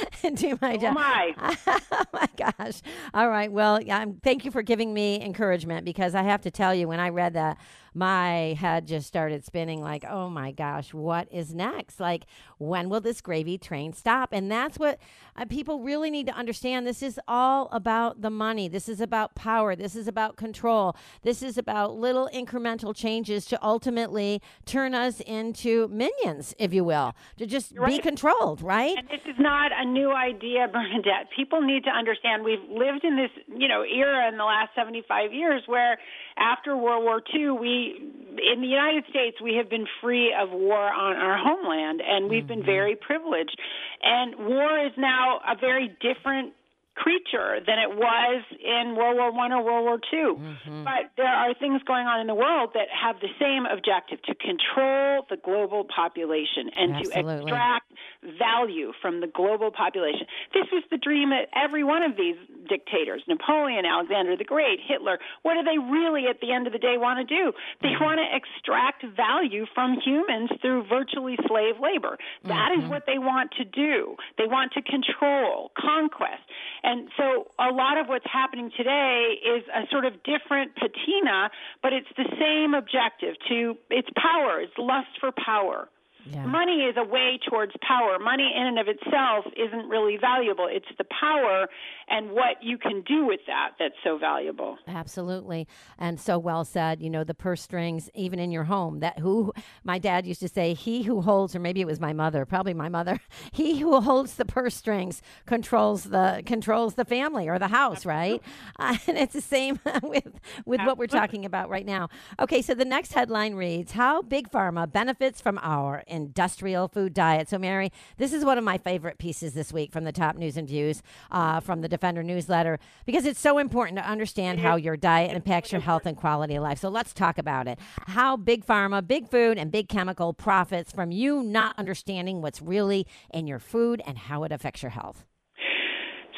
and 0.23 0.37
do 0.37 0.57
my 0.61 0.75
Oh 0.75 0.77
job. 0.77 0.93
my. 0.95 1.33
oh 1.91 2.03
my 2.13 2.27
gosh. 2.37 2.81
All 3.13 3.29
right. 3.29 3.51
Well, 3.51 3.81
yeah, 3.81 3.97
I'm, 3.99 4.15
thank 4.23 4.45
you 4.45 4.51
for 4.51 4.61
giving 4.61 4.93
me 4.93 5.21
encouragement 5.21 5.85
because 5.85 6.15
I 6.15 6.23
have 6.23 6.41
to 6.41 6.51
tell 6.51 6.73
you, 6.73 6.87
when 6.87 6.99
I 6.99 7.09
read 7.09 7.33
that, 7.33 7.57
my 7.95 8.57
head 8.59 8.85
just 8.85 9.07
started 9.07 9.45
spinning 9.45 9.81
like, 9.81 10.03
oh 10.03 10.29
my 10.29 10.51
gosh, 10.51 10.93
what 10.93 11.27
is 11.31 11.53
next? 11.53 11.99
Like, 11.99 12.25
when 12.57 12.89
will 12.89 12.99
this 12.99 13.21
gravy 13.21 13.57
train 13.57 13.93
stop? 13.93 14.29
And 14.33 14.51
that's 14.51 14.77
what 14.77 14.99
uh, 15.37 15.45
people 15.45 15.79
really 15.79 16.11
need 16.11 16.27
to 16.27 16.33
understand. 16.33 16.85
This 16.85 17.01
is 17.01 17.19
all 17.25 17.69
about 17.71 18.21
the 18.21 18.29
money. 18.29 18.67
This 18.67 18.89
is 18.89 18.99
about 18.99 19.33
power. 19.33 19.75
This 19.75 19.95
is 19.95 20.09
about 20.09 20.35
control. 20.35 20.95
This 21.23 21.41
is 21.41 21.57
about 21.57 21.95
little 21.95 22.29
incremental 22.33 22.93
changes 22.93 23.45
to 23.45 23.65
ultimately 23.65 24.41
turn 24.65 24.93
us 24.93 25.21
into 25.21 25.87
minions, 25.87 26.53
if 26.59 26.73
you 26.73 26.83
will, 26.83 27.15
to 27.37 27.45
just 27.45 27.73
be 27.85 27.99
controlled, 27.99 28.61
right? 28.61 28.97
And 28.97 29.07
this 29.07 29.25
is 29.25 29.39
not 29.39 29.71
a 29.73 29.85
new 29.85 30.11
idea, 30.11 30.67
Bernadette. 30.71 31.29
People 31.33 31.61
need 31.61 31.85
to 31.85 31.91
understand 31.91 32.43
we've 32.43 32.59
lived 32.69 33.05
in 33.05 33.15
this, 33.15 33.31
you 33.47 33.69
know, 33.69 33.83
era 33.83 34.27
in 34.27 34.37
the 34.37 34.43
last 34.43 34.71
75 34.75 35.31
years 35.31 35.63
where 35.67 35.97
after 36.37 36.75
World 36.75 37.03
War 37.03 37.21
II, 37.33 37.51
we 37.51 38.11
in 38.53 38.61
the 38.61 38.67
United 38.67 39.05
States, 39.09 39.37
we 39.41 39.55
have 39.55 39.69
been 39.69 39.87
free 40.01 40.35
of 40.37 40.49
war 40.51 40.91
on 40.91 41.15
our 41.15 41.37
homeland 41.37 42.01
and 42.05 42.29
we've 42.29 42.47
been 42.47 42.59
mm-hmm. 42.59 42.65
very 42.65 42.95
privileged. 42.95 43.57
And 44.03 44.35
war 44.47 44.85
is 44.85 44.91
now 44.97 45.39
a 45.47 45.55
very 45.57 45.95
different 46.01 46.53
creature 46.95 47.59
than 47.65 47.77
it 47.79 47.91
was 47.95 48.43
in 48.63 48.95
World 48.95 49.17
War 49.17 49.31
One 49.31 49.51
or 49.51 49.63
World 49.63 49.85
War 49.85 49.99
2 49.99 50.35
mm-hmm. 50.39 50.83
But 50.83 51.11
there 51.17 51.27
are 51.27 51.53
things 51.53 51.81
going 51.83 52.07
on 52.07 52.19
in 52.21 52.27
the 52.27 52.35
world 52.35 52.71
that 52.73 52.87
have 52.89 53.19
the 53.19 53.29
same 53.39 53.65
objective 53.65 54.21
to 54.23 54.35
control 54.35 55.25
the 55.29 55.37
global 55.37 55.83
population 55.83 56.71
and 56.75 56.95
Absolutely. 56.95 57.23
to 57.23 57.41
extract 57.41 57.91
value 58.39 58.91
from 59.01 59.21
the 59.21 59.27
global 59.27 59.71
population. 59.71 60.25
This 60.53 60.65
was 60.71 60.83
the 60.89 60.97
dream 60.97 61.31
of 61.31 61.45
every 61.53 61.83
one 61.83 62.01
of 62.03 62.17
these 62.17 62.35
dictators 62.67 63.21
Napoleon, 63.27 63.85
Alexander 63.85 64.35
the 64.37 64.43
Great, 64.43 64.79
Hitler. 64.79 65.19
What 65.43 65.55
do 65.55 65.63
they 65.63 65.77
really, 65.77 66.25
at 66.27 66.41
the 66.41 66.51
end 66.51 66.67
of 66.67 66.73
the 66.73 66.79
day, 66.79 66.97
want 66.97 67.27
to 67.27 67.27
do? 67.27 67.51
They 67.81 67.89
mm-hmm. 67.89 68.03
want 68.03 68.19
to 68.19 68.27
extract 68.31 69.05
value 69.15 69.65
from 69.73 69.99
humans 70.03 70.49
through 70.61 70.85
virtually 70.87 71.37
slave 71.47 71.75
labor. 71.81 72.17
That 72.45 72.71
is 72.73 72.81
mm-hmm. 72.81 72.89
what 72.89 73.03
they 73.05 73.17
want 73.17 73.51
to 73.57 73.65
do. 73.65 74.15
They 74.37 74.47
want 74.47 74.73
to 74.73 74.81
control, 74.81 75.71
conquest. 75.77 76.43
And 76.85 77.09
so 77.17 77.47
a 77.57 77.73
lot 77.73 77.97
of 77.97 78.05
what's 78.07 78.27
happening 78.31 78.69
today 78.77 79.33
is 79.43 79.63
a 79.73 79.89
sort 79.89 80.05
of 80.05 80.13
different 80.21 80.75
patina, 80.75 81.49
but 81.81 81.93
it's 81.93 82.07
the 82.15 82.29
same 82.39 82.75
objective 82.75 83.33
to 83.49 83.75
it's 83.89 84.07
power, 84.15 84.61
it's 84.61 84.77
lust 84.77 85.09
for 85.19 85.31
power. 85.31 85.89
Yeah. 86.25 86.45
Money 86.45 86.83
is 86.83 86.95
a 86.97 87.03
way 87.03 87.39
towards 87.49 87.73
power. 87.87 88.17
Money 88.19 88.51
in 88.55 88.65
and 88.65 88.79
of 88.79 88.87
itself 88.87 89.45
isn't 89.55 89.87
really 89.89 90.17
valuable. 90.17 90.67
It's 90.69 90.87
the 90.97 91.05
power 91.05 91.67
and 92.07 92.31
what 92.31 92.61
you 92.61 92.77
can 92.77 93.01
do 93.01 93.25
with 93.25 93.41
that 93.47 93.71
that's 93.79 93.95
so 94.03 94.17
valuable. 94.17 94.77
Absolutely. 94.87 95.67
And 95.97 96.19
so 96.19 96.37
well 96.37 96.65
said, 96.65 97.01
you 97.01 97.09
know, 97.09 97.23
the 97.23 97.33
purse 97.33 97.61
strings, 97.61 98.09
even 98.13 98.39
in 98.39 98.51
your 98.51 98.65
home, 98.65 98.99
that 98.99 99.19
who 99.19 99.53
my 99.83 99.99
dad 99.99 100.25
used 100.25 100.39
to 100.41 100.47
say, 100.47 100.73
he 100.73 101.03
who 101.03 101.21
holds, 101.21 101.55
or 101.55 101.59
maybe 101.59 101.81
it 101.81 101.87
was 101.87 101.99
my 101.99 102.13
mother, 102.13 102.45
probably 102.45 102.73
my 102.73 102.89
mother, 102.89 103.19
he 103.51 103.79
who 103.79 103.99
holds 104.01 104.35
the 104.35 104.45
purse 104.45 104.75
strings 104.75 105.21
controls 105.45 106.05
the 106.05 106.41
controls 106.45 106.95
the 106.95 107.05
family 107.05 107.47
or 107.47 107.59
the 107.59 107.67
house, 107.67 108.05
right? 108.05 108.41
Uh, 108.79 108.97
and 109.07 109.17
it's 109.17 109.33
the 109.33 109.41
same 109.41 109.79
with 110.03 110.39
with 110.65 110.81
what 110.81 110.97
we're 110.97 111.07
talking 111.07 111.45
about 111.45 111.69
right 111.69 111.85
now. 111.85 112.09
Okay, 112.39 112.61
so 112.61 112.73
the 112.73 112.85
next 112.85 113.13
headline 113.13 113.55
reads, 113.55 113.93
How 113.93 114.21
Big 114.21 114.49
Pharma 114.49 114.91
Benefits 114.91 115.41
from 115.41 115.59
Our 115.61 116.03
Industrial 116.15 116.87
Food 116.87 117.13
Diet. 117.13 117.49
So 117.49 117.59
Mary, 117.59 117.91
this 118.17 118.33
is 118.33 118.43
one 118.43 118.57
of 118.57 118.63
my 118.63 118.77
favorite 118.77 119.19
pieces 119.19 119.53
this 119.53 119.71
week 119.71 119.91
from 119.91 120.03
the 120.03 120.11
top 120.11 120.35
news 120.37 120.57
and 120.57 120.67
views 120.67 121.03
uh, 121.31 121.59
from 121.59 121.81
the 121.81 121.87
Defender 121.87 122.23
newsletter 122.23 122.79
because 123.05 123.25
it's 123.25 123.39
so 123.39 123.57
important 123.59 123.97
to 123.99 124.09
understand 124.09 124.59
how 124.59 124.75
your 124.75 124.97
diet 124.97 125.35
impacts 125.35 125.71
your 125.71 125.81
health 125.81 126.05
and 126.05 126.17
quality 126.17 126.55
of 126.55 126.63
life. 126.63 126.79
So 126.79 126.89
let's 126.89 127.13
talk 127.13 127.37
about 127.37 127.67
it. 127.67 127.77
How 128.07 128.37
big 128.37 128.65
pharma, 128.65 129.05
big 129.05 129.29
food, 129.29 129.57
and 129.57 129.71
big 129.71 129.89
chemical 129.89 130.33
profits 130.33 130.91
from 130.91 131.11
you 131.11 131.43
not 131.43 131.77
understanding 131.77 132.41
what's 132.41 132.61
really 132.61 133.05
in 133.33 133.45
your 133.45 133.59
food 133.59 134.01
and 134.07 134.17
how 134.17 134.43
it 134.43 134.51
affects 134.51 134.81
your 134.81 134.91
health. 134.91 135.25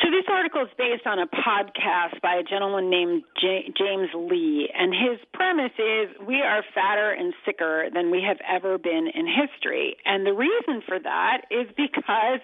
So 0.07 0.11
this 0.11 0.23
article 0.31 0.61
is 0.61 0.69
based 0.77 1.05
on 1.05 1.19
a 1.19 1.27
podcast 1.27 2.21
by 2.21 2.35
a 2.35 2.43
gentleman 2.43 2.89
named 2.89 3.23
J- 3.41 3.73
James 3.77 4.07
Lee, 4.15 4.71
and 4.73 4.93
his 4.93 5.19
premise 5.33 5.75
is 5.77 6.15
we 6.25 6.39
are 6.39 6.63
fatter 6.73 7.11
and 7.11 7.33
sicker 7.45 7.89
than 7.93 8.09
we 8.09 8.23
have 8.25 8.37
ever 8.47 8.77
been 8.77 9.11
in 9.13 9.27
history. 9.27 9.97
And 10.05 10.25
the 10.25 10.31
reason 10.31 10.81
for 10.87 10.97
that 10.97 11.41
is 11.51 11.67
because 11.75 12.39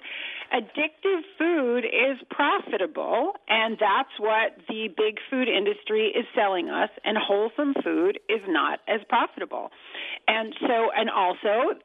addictive 0.52 1.22
food 1.38 1.86
is 1.86 2.20
profitable, 2.30 3.32
and 3.48 3.78
that's 3.80 4.12
what 4.20 4.60
the 4.68 4.90
big 4.98 5.20
food 5.30 5.48
industry 5.48 6.12
is 6.14 6.26
selling 6.36 6.68
us, 6.68 6.90
and 7.06 7.18
wholesome 7.18 7.76
food 7.82 8.20
is 8.28 8.42
not 8.46 8.80
as 8.90 9.00
profitable. 9.08 9.72
And 10.28 10.54
so, 10.60 10.92
and 10.94 11.10
also, 11.10 11.80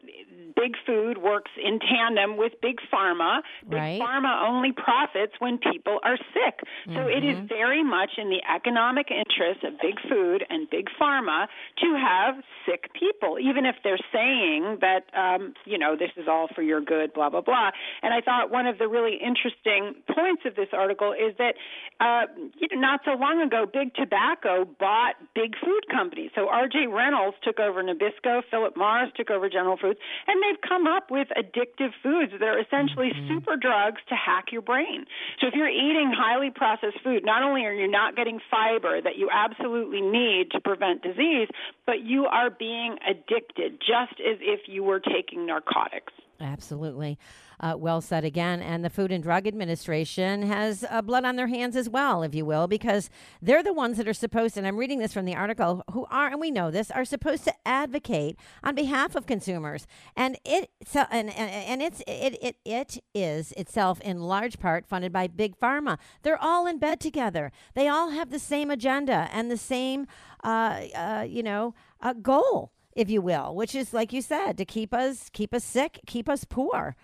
big 0.55 0.77
food 0.87 1.19
works 1.19 1.51
in 1.63 1.79
tandem 1.81 2.37
with 2.37 2.53
big 2.61 2.79
pharma. 2.93 3.43
Big 3.69 3.79
Right. 3.79 4.01
pharma 4.01 4.43
only 4.49 4.73
profits 4.73 5.35
when 5.39 5.59
people 5.59 6.01
are 6.03 6.17
sick. 6.35 6.61
So 6.95 7.07
it 7.07 7.25
is 7.25 7.39
very 7.49 7.85
much 7.85 8.19
in 8.19 8.31
the 8.31 8.43
economic 8.45 9.11
interest 9.11 9.63
of 9.65 9.79
big 9.81 10.01
food 10.09 10.45
and 10.49 10.69
big 10.71 10.89
pharma 11.01 11.47
to 11.79 11.95
have 11.97 12.43
sick 12.67 12.93
people, 12.95 13.39
even 13.39 13.67
if 13.67 13.77
they're 13.85 13.99
saying 14.13 14.79
that, 14.81 15.05
um, 15.15 15.55
you 15.65 15.79
know, 15.79 15.97
this 15.97 16.11
is 16.17 16.29
all 16.29 16.49
for 16.55 16.63
your 16.63 16.81
good, 16.81 17.13
blah, 17.13 17.29
blah, 17.29 17.41
blah. 17.41 17.71
And 18.03 18.15
I 18.15 18.21
thought 18.21 18.51
one 18.51 18.67
of 18.67 18.79
the 18.79 18.89
really 18.89 19.17
interesting 19.17 19.95
points 20.11 20.43
of 20.45 20.55
this 20.55 20.69
article 20.73 21.13
is 21.13 21.37
that, 21.39 21.55
uh, 22.01 22.23
you 22.57 22.69
know, 22.73 22.81
not 22.81 23.01
so 23.05 23.13
long 23.13 23.43
ago, 23.43 23.67
big 23.67 23.93
tobacco 23.95 24.65
bought 24.65 25.15
big 25.35 25.55
food 25.59 25.83
companies. 25.91 26.31
So 26.35 26.49
R.J. 26.49 26.87
Reynolds 26.87 27.37
took 27.43 27.59
over 27.59 27.83
Nabisco, 27.83 28.43
Philip 28.51 28.77
Morris 28.77 29.11
took 29.17 29.31
over 29.31 29.49
General 29.51 29.77
Foods, 29.77 29.99
and 30.27 30.41
they've 30.43 30.61
come 30.63 30.87
up 30.87 31.11
with 31.11 31.27
addictive 31.37 31.91
foods 32.03 32.33
that 32.39 32.43
are 32.43 32.61
essentially 32.61 33.11
super 33.27 33.57
drugs 33.57 34.01
to 34.09 34.15
hack 34.15 34.53
your 34.53 34.63
brain. 34.63 35.07
So 35.41 35.49
if 35.49 35.55
you're 35.55 35.69
eating 35.69 36.13
highly 36.17 36.51
processed 36.51 37.03
food, 37.03 37.25
not 37.25 37.43
only 37.43 37.65
are 37.67 37.75
you 37.75 37.91
not 37.91 38.15
getting 38.15 38.39
fiber 38.49 39.01
that 39.03 39.17
you 39.17 39.29
absolutely 39.33 40.01
need 40.01 40.53
to 40.53 40.61
prevent 40.61 41.03
disease, 41.03 41.49
but 41.85 42.01
you 42.05 42.27
are 42.27 42.51
being 42.51 42.97
addicted 43.09 43.81
just 43.81 44.21
as 44.21 44.39
if 44.41 44.61
you 44.69 44.85
were 44.85 45.01
taking 45.01 45.47
narcotics. 45.47 46.13
Absolutely. 46.41 47.19
Uh, 47.61 47.75
well 47.77 48.01
said 48.01 48.25
again. 48.25 48.63
And 48.63 48.85
the 48.85 48.91
Food 48.91 49.11
and 49.11 49.23
Drug 49.23 49.47
Administration 49.47 50.43
has 50.43 50.85
uh, 50.89 51.03
blood 51.03 51.25
on 51.25 51.37
their 51.37 51.49
hands 51.49 51.77
as 51.77 51.89
well, 51.89 52.23
if 52.23 52.35
you 52.35 52.45
will, 52.45 52.69
because 52.69 53.11
they're 53.43 53.63
the 53.63 53.73
ones 53.73 53.97
that 53.97 54.07
are 54.07 54.15
supposed, 54.15 54.57
and 54.57 54.67
I'm 54.67 54.77
reading 54.77 54.99
this 54.99 55.13
from 55.13 55.25
the 55.25 55.35
article, 55.35 55.83
who 55.93 56.07
are, 56.11 56.29
and 56.29 56.41
we 56.41 56.51
know 56.51 56.71
this, 56.71 56.91
are 56.91 57.05
supposed 57.05 57.45
to 57.45 57.55
advocate 57.67 58.39
on 58.63 58.75
behalf 58.75 59.15
of 59.15 59.27
consumers. 59.27 59.87
And 60.17 60.39
it, 60.45 60.71
so, 60.87 61.05
and, 61.11 61.31
and, 61.31 61.51
and 61.51 61.83
it's, 61.83 62.01
it, 62.07 62.39
it, 62.41 62.57
it 62.65 63.03
is 63.15 63.53
itself 63.53 64.01
in 64.03 64.21
large 64.21 64.59
part 64.59 64.87
funded 64.87 65.13
by 65.13 65.27
Big 65.27 65.59
Pharma. 65.59 65.99
They're 66.23 66.43
all 66.43 66.67
in 66.67 66.79
bed 66.79 67.01
together. 67.01 67.51
They 67.75 67.89
all 67.89 68.11
have 68.11 68.31
the 68.31 68.39
same 68.39 68.71
agenda 68.71 69.29
and 69.33 69.51
the 69.51 69.57
same, 69.57 70.07
uh, 70.45 70.83
uh, 70.95 71.27
you 71.29 71.43
know, 71.43 71.75
goal 72.23 72.73
if 72.95 73.09
you 73.09 73.23
will, 73.23 73.55
which 73.55 73.77
is 73.77 73.95
like 73.95 74.13
you 74.13 74.21
said, 74.21 74.59
to 74.59 74.65
keep 74.65 74.93
us 74.93 75.31
keep 75.33 75.55
us 75.55 75.63
sick, 75.63 76.01
keep 76.07 76.29
us 76.29 76.45
poor, 76.45 76.97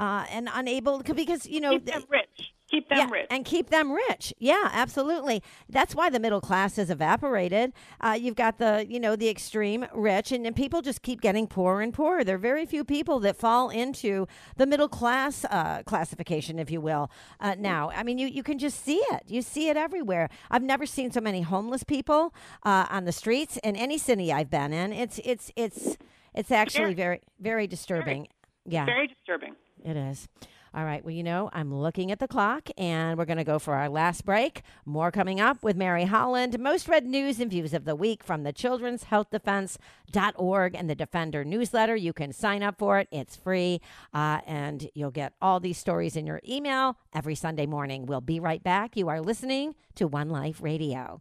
uh, 0.00 0.24
and 0.30 0.48
unable 0.52 1.02
because 1.02 1.46
you 1.46 1.60
know 1.60 1.72
Keep 1.72 1.86
them 1.86 2.04
rich. 2.08 2.52
Keep 2.70 2.88
them 2.88 2.98
yeah, 2.98 3.10
rich. 3.10 3.26
and 3.30 3.44
keep 3.44 3.68
them 3.68 3.92
rich. 3.92 4.32
Yeah, 4.38 4.70
absolutely. 4.72 5.42
That's 5.68 5.92
why 5.92 6.08
the 6.08 6.20
middle 6.20 6.40
class 6.40 6.76
has 6.76 6.88
evaporated. 6.88 7.72
Uh, 8.00 8.16
you've 8.18 8.36
got 8.36 8.58
the 8.58 8.86
you 8.88 8.98
know 8.98 9.14
the 9.14 9.28
extreme 9.28 9.86
rich, 9.92 10.32
and, 10.32 10.46
and 10.46 10.56
people 10.56 10.80
just 10.80 11.02
keep 11.02 11.20
getting 11.20 11.46
poorer 11.46 11.82
and 11.82 11.92
poorer. 11.92 12.24
There 12.24 12.36
are 12.36 12.38
very 12.38 12.64
few 12.64 12.82
people 12.84 13.20
that 13.20 13.36
fall 13.36 13.68
into 13.68 14.26
the 14.56 14.66
middle 14.66 14.88
class 14.88 15.44
uh, 15.50 15.82
classification, 15.84 16.58
if 16.58 16.70
you 16.70 16.80
will. 16.80 17.10
Uh, 17.38 17.56
now, 17.58 17.90
I 17.90 18.02
mean, 18.02 18.18
you 18.18 18.26
you 18.28 18.42
can 18.42 18.58
just 18.58 18.82
see 18.82 19.02
it. 19.10 19.24
You 19.26 19.42
see 19.42 19.68
it 19.68 19.76
everywhere. 19.76 20.30
I've 20.50 20.62
never 20.62 20.86
seen 20.86 21.10
so 21.10 21.20
many 21.20 21.42
homeless 21.42 21.84
people 21.84 22.32
uh, 22.62 22.86
on 22.88 23.04
the 23.04 23.12
streets 23.12 23.58
in 23.62 23.76
any 23.76 23.98
city 23.98 24.32
I've 24.32 24.50
been 24.50 24.72
in. 24.72 24.92
It's 24.94 25.20
it's 25.24 25.50
it's 25.56 25.98
it's 26.34 26.50
actually 26.52 26.94
very 26.94 27.20
very 27.38 27.66
disturbing. 27.66 28.28
Yeah. 28.64 28.86
Very 28.86 29.08
disturbing. 29.08 29.56
It 29.84 29.96
is. 29.96 30.28
All 30.72 30.84
right. 30.84 31.04
Well, 31.04 31.14
you 31.14 31.24
know, 31.24 31.50
I'm 31.52 31.74
looking 31.74 32.12
at 32.12 32.20
the 32.20 32.28
clock 32.28 32.68
and 32.78 33.18
we're 33.18 33.24
going 33.24 33.38
to 33.38 33.44
go 33.44 33.58
for 33.58 33.74
our 33.74 33.88
last 33.88 34.24
break. 34.24 34.62
More 34.84 35.10
coming 35.10 35.40
up 35.40 35.64
with 35.64 35.76
Mary 35.76 36.04
Holland. 36.04 36.60
Most 36.60 36.86
read 36.86 37.06
news 37.06 37.40
and 37.40 37.50
views 37.50 37.74
of 37.74 37.84
the 37.84 37.96
week 37.96 38.22
from 38.22 38.44
the 38.44 38.52
Children's 38.52 39.04
Health 39.04 39.30
Defense.org 39.30 40.74
and 40.76 40.88
the 40.88 40.94
Defender 40.94 41.44
newsletter. 41.44 41.96
You 41.96 42.12
can 42.12 42.32
sign 42.32 42.62
up 42.62 42.78
for 42.78 43.00
it, 43.00 43.08
it's 43.10 43.34
free. 43.34 43.80
Uh, 44.14 44.40
and 44.46 44.88
you'll 44.94 45.10
get 45.10 45.32
all 45.42 45.58
these 45.58 45.78
stories 45.78 46.14
in 46.14 46.24
your 46.24 46.40
email 46.48 46.96
every 47.12 47.34
Sunday 47.34 47.66
morning. 47.66 48.06
We'll 48.06 48.20
be 48.20 48.38
right 48.38 48.62
back. 48.62 48.96
You 48.96 49.08
are 49.08 49.20
listening 49.20 49.74
to 49.96 50.06
One 50.06 50.30
Life 50.30 50.62
Radio. 50.62 51.20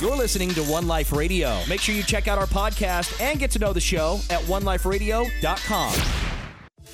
You're 0.00 0.16
listening 0.16 0.50
to 0.50 0.62
One 0.64 0.88
Life 0.88 1.12
Radio. 1.12 1.60
Make 1.68 1.80
sure 1.80 1.94
you 1.94 2.02
check 2.02 2.26
out 2.26 2.38
our 2.38 2.46
podcast 2.46 3.20
and 3.20 3.38
get 3.38 3.52
to 3.52 3.60
know 3.60 3.72
the 3.72 3.80
show 3.80 4.18
at 4.30 4.40
oneliferadio.com. 4.42 6.25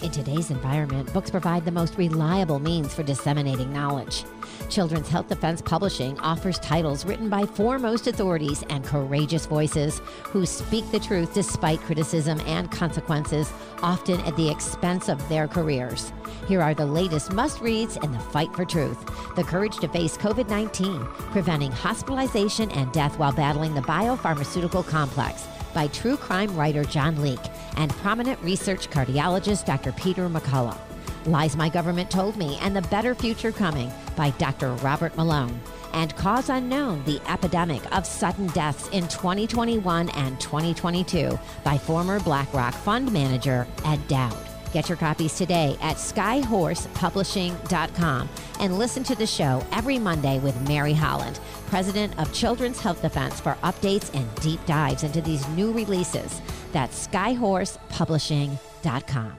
In 0.03 0.11
today's 0.11 0.51
environment, 0.51 1.13
books 1.13 1.31
provide 1.31 1.65
the 1.65 1.71
most 1.71 1.97
reliable 1.97 2.59
means 2.59 2.93
for 2.93 3.05
disseminating 3.05 3.73
knowledge. 3.73 4.25
Children's 4.69 5.09
Health 5.09 5.29
Defense 5.29 5.63
Publishing 5.63 6.19
offers 6.19 6.59
titles 6.59 7.05
written 7.05 7.29
by 7.29 7.47
foremost 7.47 8.09
authorities 8.09 8.65
and 8.69 8.85
courageous 8.85 9.47
voices 9.47 10.01
who 10.25 10.45
speak 10.45 10.91
the 10.91 10.99
truth 10.99 11.33
despite 11.33 11.79
criticism 11.83 12.41
and 12.47 12.69
consequences, 12.69 13.53
often 13.81 14.21
at 14.23 14.37
the 14.37 14.51
expense 14.51 15.09
of 15.09 15.29
their 15.29 15.47
careers. 15.47 16.13
Here 16.49 16.63
are 16.63 16.75
the 16.75 16.85
latest 16.85 17.33
must 17.33 17.61
reads 17.61 17.97
in 17.99 18.11
the 18.11 18.19
fight 18.19 18.53
for 18.57 18.65
truth 18.65 18.99
The 19.37 19.45
Courage 19.45 19.77
to 19.79 19.89
Face 19.89 20.17
COVID 20.17 20.49
19, 20.49 21.05
Preventing 21.31 21.71
Hospitalization 21.71 22.73
and 22.73 22.93
Death 22.93 23.21
While 23.21 23.33
Battling 23.33 23.75
the 23.75 23.83
Biopharmaceutical 23.83 24.85
Complex 24.85 25.47
by 25.73 25.87
true 25.89 26.17
crime 26.17 26.55
writer 26.57 26.85
John 26.85 27.21
Leake 27.21 27.39
and 27.77 27.91
prominent 27.91 28.41
research 28.41 28.91
cardiologist 28.91 29.65
Dr. 29.65 29.93
Peter 29.93 30.29
McCullough. 30.29 30.79
Lies 31.27 31.57
My 31.57 31.69
Government 31.69 32.11
Told 32.11 32.37
Me 32.37 32.59
and 32.61 32.75
the 32.75 32.83
Better 32.83 33.15
Future 33.15 33.53
Coming 33.53 33.91
by 34.17 34.31
Dr. 34.31 34.73
Robert 34.77 35.17
Malone. 35.17 35.61
And 35.93 36.15
Cause 36.17 36.49
Unknown 36.49 37.05
The 37.05 37.21
Epidemic 37.29 37.83
of 37.95 38.07
Sudden 38.07 38.49
Deaths 38.49 38.89
in 38.89 39.07
2021 39.09 40.09
and 40.11 40.41
2022 40.41 41.39
by 41.65 41.79
former 41.79 42.19
BlackRock 42.21 42.75
fund 42.75 43.13
manager 43.13 43.67
Ed 43.85 44.07
Dowd. 44.09 44.52
Get 44.73 44.89
your 44.89 44.97
copies 44.97 45.37
today 45.37 45.77
at 45.83 45.97
skyhorsepublishing.com 45.97 48.29
and 48.59 48.79
listen 48.79 49.05
to 49.05 49.15
the 49.15 49.27
show 49.27 49.63
every 49.73 49.99
Monday 49.99 50.39
with 50.39 50.59
Mary 50.67 50.95
Holland, 50.95 51.39
president 51.67 52.19
of 52.19 52.33
Children's 52.33 52.81
Health 52.81 53.03
Defense, 53.03 53.39
for 53.39 53.59
updates 53.63 54.11
and 54.15 54.35
deep 54.37 54.65
dives 54.65 55.05
into 55.05 55.21
these 55.21 55.47
new 55.49 55.73
releases. 55.73 56.41
That's 56.73 57.07
skyhorsepublishing.com. 57.07 59.33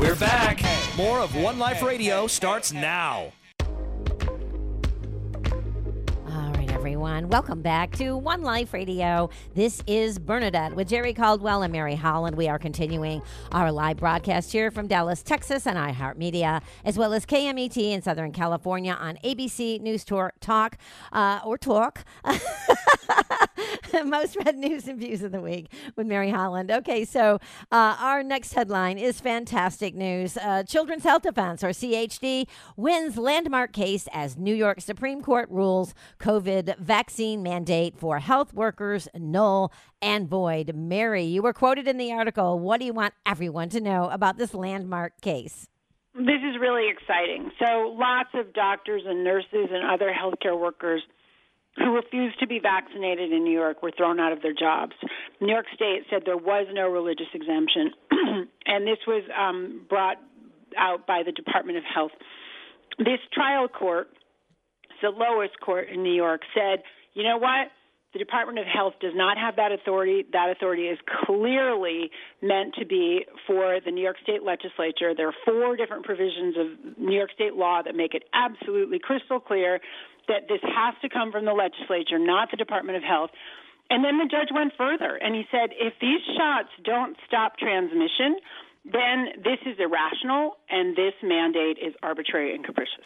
We're 0.00 0.16
back. 0.16 0.62
More 0.96 1.18
of 1.18 1.36
One 1.36 1.58
Life 1.58 1.82
Radio 1.82 2.26
starts 2.26 2.72
now. 2.72 3.32
Everyone. 7.08 7.30
Welcome 7.30 7.62
back 7.62 7.96
to 7.96 8.16
One 8.18 8.42
Life 8.42 8.74
Radio. 8.74 9.30
This 9.54 9.82
is 9.86 10.18
Bernadette 10.18 10.74
with 10.76 10.88
Jerry 10.88 11.14
Caldwell 11.14 11.62
and 11.62 11.72
Mary 11.72 11.94
Holland. 11.94 12.36
We 12.36 12.48
are 12.48 12.58
continuing 12.58 13.22
our 13.50 13.72
live 13.72 13.96
broadcast 13.96 14.52
here 14.52 14.70
from 14.70 14.88
Dallas, 14.88 15.22
Texas, 15.22 15.66
and 15.66 15.78
iHeartMedia, 15.78 16.60
as 16.84 16.98
well 16.98 17.14
as 17.14 17.24
KMET 17.24 17.78
in 17.78 18.02
Southern 18.02 18.30
California 18.30 18.92
on 18.92 19.16
ABC 19.24 19.80
News 19.80 20.04
Talk 20.04 20.76
uh, 21.10 21.40
or 21.44 21.56
Talk. 21.56 22.04
Most 24.04 24.36
read 24.36 24.56
news 24.56 24.88
and 24.88 24.98
views 24.98 25.22
of 25.22 25.32
the 25.32 25.40
week 25.40 25.72
with 25.96 26.06
Mary 26.06 26.30
Holland. 26.30 26.70
Okay, 26.70 27.04
so 27.04 27.38
uh, 27.72 27.96
our 27.98 28.22
next 28.22 28.54
headline 28.54 28.98
is 28.98 29.20
fantastic 29.20 29.94
news. 29.94 30.36
Uh, 30.36 30.62
Children's 30.62 31.04
Health 31.04 31.22
Defense, 31.22 31.62
or 31.62 31.68
CHD, 31.68 32.46
wins 32.76 33.16
landmark 33.16 33.72
case 33.72 34.08
as 34.12 34.36
New 34.36 34.54
York 34.54 34.80
Supreme 34.80 35.22
Court 35.22 35.48
rules 35.50 35.94
COVID 36.18 36.78
vaccine 36.78 37.42
mandate 37.42 37.96
for 37.96 38.18
health 38.18 38.52
workers 38.54 39.08
null 39.14 39.72
and 40.00 40.28
void. 40.28 40.74
Mary, 40.74 41.24
you 41.24 41.42
were 41.42 41.52
quoted 41.52 41.88
in 41.88 41.96
the 41.96 42.12
article. 42.12 42.58
What 42.58 42.80
do 42.80 42.86
you 42.86 42.92
want 42.92 43.14
everyone 43.26 43.68
to 43.70 43.80
know 43.80 44.08
about 44.10 44.38
this 44.38 44.54
landmark 44.54 45.20
case? 45.20 45.68
This 46.14 46.42
is 46.42 46.58
really 46.60 46.88
exciting. 46.90 47.52
So, 47.58 47.94
lots 47.96 48.30
of 48.34 48.52
doctors 48.52 49.02
and 49.06 49.22
nurses 49.22 49.68
and 49.70 49.84
other 49.88 50.12
healthcare 50.12 50.58
workers 50.58 51.02
who 51.78 51.94
refused 51.94 52.38
to 52.40 52.46
be 52.46 52.58
vaccinated 52.58 53.32
in 53.32 53.44
New 53.44 53.52
York 53.52 53.82
were 53.82 53.92
thrown 53.96 54.20
out 54.20 54.32
of 54.32 54.42
their 54.42 54.52
jobs. 54.52 54.92
New 55.40 55.52
York 55.52 55.66
State 55.74 56.02
said 56.10 56.22
there 56.24 56.36
was 56.36 56.66
no 56.72 56.88
religious 56.88 57.28
exemption, 57.32 57.92
and 58.66 58.86
this 58.86 58.98
was 59.06 59.22
um, 59.36 59.82
brought 59.88 60.16
out 60.76 61.06
by 61.06 61.22
the 61.24 61.32
Department 61.32 61.78
of 61.78 61.84
Health. 61.84 62.12
This 62.98 63.20
trial 63.32 63.68
court, 63.68 64.08
the 65.02 65.10
lowest 65.10 65.58
court 65.60 65.88
in 65.88 66.02
New 66.02 66.14
York, 66.14 66.42
said, 66.54 66.82
you 67.14 67.22
know 67.22 67.38
what? 67.38 67.68
The 68.14 68.18
Department 68.18 68.58
of 68.58 68.66
Health 68.66 68.94
does 69.00 69.12
not 69.14 69.36
have 69.36 69.56
that 69.56 69.70
authority. 69.70 70.24
That 70.32 70.50
authority 70.50 70.84
is 70.84 70.98
clearly 71.26 72.10
meant 72.42 72.74
to 72.78 72.86
be 72.86 73.26
for 73.46 73.80
the 73.84 73.90
New 73.90 74.02
York 74.02 74.16
State 74.22 74.42
legislature. 74.42 75.14
There 75.14 75.28
are 75.28 75.34
four 75.44 75.76
different 75.76 76.04
provisions 76.04 76.56
of 76.56 76.98
New 76.98 77.14
York 77.14 77.30
State 77.34 77.54
law 77.54 77.82
that 77.84 77.94
make 77.94 78.14
it 78.14 78.24
absolutely 78.32 78.98
crystal 78.98 79.40
clear 79.40 79.80
that 80.28 80.48
this 80.48 80.60
has 80.62 80.94
to 81.02 81.08
come 81.08 81.32
from 81.32 81.44
the 81.44 81.52
legislature, 81.52 82.18
not 82.18 82.50
the 82.50 82.56
Department 82.56 82.96
of 82.96 83.02
Health. 83.02 83.30
And 83.90 84.04
then 84.04 84.18
the 84.18 84.28
judge 84.28 84.52
went 84.52 84.72
further 84.76 85.16
and 85.16 85.34
he 85.34 85.44
said 85.50 85.70
if 85.72 85.94
these 86.00 86.20
shots 86.36 86.68
don't 86.84 87.16
stop 87.26 87.56
transmission, 87.56 88.36
then 88.84 89.42
this 89.42 89.58
is 89.66 89.76
irrational 89.78 90.56
and 90.70 90.96
this 90.96 91.12
mandate 91.22 91.78
is 91.78 91.94
arbitrary 92.02 92.54
and 92.54 92.64
capricious. 92.64 93.04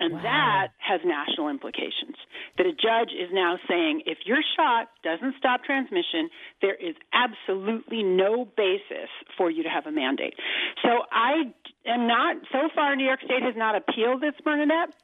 And 0.00 0.14
wow. 0.14 0.22
that 0.22 0.68
has 0.78 1.00
national 1.04 1.48
implications. 1.48 2.14
That 2.56 2.66
a 2.66 2.72
judge 2.72 3.10
is 3.14 3.30
now 3.32 3.58
saying 3.68 4.02
if 4.06 4.18
your 4.26 4.38
shot 4.56 4.90
doesn't 5.02 5.34
stop 5.38 5.64
transmission, 5.64 6.28
there 6.60 6.74
is 6.74 6.94
absolutely 7.12 8.02
no 8.02 8.44
basis 8.44 9.10
for 9.36 9.50
you 9.50 9.62
to 9.62 9.68
have 9.68 9.86
a 9.86 9.92
mandate. 9.92 10.34
So 10.82 10.90
I 11.10 11.54
am 11.86 12.06
not, 12.06 12.36
so 12.52 12.68
far, 12.74 12.94
New 12.94 13.06
York 13.06 13.20
State 13.24 13.42
has 13.42 13.54
not 13.56 13.76
appealed 13.76 14.20
this, 14.20 14.34
Bernadette. 14.44 14.94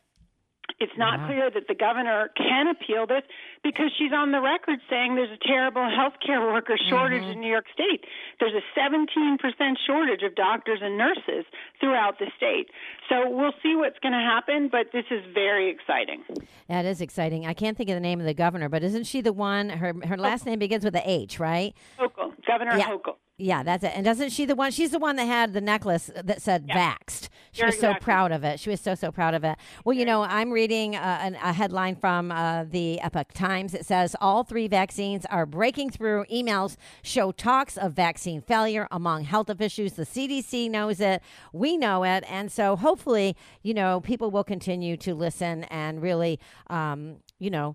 It's 0.80 0.96
not 0.98 1.20
wow. 1.20 1.26
clear 1.26 1.50
that 1.50 1.68
the 1.68 1.74
governor 1.74 2.30
can 2.36 2.68
appeal 2.68 3.06
this 3.06 3.22
because 3.62 3.92
she's 3.96 4.12
on 4.12 4.32
the 4.32 4.40
record 4.40 4.80
saying 4.90 5.14
there's 5.14 5.30
a 5.30 5.46
terrible 5.46 5.88
health 5.88 6.14
care 6.24 6.40
worker 6.40 6.76
shortage 6.90 7.22
mm-hmm. 7.22 7.32
in 7.32 7.40
New 7.40 7.50
York 7.50 7.66
State. 7.72 8.04
There's 8.40 8.54
a 8.54 8.64
17% 8.78 9.38
shortage 9.86 10.22
of 10.22 10.34
doctors 10.34 10.80
and 10.82 10.98
nurses 10.98 11.44
throughout 11.80 12.18
the 12.18 12.26
state. 12.36 12.70
So 13.08 13.28
we'll 13.30 13.54
see 13.62 13.76
what's 13.76 13.98
going 14.00 14.12
to 14.12 14.18
happen, 14.18 14.68
but 14.70 14.88
this 14.92 15.04
is 15.10 15.22
very 15.32 15.70
exciting. 15.70 16.24
That 16.68 16.84
is 16.84 17.00
exciting. 17.00 17.46
I 17.46 17.54
can't 17.54 17.76
think 17.76 17.88
of 17.90 17.94
the 17.94 18.00
name 18.00 18.20
of 18.20 18.26
the 18.26 18.34
governor, 18.34 18.68
but 18.68 18.82
isn't 18.82 19.04
she 19.04 19.20
the 19.20 19.32
one? 19.32 19.68
Her 19.68 19.94
her 20.04 20.16
last 20.16 20.46
name 20.46 20.58
begins 20.58 20.84
with 20.84 20.94
a 20.96 21.08
H, 21.08 21.38
right? 21.38 21.74
Hochul, 21.98 22.32
Governor 22.46 22.76
yeah. 22.76 22.88
Hochul. 22.88 23.16
Yeah, 23.36 23.64
that's 23.64 23.82
it. 23.82 23.92
And 23.96 24.04
doesn't 24.04 24.30
she 24.30 24.44
the 24.44 24.54
one? 24.54 24.70
She's 24.70 24.92
the 24.92 24.98
one 25.00 25.16
that 25.16 25.24
had 25.24 25.54
the 25.54 25.60
necklace 25.60 26.08
that 26.14 26.40
said 26.40 26.66
yeah. 26.68 26.94
"vaxed." 26.94 27.28
She 27.50 27.60
You're 27.60 27.66
was 27.66 27.74
exactly. 27.74 28.00
so 28.00 28.04
proud 28.04 28.32
of 28.32 28.44
it. 28.44 28.60
She 28.60 28.70
was 28.70 28.80
so 28.80 28.94
so 28.94 29.10
proud 29.10 29.34
of 29.34 29.42
it. 29.42 29.56
Well, 29.84 29.96
you 29.96 30.04
know, 30.04 30.22
I'm 30.22 30.52
reading 30.52 30.94
uh, 30.94 31.18
an, 31.20 31.34
a 31.42 31.52
headline 31.52 31.96
from 31.96 32.30
uh, 32.30 32.62
the 32.62 33.00
Epoch 33.00 33.32
Times. 33.32 33.74
It 33.74 33.86
says 33.86 34.14
all 34.20 34.44
three 34.44 34.68
vaccines 34.68 35.26
are 35.26 35.46
breaking 35.46 35.90
through. 35.90 36.26
Emails 36.32 36.76
show 37.02 37.32
talks 37.32 37.76
of 37.76 37.92
vaccine 37.92 38.40
failure 38.40 38.86
among 38.92 39.24
health 39.24 39.50
officials. 39.50 39.94
The 39.94 40.04
CDC 40.04 40.70
knows 40.70 41.00
it. 41.00 41.20
We 41.52 41.76
know 41.76 42.04
it, 42.04 42.22
and 42.28 42.52
so 42.52 42.76
hopefully, 42.76 43.36
you 43.62 43.74
know, 43.74 44.00
people 44.00 44.30
will 44.30 44.44
continue 44.44 44.96
to 44.98 45.12
listen 45.12 45.64
and 45.64 46.00
really, 46.00 46.38
um, 46.68 47.16
you 47.40 47.50
know, 47.50 47.74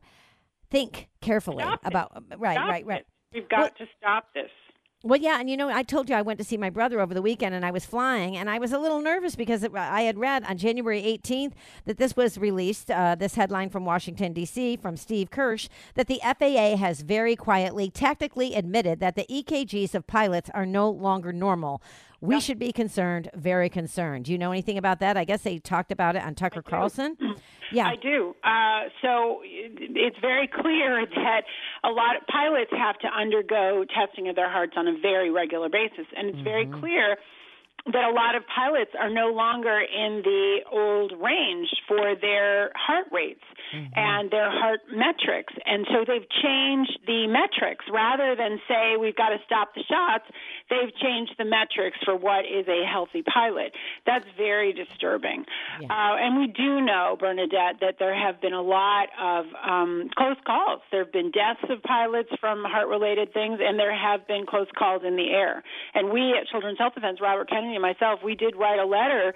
think 0.70 1.10
carefully 1.20 1.66
about. 1.84 2.12
It. 2.32 2.40
Right, 2.40 2.56
stop 2.56 2.70
right, 2.70 2.86
right. 2.86 3.06
We've 3.34 3.50
got 3.50 3.60
well, 3.60 3.70
to 3.80 3.86
stop 3.98 4.28
this. 4.34 4.50
Well, 5.02 5.18
yeah, 5.18 5.40
and 5.40 5.50
you 5.50 5.56
know, 5.56 5.70
I 5.70 5.84
told 5.84 6.10
you 6.10 6.16
I 6.16 6.22
went 6.22 6.40
to 6.40 6.44
see 6.44 6.58
my 6.58 6.70
brother 6.70 7.00
over 7.00 7.14
the 7.14 7.22
weekend 7.22 7.56
and 7.56 7.66
I 7.66 7.72
was 7.72 7.86
flying 7.86 8.36
and 8.36 8.50
I 8.50 8.60
was 8.60 8.74
a 8.74 8.78
little 8.78 9.02
nervous 9.02 9.34
because 9.34 9.66
I 9.74 10.02
had 10.02 10.18
read 10.18 10.44
on 10.44 10.58
January 10.58 11.02
18th 11.02 11.54
that 11.86 11.96
this 11.96 12.18
was 12.18 12.38
released, 12.38 12.92
uh, 12.92 13.16
this 13.16 13.36
headline 13.36 13.70
from 13.70 13.86
Washington, 13.86 14.34
D.C., 14.34 14.76
from 14.76 14.98
Steve 14.98 15.32
Kirsch, 15.32 15.70
that 15.96 16.08
the 16.08 16.20
FAA 16.22 16.76
has 16.76 17.00
very 17.00 17.38
quietly, 17.38 17.90
tactically 17.90 18.54
admitted 18.56 19.00
that 19.00 19.16
the 19.16 19.26
EKGs 19.30 19.96
of 19.96 20.06
pilots 20.06 20.50
are 20.54 20.66
no 20.66 20.90
longer 20.90 21.32
normal. 21.32 21.82
We 22.22 22.36
yeah. 22.36 22.40
should 22.40 22.60
be 22.60 22.72
concerned, 22.72 23.30
very 23.34 23.70
concerned. 23.70 24.26
Do 24.26 24.32
you 24.32 24.38
know 24.38 24.52
anything 24.52 24.78
about 24.78 25.00
that? 25.00 25.16
I 25.16 25.24
guess 25.24 25.42
they 25.44 25.60
talked 25.60 25.92
about 25.92 26.16
it 26.16 26.24
on 26.24 26.36
Tucker 26.36 26.62
Carlson. 26.62 27.18
Yeah, 27.72 27.86
I 27.86 27.98
do. 28.02 28.36
Uh, 28.44 28.90
so 29.04 29.42
it's 29.46 30.18
very 30.20 30.48
clear 30.48 31.06
that 31.16 31.42
a 31.84 31.90
lot 31.90 32.16
of 32.16 32.26
pilots 32.26 32.72
have 32.72 32.98
to 33.00 33.08
undergo 33.08 33.86
testing 33.86 34.28
of 34.28 34.36
their 34.36 34.50
hearts 34.50 34.74
on 34.76 34.88
a 34.88 34.98
very 35.00 35.30
regular 35.30 35.70
basis, 35.70 36.08
and 36.18 36.30
it's 36.30 36.36
mm-hmm. 36.38 36.44
very 36.44 36.66
clear 36.66 37.18
that 37.86 38.04
a 38.04 38.12
lot 38.12 38.36
of 38.36 38.44
pilots 38.54 38.92
are 39.00 39.10
no 39.10 39.28
longer 39.28 39.80
in 39.80 40.22
the 40.24 40.60
old 40.72 41.14
range 41.22 41.70
for 41.88 42.16
their 42.20 42.72
heart 42.76 43.06
rates 43.12 43.44
mm-hmm. 43.74 43.94
and 43.96 44.32
their 44.32 44.50
heart 44.52 44.82
metrics. 44.92 45.54
And 45.66 45.86
so 45.92 46.06
they've 46.06 46.28
changed 46.42 47.00
the 47.06 47.28
metrics 47.28 47.86
rather 47.92 48.36
than 48.36 48.60
say 48.68 48.98
we've 49.00 49.16
got 49.16 49.30
to 49.30 49.38
stop 49.46 49.74
the 49.76 49.84
shots, 49.84 50.26
they've 50.70 50.94
changed 51.02 51.36
the 51.38 51.46
metrics 51.46 51.98
for 52.04 52.16
what 52.16 52.46
is 52.46 52.68
a 52.68 52.86
healthy 52.86 53.24
pilot. 53.24 53.74
That's 54.06 54.26
very 54.38 54.74
disturbing. 54.74 55.46
Yeah. 55.82 55.88
Uh, 55.88 56.16
and 56.18 56.38
we 56.38 56.48
do 56.48 56.82
know, 56.82 57.18
Bernadette, 57.20 57.82
that 57.82 57.96
there 58.00 58.16
have 58.16 58.42
been 58.42 58.54
a 58.54 58.62
lot 58.62 59.10
of 59.20 59.46
um, 59.64 60.10
close 60.16 60.38
calls. 60.46 60.82
There 60.92 61.04
have 61.04 61.14
been 61.14 61.32
deaths 61.32 61.64
of 61.70 61.82
pilots 61.84 62.30
from 62.40 62.64
heart 62.64 62.88
related 62.88 63.34
things, 63.34 63.60
and 63.62 63.80
there 63.80 63.96
have 63.96 64.28
been 64.28 64.46
close 64.46 64.68
calls 64.78 65.04
in 65.06 65.16
the 65.16 65.30
air. 65.30 65.64
And 65.94 66.12
we 66.12 66.36
at 66.40 66.48
Children's 66.48 66.78
Health 66.78 66.96
Defense, 66.96 67.20
Robert 67.22 67.50
Kennedy 67.50 67.76
and 67.76 67.82
myself, 67.82 68.20
we 68.24 68.36
did 68.36 68.56
write 68.56 68.80
a 68.80 68.86
letter 68.86 69.34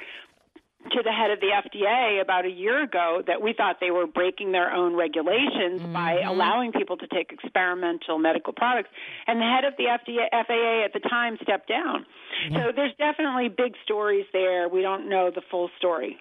to 0.92 1.02
the 1.04 1.12
head 1.12 1.32
of 1.32 1.40
the 1.40 1.48
FDA 1.48 2.22
about 2.22 2.46
a 2.46 2.50
year 2.50 2.84
ago 2.84 3.22
that 3.26 3.42
we 3.42 3.54
thought 3.54 3.78
they 3.80 3.92
were 3.92 4.08
breaking 4.08 4.52
their 4.52 4.72
own 4.72 4.96
regulations 4.96 5.82
mm-hmm. 5.82 5.94
by 5.94 6.22
allowing 6.22 6.72
people 6.72 6.98
to 6.98 7.08
take 7.08 7.32
experimental 7.32 8.20
medical 8.20 8.54
products. 8.54 8.90
And 9.28 9.40
the 9.40 9.46
head 9.46 9.64
of 9.64 9.74
the 9.78 9.86
FDA, 9.86 10.30
FAA 10.32 10.86
at 10.86 10.94
the 10.94 11.00
time 11.00 11.38
stepped 11.42 11.70
down. 11.70 12.06
Yeah. 12.50 12.58
So 12.58 12.72
there's 12.76 12.94
definitely 12.98 13.50
big 13.50 13.74
stories 13.84 14.26
there. 14.34 14.68
We 14.68 14.82
don't 14.82 15.10
know 15.10 15.32
the 15.34 15.42
full 15.50 15.70
story. 15.78 16.18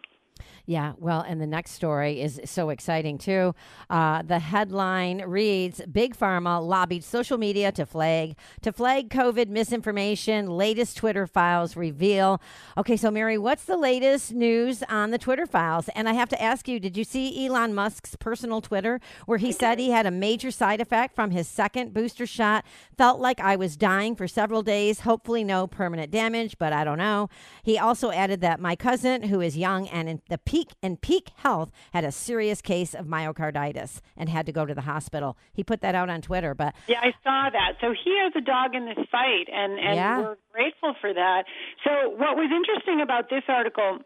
Yeah, 0.65 0.93
well, 0.99 1.23
and 1.23 1.41
the 1.41 1.47
next 1.47 1.73
story 1.73 2.21
is 2.21 2.41
so 2.45 2.71
exciting 2.71 3.19
too. 3.19 3.53
Uh, 3.91 4.23
the 4.23 4.39
headline 4.39 5.23
reads: 5.23 5.81
Big 5.91 6.17
Pharma 6.17 6.65
lobbied 6.65 7.03
social 7.03 7.37
media 7.37 7.73
to 7.73 7.85
flag 7.85 8.37
to 8.61 8.73
flag 8.73 9.11
COVID 9.11 9.49
misinformation. 9.49 10.47
Latest 10.47 10.97
Twitter 10.97 11.27
files 11.27 11.77
reveal. 11.77 12.41
Okay, 12.79 12.97
so 12.97 13.11
Mary, 13.11 13.37
what's 13.39 13.65
the 13.65 13.77
latest 13.77 14.33
news 14.33 14.85
on 14.89 15.11
the 15.11 15.19
Twitter 15.19 15.47
files? 15.47 15.89
And 15.97 16.09
I 16.09 16.13
have 16.13 16.29
to 16.29 16.41
ask 16.41 16.69
you: 16.69 16.79
Did 16.79 16.97
you 16.97 17.03
see 17.03 17.45
Elon 17.45 17.75
Musk's 17.75 18.15
personal 18.15 18.61
Twitter 18.61 19.01
where 19.27 19.39
he 19.39 19.51
said 19.51 19.81
he 19.81 19.91
had 19.91 20.07
a 20.07 20.13
major 20.13 20.53
side 20.53 20.81
effect 20.81 21.17
from 21.17 21.33
his 21.33 21.49
second 21.49 21.93
booster 21.93 22.27
shot? 22.27 22.65
Felt 22.97 23.19
like 23.19 23.41
I 23.41 23.57
was 23.57 23.77
dying 23.77 24.15
for 24.15 24.29
several 24.29 24.63
days. 24.63 25.01
Hopefully, 25.01 25.43
no 25.43 25.67
permanent 25.67 26.13
damage, 26.13 26.57
but 26.57 26.73
I 26.73 26.85
don't 26.85 26.99
know. 26.99 27.29
He 27.65 27.81
also 27.81 28.13
added 28.13 28.41
that 28.43 28.61
my 28.61 28.77
cousin, 28.77 29.25
who 29.25 29.41
is 29.41 29.57
young 29.57 29.89
and 29.89 30.09
in 30.09 30.23
the 30.29 30.39
peak 30.53 30.75
in 30.83 30.99
peak 30.99 31.31
health 31.37 31.71
had 31.95 32.05
a 32.05 32.13
serious 32.13 32.61
case 32.61 32.93
of 32.93 33.07
myocarditis 33.07 34.03
and 34.19 34.29
had 34.29 34.45
to 34.45 34.53
go 34.53 34.67
to 34.67 34.75
the 34.75 34.83
hospital. 34.83 35.35
He 35.51 35.65
put 35.65 35.81
that 35.81 35.95
out 35.95 36.11
on 36.11 36.21
Twitter, 36.21 36.55
but 36.55 36.75
yeah, 36.87 37.01
I 37.01 37.13
saw 37.25 37.49
that. 37.51 37.79
So 37.81 37.95
he 38.05 38.19
has 38.23 38.35
a 38.37 38.43
dog 38.43 38.75
in 38.75 38.85
this 38.85 39.03
fight, 39.11 39.49
and 39.51 39.79
and 39.81 39.97
yeah. 39.97 40.21
we're 40.21 40.37
grateful 40.53 40.95
for 41.01 41.15
that. 41.15 41.45
So 41.85 42.11
what 42.11 42.37
was 42.37 42.51
interesting 42.55 43.01
about 43.01 43.31
this 43.31 43.45
article 43.49 44.01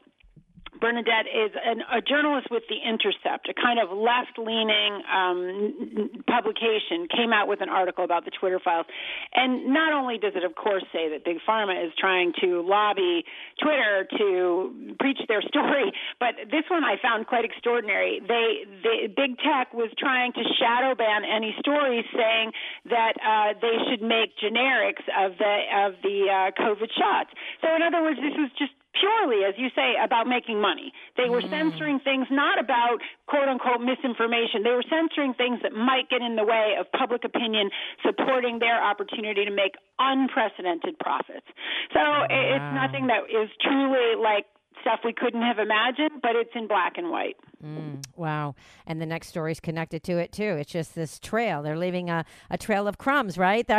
Bernadette 0.80 1.26
is 1.26 1.52
an, 1.54 1.82
a 1.92 2.00
journalist 2.00 2.48
with 2.50 2.62
The 2.68 2.76
Intercept, 2.76 3.48
a 3.48 3.54
kind 3.54 3.78
of 3.78 3.96
left 3.96 4.38
leaning 4.38 5.02
um, 5.08 6.22
publication, 6.26 7.08
came 7.08 7.32
out 7.32 7.48
with 7.48 7.60
an 7.60 7.68
article 7.68 8.04
about 8.04 8.24
the 8.24 8.30
Twitter 8.30 8.60
files. 8.62 8.86
And 9.34 9.72
not 9.72 9.92
only 9.92 10.18
does 10.18 10.32
it, 10.36 10.44
of 10.44 10.54
course, 10.54 10.84
say 10.92 11.10
that 11.10 11.24
Big 11.24 11.38
Pharma 11.48 11.74
is 11.84 11.92
trying 11.98 12.32
to 12.40 12.62
lobby 12.62 13.24
Twitter 13.62 14.06
to 14.18 14.94
preach 15.00 15.20
their 15.28 15.42
story, 15.42 15.92
but 16.20 16.34
this 16.50 16.64
one 16.68 16.84
I 16.84 16.96
found 17.00 17.26
quite 17.26 17.44
extraordinary. 17.44 18.20
They, 18.20 18.64
they 18.82 19.06
Big 19.08 19.38
Tech 19.38 19.72
was 19.72 19.90
trying 19.98 20.32
to 20.34 20.42
shadow 20.58 20.94
ban 20.94 21.24
any 21.24 21.54
stories 21.60 22.04
saying 22.12 22.52
that 22.90 23.14
uh, 23.20 23.58
they 23.60 23.76
should 23.88 24.02
make 24.02 24.36
generics 24.38 25.04
of 25.12 25.38
the 25.38 25.54
of 25.72 25.92
the 26.02 26.28
uh, 26.28 26.50
COVID 26.60 26.90
shots. 26.92 27.30
So, 27.62 27.74
in 27.74 27.82
other 27.82 28.02
words, 28.02 28.20
this 28.20 28.36
was 28.36 28.50
just 28.58 28.72
purely, 29.00 29.44
as 29.44 29.54
you 29.56 29.68
say, 29.74 29.94
about 30.02 30.26
making 30.26 30.60
money. 30.60 30.92
They 31.16 31.28
were 31.28 31.40
mm-hmm. 31.40 31.70
censoring 31.70 32.00
things 32.00 32.26
not 32.30 32.58
about 32.58 32.98
quote 33.26 33.48
unquote 33.48 33.80
misinformation. 33.80 34.62
They 34.64 34.74
were 34.74 34.86
censoring 34.88 35.34
things 35.34 35.60
that 35.62 35.72
might 35.72 36.08
get 36.08 36.22
in 36.22 36.36
the 36.36 36.44
way 36.44 36.76
of 36.78 36.86
public 36.92 37.24
opinion 37.24 37.70
supporting 38.04 38.58
their 38.58 38.82
opportunity 38.82 39.44
to 39.44 39.52
make 39.52 39.74
unprecedented 39.98 40.98
profits. 40.98 41.46
So 41.92 42.02
it's 42.28 42.70
nothing 42.74 43.06
that 43.08 43.28
is 43.28 43.48
truly 43.60 44.16
like 44.16 44.46
stuff 44.86 45.00
we 45.04 45.12
couldn't 45.12 45.42
have 45.42 45.58
imagined, 45.58 46.22
but 46.22 46.36
it's 46.36 46.50
in 46.54 46.68
black 46.68 46.96
and 46.96 47.10
white. 47.10 47.36
Mm, 47.64 48.04
wow. 48.14 48.54
And 48.86 49.00
the 49.00 49.06
next 49.06 49.28
story 49.28 49.50
is 49.50 49.58
connected 49.58 50.04
to 50.04 50.18
it, 50.18 50.30
too. 50.30 50.44
It's 50.44 50.70
just 50.70 50.94
this 50.94 51.18
trail. 51.18 51.62
They're 51.62 51.76
leaving 51.76 52.08
a, 52.08 52.24
a 52.50 52.56
trail 52.56 52.86
of 52.86 52.98
crumbs, 52.98 53.36
right? 53.36 53.68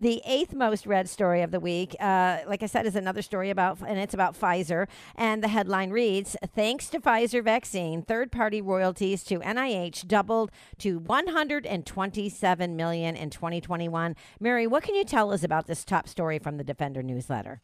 The, 0.00 0.22
eighth 0.24 0.54
most 0.54 0.86
read 0.86 1.08
story 1.08 1.42
of 1.42 1.50
the 1.50 1.60
week, 1.60 1.94
uh, 2.00 2.38
like 2.46 2.62
I 2.62 2.66
said, 2.66 2.86
is 2.86 2.96
another 2.96 3.22
story 3.22 3.50
about, 3.50 3.80
and 3.86 3.98
it's 3.98 4.14
about 4.14 4.38
Pfizer. 4.38 4.86
And 5.14 5.42
the 5.42 5.48
headline 5.48 5.90
reads 5.90 6.36
Thanks 6.54 6.88
to 6.90 7.00
Pfizer 7.00 7.42
vaccine, 7.42 8.02
third 8.02 8.32
party 8.32 8.60
royalties 8.60 9.22
to 9.24 9.38
NIH 9.40 10.06
doubled 10.06 10.50
to 10.78 10.98
127 10.98 12.76
million 12.76 13.16
in 13.16 13.30
2021. 13.30 14.16
Mary, 14.40 14.66
what 14.66 14.82
can 14.82 14.94
you 14.94 15.04
tell 15.04 15.32
us 15.32 15.42
about 15.42 15.66
this 15.66 15.84
top 15.84 16.08
story 16.08 16.38
from 16.38 16.56
the 16.56 16.64
Defender 16.64 17.02
newsletter? 17.02 17.62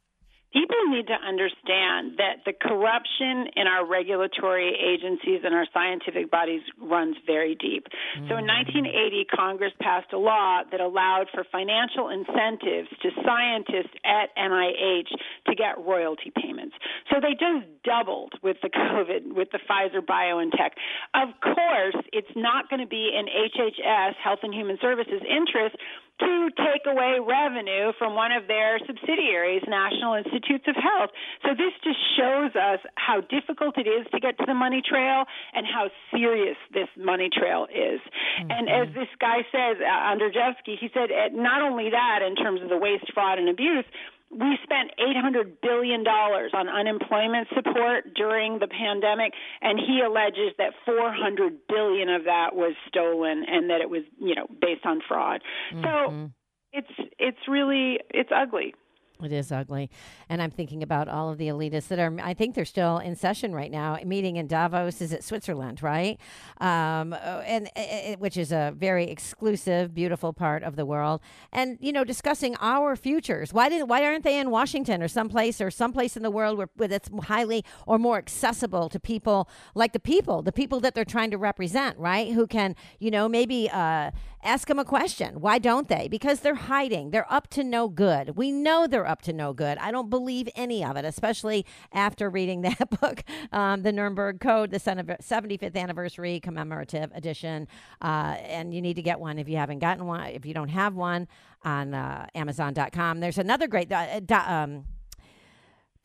People 0.53 0.76
need 0.88 1.07
to 1.09 1.18
understand 1.18 2.18
that 2.18 2.44
the 2.47 2.53
corruption 2.53 3.51
in 3.57 3.66
our 3.66 3.86
regulatory 3.86 4.72
agencies 4.74 5.42
and 5.44 5.55
our 5.55 5.66
scientific 5.72 6.30
bodies 6.30 6.62
runs 6.80 7.16
very 7.26 7.55
deep. 7.55 7.86
Mm. 8.18 8.28
So 8.28 8.38
in 8.38 8.47
1980, 8.47 9.26
Congress 9.34 9.72
passed 9.80 10.12
a 10.12 10.18
law 10.18 10.62
that 10.70 10.80
allowed 10.80 11.26
for 11.34 11.44
financial 11.51 12.09
incentives 12.09 12.88
to 13.03 13.11
scientists 13.24 13.94
at 14.05 14.30
NIH 14.36 15.11
to 15.47 15.55
get 15.55 15.78
royalty 15.82 16.32
payments. 16.34 16.74
So 17.11 17.20
they 17.20 17.34
just 17.34 17.66
doubled 17.84 18.34
with 18.42 18.57
the 18.62 18.70
COVID, 18.74 19.34
with 19.34 19.49
the 19.51 19.61
Pfizer 19.68 20.01
BioNTech. 20.01 20.78
Of 21.14 21.34
course, 21.42 21.97
it's 22.12 22.32
not 22.36 22.70
going 22.70 22.80
to 22.80 22.88
be 22.88 23.11
in 23.12 23.26
HHS, 23.26 24.14
Health 24.22 24.40
and 24.42 24.55
Human 24.55 24.78
Services, 24.80 25.20
interest 25.22 25.76
to 26.20 26.50
take 26.56 26.86
away 26.86 27.18
revenue 27.20 27.92
from 27.98 28.14
one 28.14 28.32
of 28.32 28.46
their 28.48 28.78
subsidiaries, 28.86 29.62
National 29.68 30.14
Institutes 30.14 30.64
of 30.66 30.76
Health. 30.76 31.10
So 31.44 31.52
this 31.52 31.72
just 31.84 32.00
shows 32.16 32.56
us 32.56 32.80
how 32.96 33.20
difficult 33.20 33.76
it 33.76 33.86
is 33.86 34.06
to 34.12 34.20
get 34.20 34.38
to 34.38 34.44
the 34.46 34.54
money 34.54 34.80
trail 34.80 35.24
and 35.52 35.66
how 35.66 35.90
serious 36.10 36.56
this 36.72 36.88
money 36.96 37.28
trail 37.28 37.66
is. 37.68 38.00
Mm-hmm. 38.40 38.50
And 38.50 38.68
as 38.68 38.94
this 38.94 39.08
guy 39.20 39.44
says, 39.52 39.76
uh, 39.80 40.12
Andrzejewski, 40.12 40.78
he 40.80 40.88
said 40.94 41.12
uh, 41.12 41.28
not 41.32 41.62
only 41.62 41.90
that 41.90 42.20
in 42.26 42.34
terms 42.36 42.62
of 42.62 42.68
the 42.68 42.78
waste, 42.78 43.12
fraud, 43.12 43.38
and 43.38 43.48
abuse, 43.48 43.84
we 44.31 44.59
spent 44.62 44.91
$800 44.99 45.61
billion 45.62 46.07
on 46.07 46.68
unemployment 46.68 47.49
support 47.55 48.14
during 48.14 48.59
the 48.59 48.66
pandemic, 48.66 49.33
and 49.62 49.79
he 49.79 50.01
alleges 50.05 50.53
that 50.59 50.72
400 50.85 51.59
billion 51.68 52.09
of 52.09 52.24
that 52.24 52.55
was 52.55 52.74
stolen 52.89 53.45
and 53.49 53.70
that 53.70 53.81
it 53.81 53.89
was, 53.89 54.03
you 54.18 54.35
know, 54.35 54.47
based 54.61 54.85
on 54.85 55.01
fraud. 55.07 55.43
Mm-hmm. 55.72 55.85
So 55.85 56.31
it's 56.72 57.11
it's 57.18 57.49
really 57.49 58.01
it's 58.11 58.31
ugly. 58.35 58.74
It 59.22 59.32
is 59.32 59.50
ugly. 59.50 59.90
And 60.28 60.42
I'm 60.42 60.50
thinking 60.50 60.82
about 60.82 61.08
all 61.08 61.30
of 61.30 61.38
the 61.38 61.48
elitists 61.48 61.88
that 61.88 61.98
are, 61.98 62.14
I 62.22 62.34
think 62.34 62.54
they're 62.54 62.64
still 62.64 62.98
in 62.98 63.16
session 63.16 63.54
right 63.54 63.70
now, 63.70 63.98
meeting 64.04 64.36
in 64.36 64.46
Davos, 64.46 65.00
is 65.00 65.12
it 65.12 65.24
Switzerland, 65.24 65.82
right? 65.82 66.18
Um, 66.60 67.12
uh, 67.12 67.42
and 67.46 67.70
uh, 67.76 68.16
which 68.18 68.36
is 68.36 68.52
a 68.52 68.74
very 68.76 69.08
exclusive, 69.08 69.94
beautiful 69.94 70.32
part 70.32 70.62
of 70.62 70.76
the 70.76 70.84
world. 70.84 71.20
And, 71.52 71.78
you 71.80 71.92
know, 71.92 72.04
discussing 72.04 72.56
our 72.60 72.94
futures. 72.94 73.54
Why 73.54 73.68
didn't, 73.68 73.88
why 73.88 74.04
aren't 74.04 74.24
they 74.24 74.38
in 74.38 74.50
Washington 74.50 75.02
or 75.02 75.08
someplace 75.08 75.60
or 75.60 75.70
someplace 75.70 76.16
in 76.16 76.22
the 76.22 76.30
world 76.30 76.58
where, 76.58 76.68
where 76.76 76.88
that's 76.88 77.08
highly 77.24 77.64
or 77.86 77.98
more 77.98 78.18
accessible 78.18 78.88
to 78.90 79.00
people 79.00 79.48
like 79.74 79.92
the 79.92 80.00
people, 80.00 80.42
the 80.42 80.52
people 80.52 80.80
that 80.80 80.94
they're 80.94 81.04
trying 81.04 81.30
to 81.30 81.38
represent, 81.38 81.98
right? 81.98 82.32
Who 82.32 82.46
can, 82.46 82.76
you 82.98 83.10
know, 83.10 83.28
maybe 83.28 83.70
uh, 83.70 84.10
ask 84.47 84.68
them 84.68 84.78
a 84.78 84.84
question. 84.84 85.40
Why 85.40 85.59
don't 85.59 85.88
they? 85.88 86.09
Because 86.09 86.40
they're 86.40 86.55
hiding. 86.55 87.11
They're 87.11 87.30
up 87.32 87.49
to 87.49 87.64
no 87.64 87.88
good. 87.88 88.36
We 88.36 88.51
know 88.53 88.86
they're 88.86 89.07
up 89.07 89.22
to 89.22 89.32
no 89.32 89.53
good. 89.53 89.76
I 89.78 89.90
don't 89.90 90.09
believe 90.09 90.49
any 90.55 90.84
of 90.84 90.97
it, 90.97 91.05
especially 91.05 91.66
after 91.92 92.30
reading 92.30 92.61
that 92.62 92.90
book, 93.01 93.24
um, 93.53 93.82
The 93.82 93.92
Nuremberg 93.92 94.40
Code, 94.40 94.70
the 94.70 94.78
75th 94.78 95.76
anniversary 95.76 96.40
commemorative 96.40 97.11
edition. 97.14 97.68
Uh, 98.01 98.36
and 98.40 98.72
you 98.72 98.80
need 98.80 98.94
to 98.94 99.03
get 99.03 99.20
one 99.20 99.38
if 99.38 99.49
you 99.49 99.57
haven't 99.57 99.80
gotten 99.80 100.07
one. 100.07 100.26
If 100.26 100.47
you 100.47 100.55
don't 100.55 100.68
have 100.68 100.94
one 100.94 101.28
on 101.64 101.94
uh, 101.94 102.26
Amazon.com, 102.34 103.20
there's 103.20 103.38
another 103.38 103.66
great. 103.66 103.90
Uh, 103.90 104.20
um, 104.30 104.84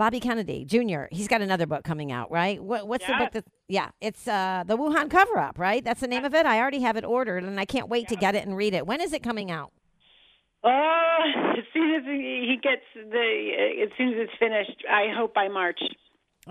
Bobby 0.02 0.20
Kennedy 0.20 0.66
Jr. 0.66 1.04
He's 1.12 1.28
got 1.28 1.42
another 1.42 1.68
book 1.68 1.84
coming 1.84 2.12
out, 2.12 2.32
right? 2.32 2.60
What, 2.60 2.88
what's 2.88 3.06
the 3.06 3.14
book 3.20 3.34
that? 3.34 3.46
Yeah, 3.68 3.90
it's 4.02 4.28
uh, 4.28 4.64
the 4.66 4.76
Wuhan 4.76 5.12
cover 5.12 5.38
up, 5.38 5.60
right? 5.60 5.86
That's 5.86 6.02
the 6.02 6.08
name 6.08 6.26
of 6.26 6.34
it. 6.34 6.44
I 6.44 6.60
already 6.60 6.80
have 6.80 6.98
it 6.98 7.06
ordered, 7.06 7.44
and 7.44 7.60
I 7.60 7.66
can't 7.66 7.88
wait 7.88 8.08
to 8.08 8.16
get 8.16 8.34
it 8.34 8.44
and 8.44 8.58
read 8.58 8.74
it. 8.74 8.88
When 8.88 9.00
is 9.00 9.14
it 9.14 9.22
coming 9.22 9.52
out? 9.52 9.72
Oh, 10.64 11.18
as 11.56 11.66
soon 11.72 11.94
as 11.94 12.02
he 12.06 12.58
gets 12.64 12.82
the, 12.96 13.52
as 13.84 13.90
soon 13.96 14.08
as 14.08 14.16
it's 14.22 14.34
finished, 14.40 14.84
I 14.90 15.14
hope 15.16 15.36
by 15.36 15.50
March. 15.50 15.80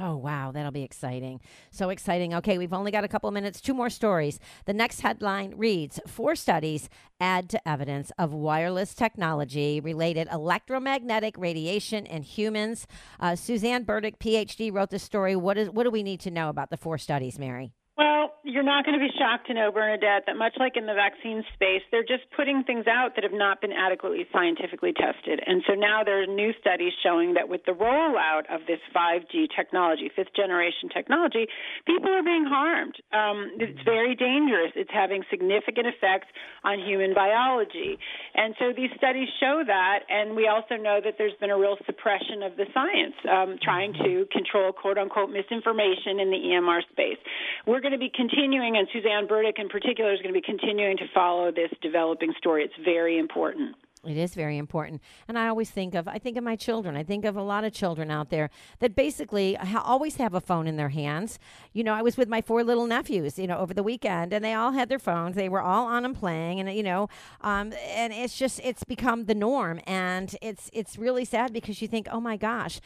Oh, 0.03 0.17
wow. 0.17 0.51
That'll 0.51 0.71
be 0.71 0.83
exciting. 0.83 1.43
So 1.71 1.91
exciting. 1.91 2.33
Okay, 2.33 2.57
we've 2.57 2.73
only 2.73 2.91
got 2.91 3.05
a 3.05 3.09
couple 3.09 3.29
of 3.29 3.35
minutes. 3.35 3.61
Two 3.61 3.75
more 3.75 3.91
stories. 3.91 4.41
The 4.65 4.73
next 4.73 5.01
headline 5.03 5.53
reads 5.57 6.01
Four 6.07 6.37
studies 6.37 6.89
add 7.21 7.51
to 7.51 7.69
evidence 7.69 8.11
of 8.19 8.33
wireless 8.33 8.95
technology 8.95 9.79
related 9.79 10.27
electromagnetic 10.33 11.35
radiation 11.37 12.07
in 12.07 12.23
humans. 12.23 12.87
Uh, 13.21 13.37
Suzanne 13.37 13.83
Burdick, 13.83 14.19
PhD, 14.19 14.73
wrote 14.73 14.89
this 14.89 15.03
story. 15.03 15.37
What, 15.37 15.59
is, 15.59 15.69
what 15.69 15.85
do 15.85 15.91
we 15.91 16.03
need 16.03 16.21
to 16.21 16.31
know 16.31 16.49
about 16.49 16.71
the 16.71 16.79
four 16.79 16.97
studies, 16.97 17.39
Mary? 17.39 17.75
Well, 18.01 18.33
you're 18.49 18.65
not 18.65 18.89
going 18.89 18.97
to 18.97 19.05
be 19.05 19.13
shocked 19.21 19.49
to 19.49 19.53
know, 19.53 19.69
Bernadette, 19.71 20.25
that 20.25 20.41
much 20.41 20.57
like 20.57 20.81
in 20.81 20.89
the 20.89 20.97
vaccine 20.97 21.45
space, 21.53 21.85
they're 21.93 22.01
just 22.01 22.25
putting 22.35 22.65
things 22.65 22.89
out 22.89 23.13
that 23.13 23.29
have 23.29 23.37
not 23.37 23.61
been 23.61 23.77
adequately 23.77 24.25
scientifically 24.33 24.97
tested. 24.97 25.37
And 25.45 25.61
so 25.69 25.77
now 25.77 26.01
there 26.01 26.25
are 26.25 26.27
new 26.27 26.57
studies 26.65 26.97
showing 27.05 27.35
that 27.35 27.45
with 27.47 27.61
the 27.69 27.77
rollout 27.77 28.49
of 28.49 28.65
this 28.65 28.81
5G 28.97 29.53
technology, 29.53 30.09
fifth 30.17 30.33
generation 30.33 30.89
technology, 30.89 31.45
people 31.85 32.09
are 32.09 32.25
being 32.25 32.49
harmed. 32.49 32.97
Um, 33.13 33.61
it's 33.61 33.85
very 33.85 34.17
dangerous. 34.17 34.73
It's 34.81 34.89
having 34.89 35.21
significant 35.29 35.85
effects 35.93 36.33
on 36.65 36.81
human 36.81 37.13
biology. 37.13 38.01
And 38.33 38.57
so 38.57 38.73
these 38.73 38.97
studies 38.97 39.29
show 39.45 39.61
that. 39.69 40.09
And 40.09 40.33
we 40.33 40.49
also 40.49 40.81
know 40.81 41.05
that 41.05 41.21
there's 41.21 41.37
been 41.37 41.53
a 41.53 41.59
real 41.61 41.77
suppression 41.85 42.49
of 42.49 42.57
the 42.57 42.65
science, 42.73 43.17
um, 43.29 43.61
trying 43.61 43.93
to 44.01 44.25
control 44.33 44.73
quote 44.73 44.97
unquote 44.97 45.29
misinformation 45.29 46.17
in 46.17 46.33
the 46.33 46.41
EMR 46.57 46.81
space. 46.97 47.21
We're 47.69 47.90
going 47.91 47.99
to 48.01 48.05
be 48.05 48.13
continuing, 48.15 48.77
and 48.77 48.87
Suzanne 48.93 49.27
Burdick 49.27 49.57
in 49.59 49.69
particular 49.69 50.13
is 50.13 50.21
going 50.21 50.33
to 50.33 50.41
be 50.41 50.45
continuing 50.45 50.97
to 50.99 51.05
follow 51.13 51.51
this 51.51 51.71
developing 51.83 52.33
story. 52.39 52.65
It's 52.65 52.75
very 52.85 53.19
important. 53.19 53.75
It 54.07 54.17
is 54.17 54.35
very 54.35 54.57
important. 54.57 55.03
And 55.29 55.39
I 55.39 55.49
always 55.49 55.69
think 55.71 55.95
of 55.95 56.09
I 56.09 56.19
think 56.19 56.39
of 56.39 56.45
my 56.45 56.57
children. 56.57 56.97
I 56.97 57.03
think 57.03 57.27
of 57.27 57.37
a 57.37 57.43
lot 57.43 57.65
of 57.65 57.75
children 57.75 58.11
out 58.11 58.31
there 58.31 58.49
that 58.79 58.95
basically 58.95 59.55
ha- 59.55 59.83
always 59.85 60.17
have 60.17 60.33
a 60.33 60.41
phone 60.41 60.67
in 60.67 60.77
their 60.77 60.89
hands. 60.89 61.39
You 61.75 61.85
know, 61.85 61.93
I 61.93 62.01
was 62.01 62.17
with 62.17 62.27
my 62.27 62.41
four 62.41 62.65
little 62.65 62.87
nephews, 62.87 63.39
you 63.39 63.47
know, 63.47 63.59
over 63.59 63.75
the 63.75 63.83
weekend 63.83 64.33
and 64.33 64.43
they 64.43 64.55
all 64.55 64.73
had 64.73 64.89
their 64.89 64.99
phones. 64.99 65.37
They 65.37 65.51
were 65.51 65.61
all 65.61 65.85
on 65.85 66.07
and 66.07 66.17
playing 66.17 66.61
and 66.61 66.73
you 66.75 66.83
know, 66.83 67.11
um, 67.43 67.75
and 67.91 68.11
it's 68.15 68.39
just 68.39 68.59
it's 68.65 68.85
become 68.85 69.27
the 69.27 69.35
norm 69.35 69.81
and 69.87 70.35
it's 70.41 70.71
it's 70.73 70.97
really 70.97 71.27
sad 71.27 71.53
because 71.53 71.83
you 71.83 71.89
think, 71.89 72.09
"Oh 72.11 72.21
my 72.21 72.39
gosh, 72.39 72.81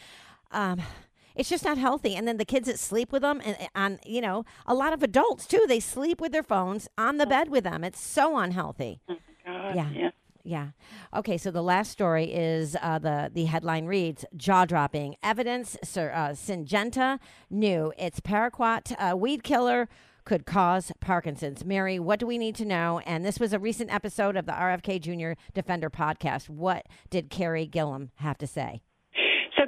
um, 0.50 0.82
it's 1.34 1.48
just 1.48 1.64
not 1.64 1.78
healthy. 1.78 2.14
And 2.14 2.26
then 2.26 2.36
the 2.36 2.44
kids 2.44 2.66
that 2.66 2.78
sleep 2.78 3.12
with 3.12 3.22
them, 3.22 3.40
and 3.44 3.56
on 3.74 3.98
you 4.04 4.20
know, 4.20 4.44
a 4.66 4.74
lot 4.74 4.92
of 4.92 5.02
adults 5.02 5.46
too, 5.46 5.64
they 5.68 5.80
sleep 5.80 6.20
with 6.20 6.32
their 6.32 6.42
phones 6.42 6.88
on 6.96 7.18
the 7.18 7.26
bed 7.26 7.50
with 7.50 7.64
them. 7.64 7.84
It's 7.84 8.00
so 8.00 8.36
unhealthy. 8.36 9.00
Oh 9.08 9.16
God, 9.44 9.76
yeah. 9.76 9.90
yeah. 9.92 10.10
Yeah. 10.46 10.68
Okay. 11.16 11.38
So 11.38 11.50
the 11.50 11.62
last 11.62 11.90
story 11.90 12.26
is 12.26 12.76
uh, 12.82 12.98
the 12.98 13.30
the 13.32 13.46
headline 13.46 13.86
reads 13.86 14.26
jaw 14.36 14.66
dropping 14.66 15.16
evidence. 15.22 15.78
Sir, 15.82 16.12
uh, 16.14 16.28
Syngenta 16.30 17.18
knew 17.48 17.94
its 17.98 18.20
paraquat 18.20 18.94
uh, 18.98 19.16
weed 19.16 19.42
killer 19.42 19.88
could 20.24 20.46
cause 20.46 20.92
Parkinson's. 21.00 21.64
Mary, 21.64 21.98
what 21.98 22.18
do 22.18 22.26
we 22.26 22.38
need 22.38 22.54
to 22.56 22.64
know? 22.64 23.00
And 23.06 23.24
this 23.24 23.38
was 23.38 23.52
a 23.52 23.58
recent 23.58 23.92
episode 23.92 24.36
of 24.36 24.46
the 24.46 24.52
RFK 24.52 25.00
Jr. 25.00 25.38
Defender 25.52 25.90
podcast. 25.90 26.48
What 26.48 26.86
did 27.10 27.30
Carey 27.30 27.66
Gillam 27.66 28.10
have 28.16 28.38
to 28.38 28.46
say? 28.46 28.82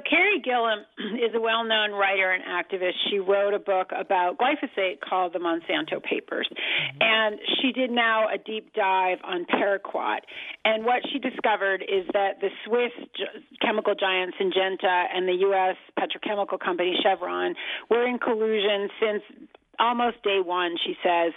So 0.09 0.15
Carey 0.15 0.41
Gillam 0.41 0.83
is 1.15 1.33
a 1.35 1.39
well-known 1.39 1.91
writer 1.91 2.31
and 2.31 2.43
activist. 2.43 2.93
She 3.09 3.19
wrote 3.19 3.53
a 3.53 3.59
book 3.59 3.91
about 3.97 4.37
glyphosate 4.37 4.99
called 5.07 5.33
The 5.33 5.39
Monsanto 5.39 6.01
Papers, 6.03 6.47
mm-hmm. 6.51 6.97
and 7.01 7.39
she 7.61 7.71
did 7.71 7.91
now 7.91 8.27
a 8.27 8.37
deep 8.37 8.73
dive 8.73 9.19
on 9.23 9.45
paraquat. 9.45 10.19
And 10.65 10.85
what 10.85 11.01
she 11.11 11.19
discovered 11.19 11.81
is 11.83 12.05
that 12.13 12.39
the 12.41 12.49
Swiss 12.65 12.91
chemical 13.61 13.95
giant 13.95 14.35
Syngenta 14.39 15.05
and 15.13 15.27
the 15.27 15.37
U.S. 15.41 15.75
petrochemical 15.97 16.59
company 16.59 16.95
Chevron 17.03 17.55
were 17.89 18.05
in 18.05 18.19
collusion 18.19 18.89
since 19.01 19.49
almost 19.79 20.21
day 20.23 20.39
one. 20.43 20.75
She 20.85 20.95
says 21.03 21.33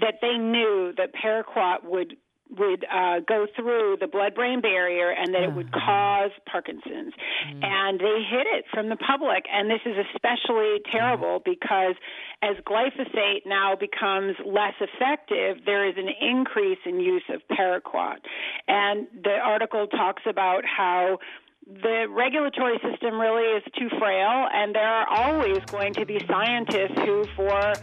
that 0.00 0.14
they 0.20 0.36
knew 0.38 0.92
that 0.96 1.10
paraquat 1.14 1.84
would 1.84 2.16
would 2.58 2.84
uh, 2.84 3.20
go 3.26 3.46
through 3.56 3.96
the 4.00 4.06
blood-brain 4.06 4.60
barrier 4.60 5.10
and 5.10 5.34
that 5.34 5.42
it 5.42 5.54
would 5.54 5.70
ah. 5.72 5.80
cause 5.84 6.30
Parkinson's. 6.50 7.14
Mm. 7.48 7.64
And 7.64 8.00
they 8.00 8.22
hid 8.28 8.46
it 8.58 8.64
from 8.72 8.88
the 8.88 8.96
public. 8.96 9.44
And 9.52 9.70
this 9.70 9.80
is 9.86 9.96
especially 10.14 10.80
terrible 10.90 11.40
mm. 11.40 11.44
because 11.44 11.94
as 12.42 12.56
glyphosate 12.64 13.46
now 13.46 13.76
becomes 13.76 14.36
less 14.44 14.74
effective, 14.80 15.64
there 15.64 15.88
is 15.88 15.94
an 15.96 16.08
increase 16.20 16.78
in 16.86 17.00
use 17.00 17.24
of 17.28 17.42
paraquat. 17.50 18.18
And 18.66 19.06
the 19.22 19.36
article 19.42 19.86
talks 19.86 20.22
about 20.26 20.64
how 20.64 21.18
the 21.66 22.06
regulatory 22.10 22.78
system 22.82 23.20
really 23.20 23.56
is 23.56 23.62
too 23.78 23.88
frail, 23.98 24.48
and 24.52 24.74
there 24.74 24.88
are 24.88 25.06
always 25.08 25.60
going 25.66 25.94
to 25.94 26.04
be 26.04 26.18
scientists 26.26 26.98
who, 27.04 27.24
for 27.36 27.74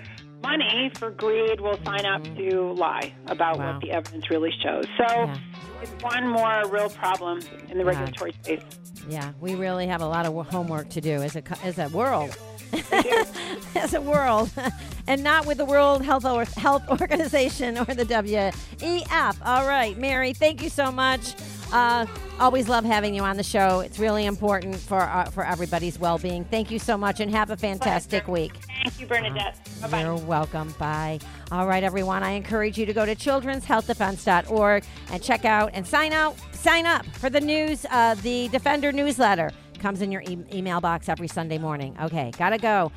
money, 0.47 0.91
for 0.97 1.09
greed, 1.11 1.59
will 1.59 1.79
sign 1.83 2.05
up 2.05 2.23
to 2.23 2.73
lie 2.73 3.13
about 3.27 3.57
Wow. 3.57 3.73
what 3.73 3.81
the 3.81 3.91
evidence 3.91 4.29
really 4.29 4.51
shows. 4.63 4.85
So 4.97 5.05
Yeah. 5.07 5.35
it's 5.81 5.91
one 6.03 6.27
more 6.27 6.63
real 6.69 6.89
problem 6.89 7.39
in 7.69 7.77
the 7.77 7.83
Wow. 7.83 7.91
regulatory 7.91 8.33
space. 8.43 8.61
Yeah, 9.09 9.31
we 9.39 9.55
really 9.55 9.87
have 9.87 10.01
a 10.01 10.07
lot 10.07 10.25
of 10.25 10.33
homework 10.47 10.89
to 10.89 11.01
do 11.01 11.21
as 11.23 11.35
a 11.35 11.43
as 11.63 11.77
a 11.79 11.87
world. 11.89 12.35
as 13.75 13.93
a 13.93 14.01
world, 14.01 14.49
and 15.07 15.23
not 15.23 15.45
with 15.45 15.57
the 15.57 15.63
World 15.65 16.01
Health 16.03 16.25
or- 16.25 16.43
Health 16.59 16.83
Organization 16.89 17.77
or 17.77 17.85
the 17.85 18.03
WEF. 18.05 19.37
All 19.45 19.65
right, 19.65 19.97
Mary, 19.97 20.33
thank 20.33 20.61
you 20.61 20.69
so 20.69 20.91
much. 20.91 21.33
Uh, 21.71 22.05
always 22.39 22.67
love 22.69 22.85
having 22.85 23.13
you 23.13 23.23
on 23.23 23.37
the 23.37 23.43
show. 23.43 23.79
It's 23.81 23.99
really 23.99 24.25
important 24.25 24.75
for 24.75 25.01
uh, 25.01 25.25
for 25.25 25.45
everybody's 25.45 25.99
well 25.99 26.17
being. 26.17 26.43
Thank 26.45 26.71
you 26.71 26.79
so 26.79 26.97
much, 26.97 27.19
and 27.19 27.31
have 27.31 27.49
a 27.49 27.57
fantastic 27.57 28.27
week. 28.27 28.53
Thank 28.83 28.99
you, 28.99 29.07
Bernadette. 29.07 29.57
Bye 29.81 29.87
bye. 29.87 30.01
You're 30.01 30.15
welcome. 30.15 30.73
Bye. 30.79 31.19
All 31.51 31.67
right, 31.67 31.83
everyone. 31.83 32.23
I 32.23 32.31
encourage 32.31 32.77
you 32.77 32.85
to 32.85 32.93
go 32.93 33.05
to 33.05 33.15
children'shealthdefense.org 33.15 34.83
and 35.11 35.23
check 35.23 35.45
out 35.45 35.71
and 35.73 35.85
sign 35.85 36.13
out, 36.13 36.35
sign 36.53 36.85
up 36.85 37.05
for 37.05 37.29
the 37.29 37.41
news, 37.41 37.85
uh, 37.91 38.15
the 38.15 38.47
Defender 38.49 38.91
newsletter. 38.91 39.51
Comes 39.79 40.01
in 40.01 40.11
your 40.11 40.23
e- 40.23 40.37
email 40.53 40.81
box 40.81 41.07
every 41.09 41.27
Sunday 41.27 41.57
morning. 41.57 41.95
Okay, 42.01 42.31
gotta 42.37 42.57
go. 42.57 42.91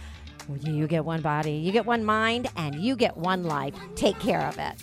You 0.62 0.86
get 0.88 1.04
one 1.04 1.20
body, 1.20 1.52
you 1.52 1.70
get 1.70 1.86
one 1.86 2.04
mind, 2.04 2.48
and 2.56 2.74
you 2.74 2.96
get 2.96 3.16
one 3.16 3.44
life. 3.44 3.74
Take 3.94 4.18
care 4.18 4.46
of 4.48 4.58
it. 4.58 4.74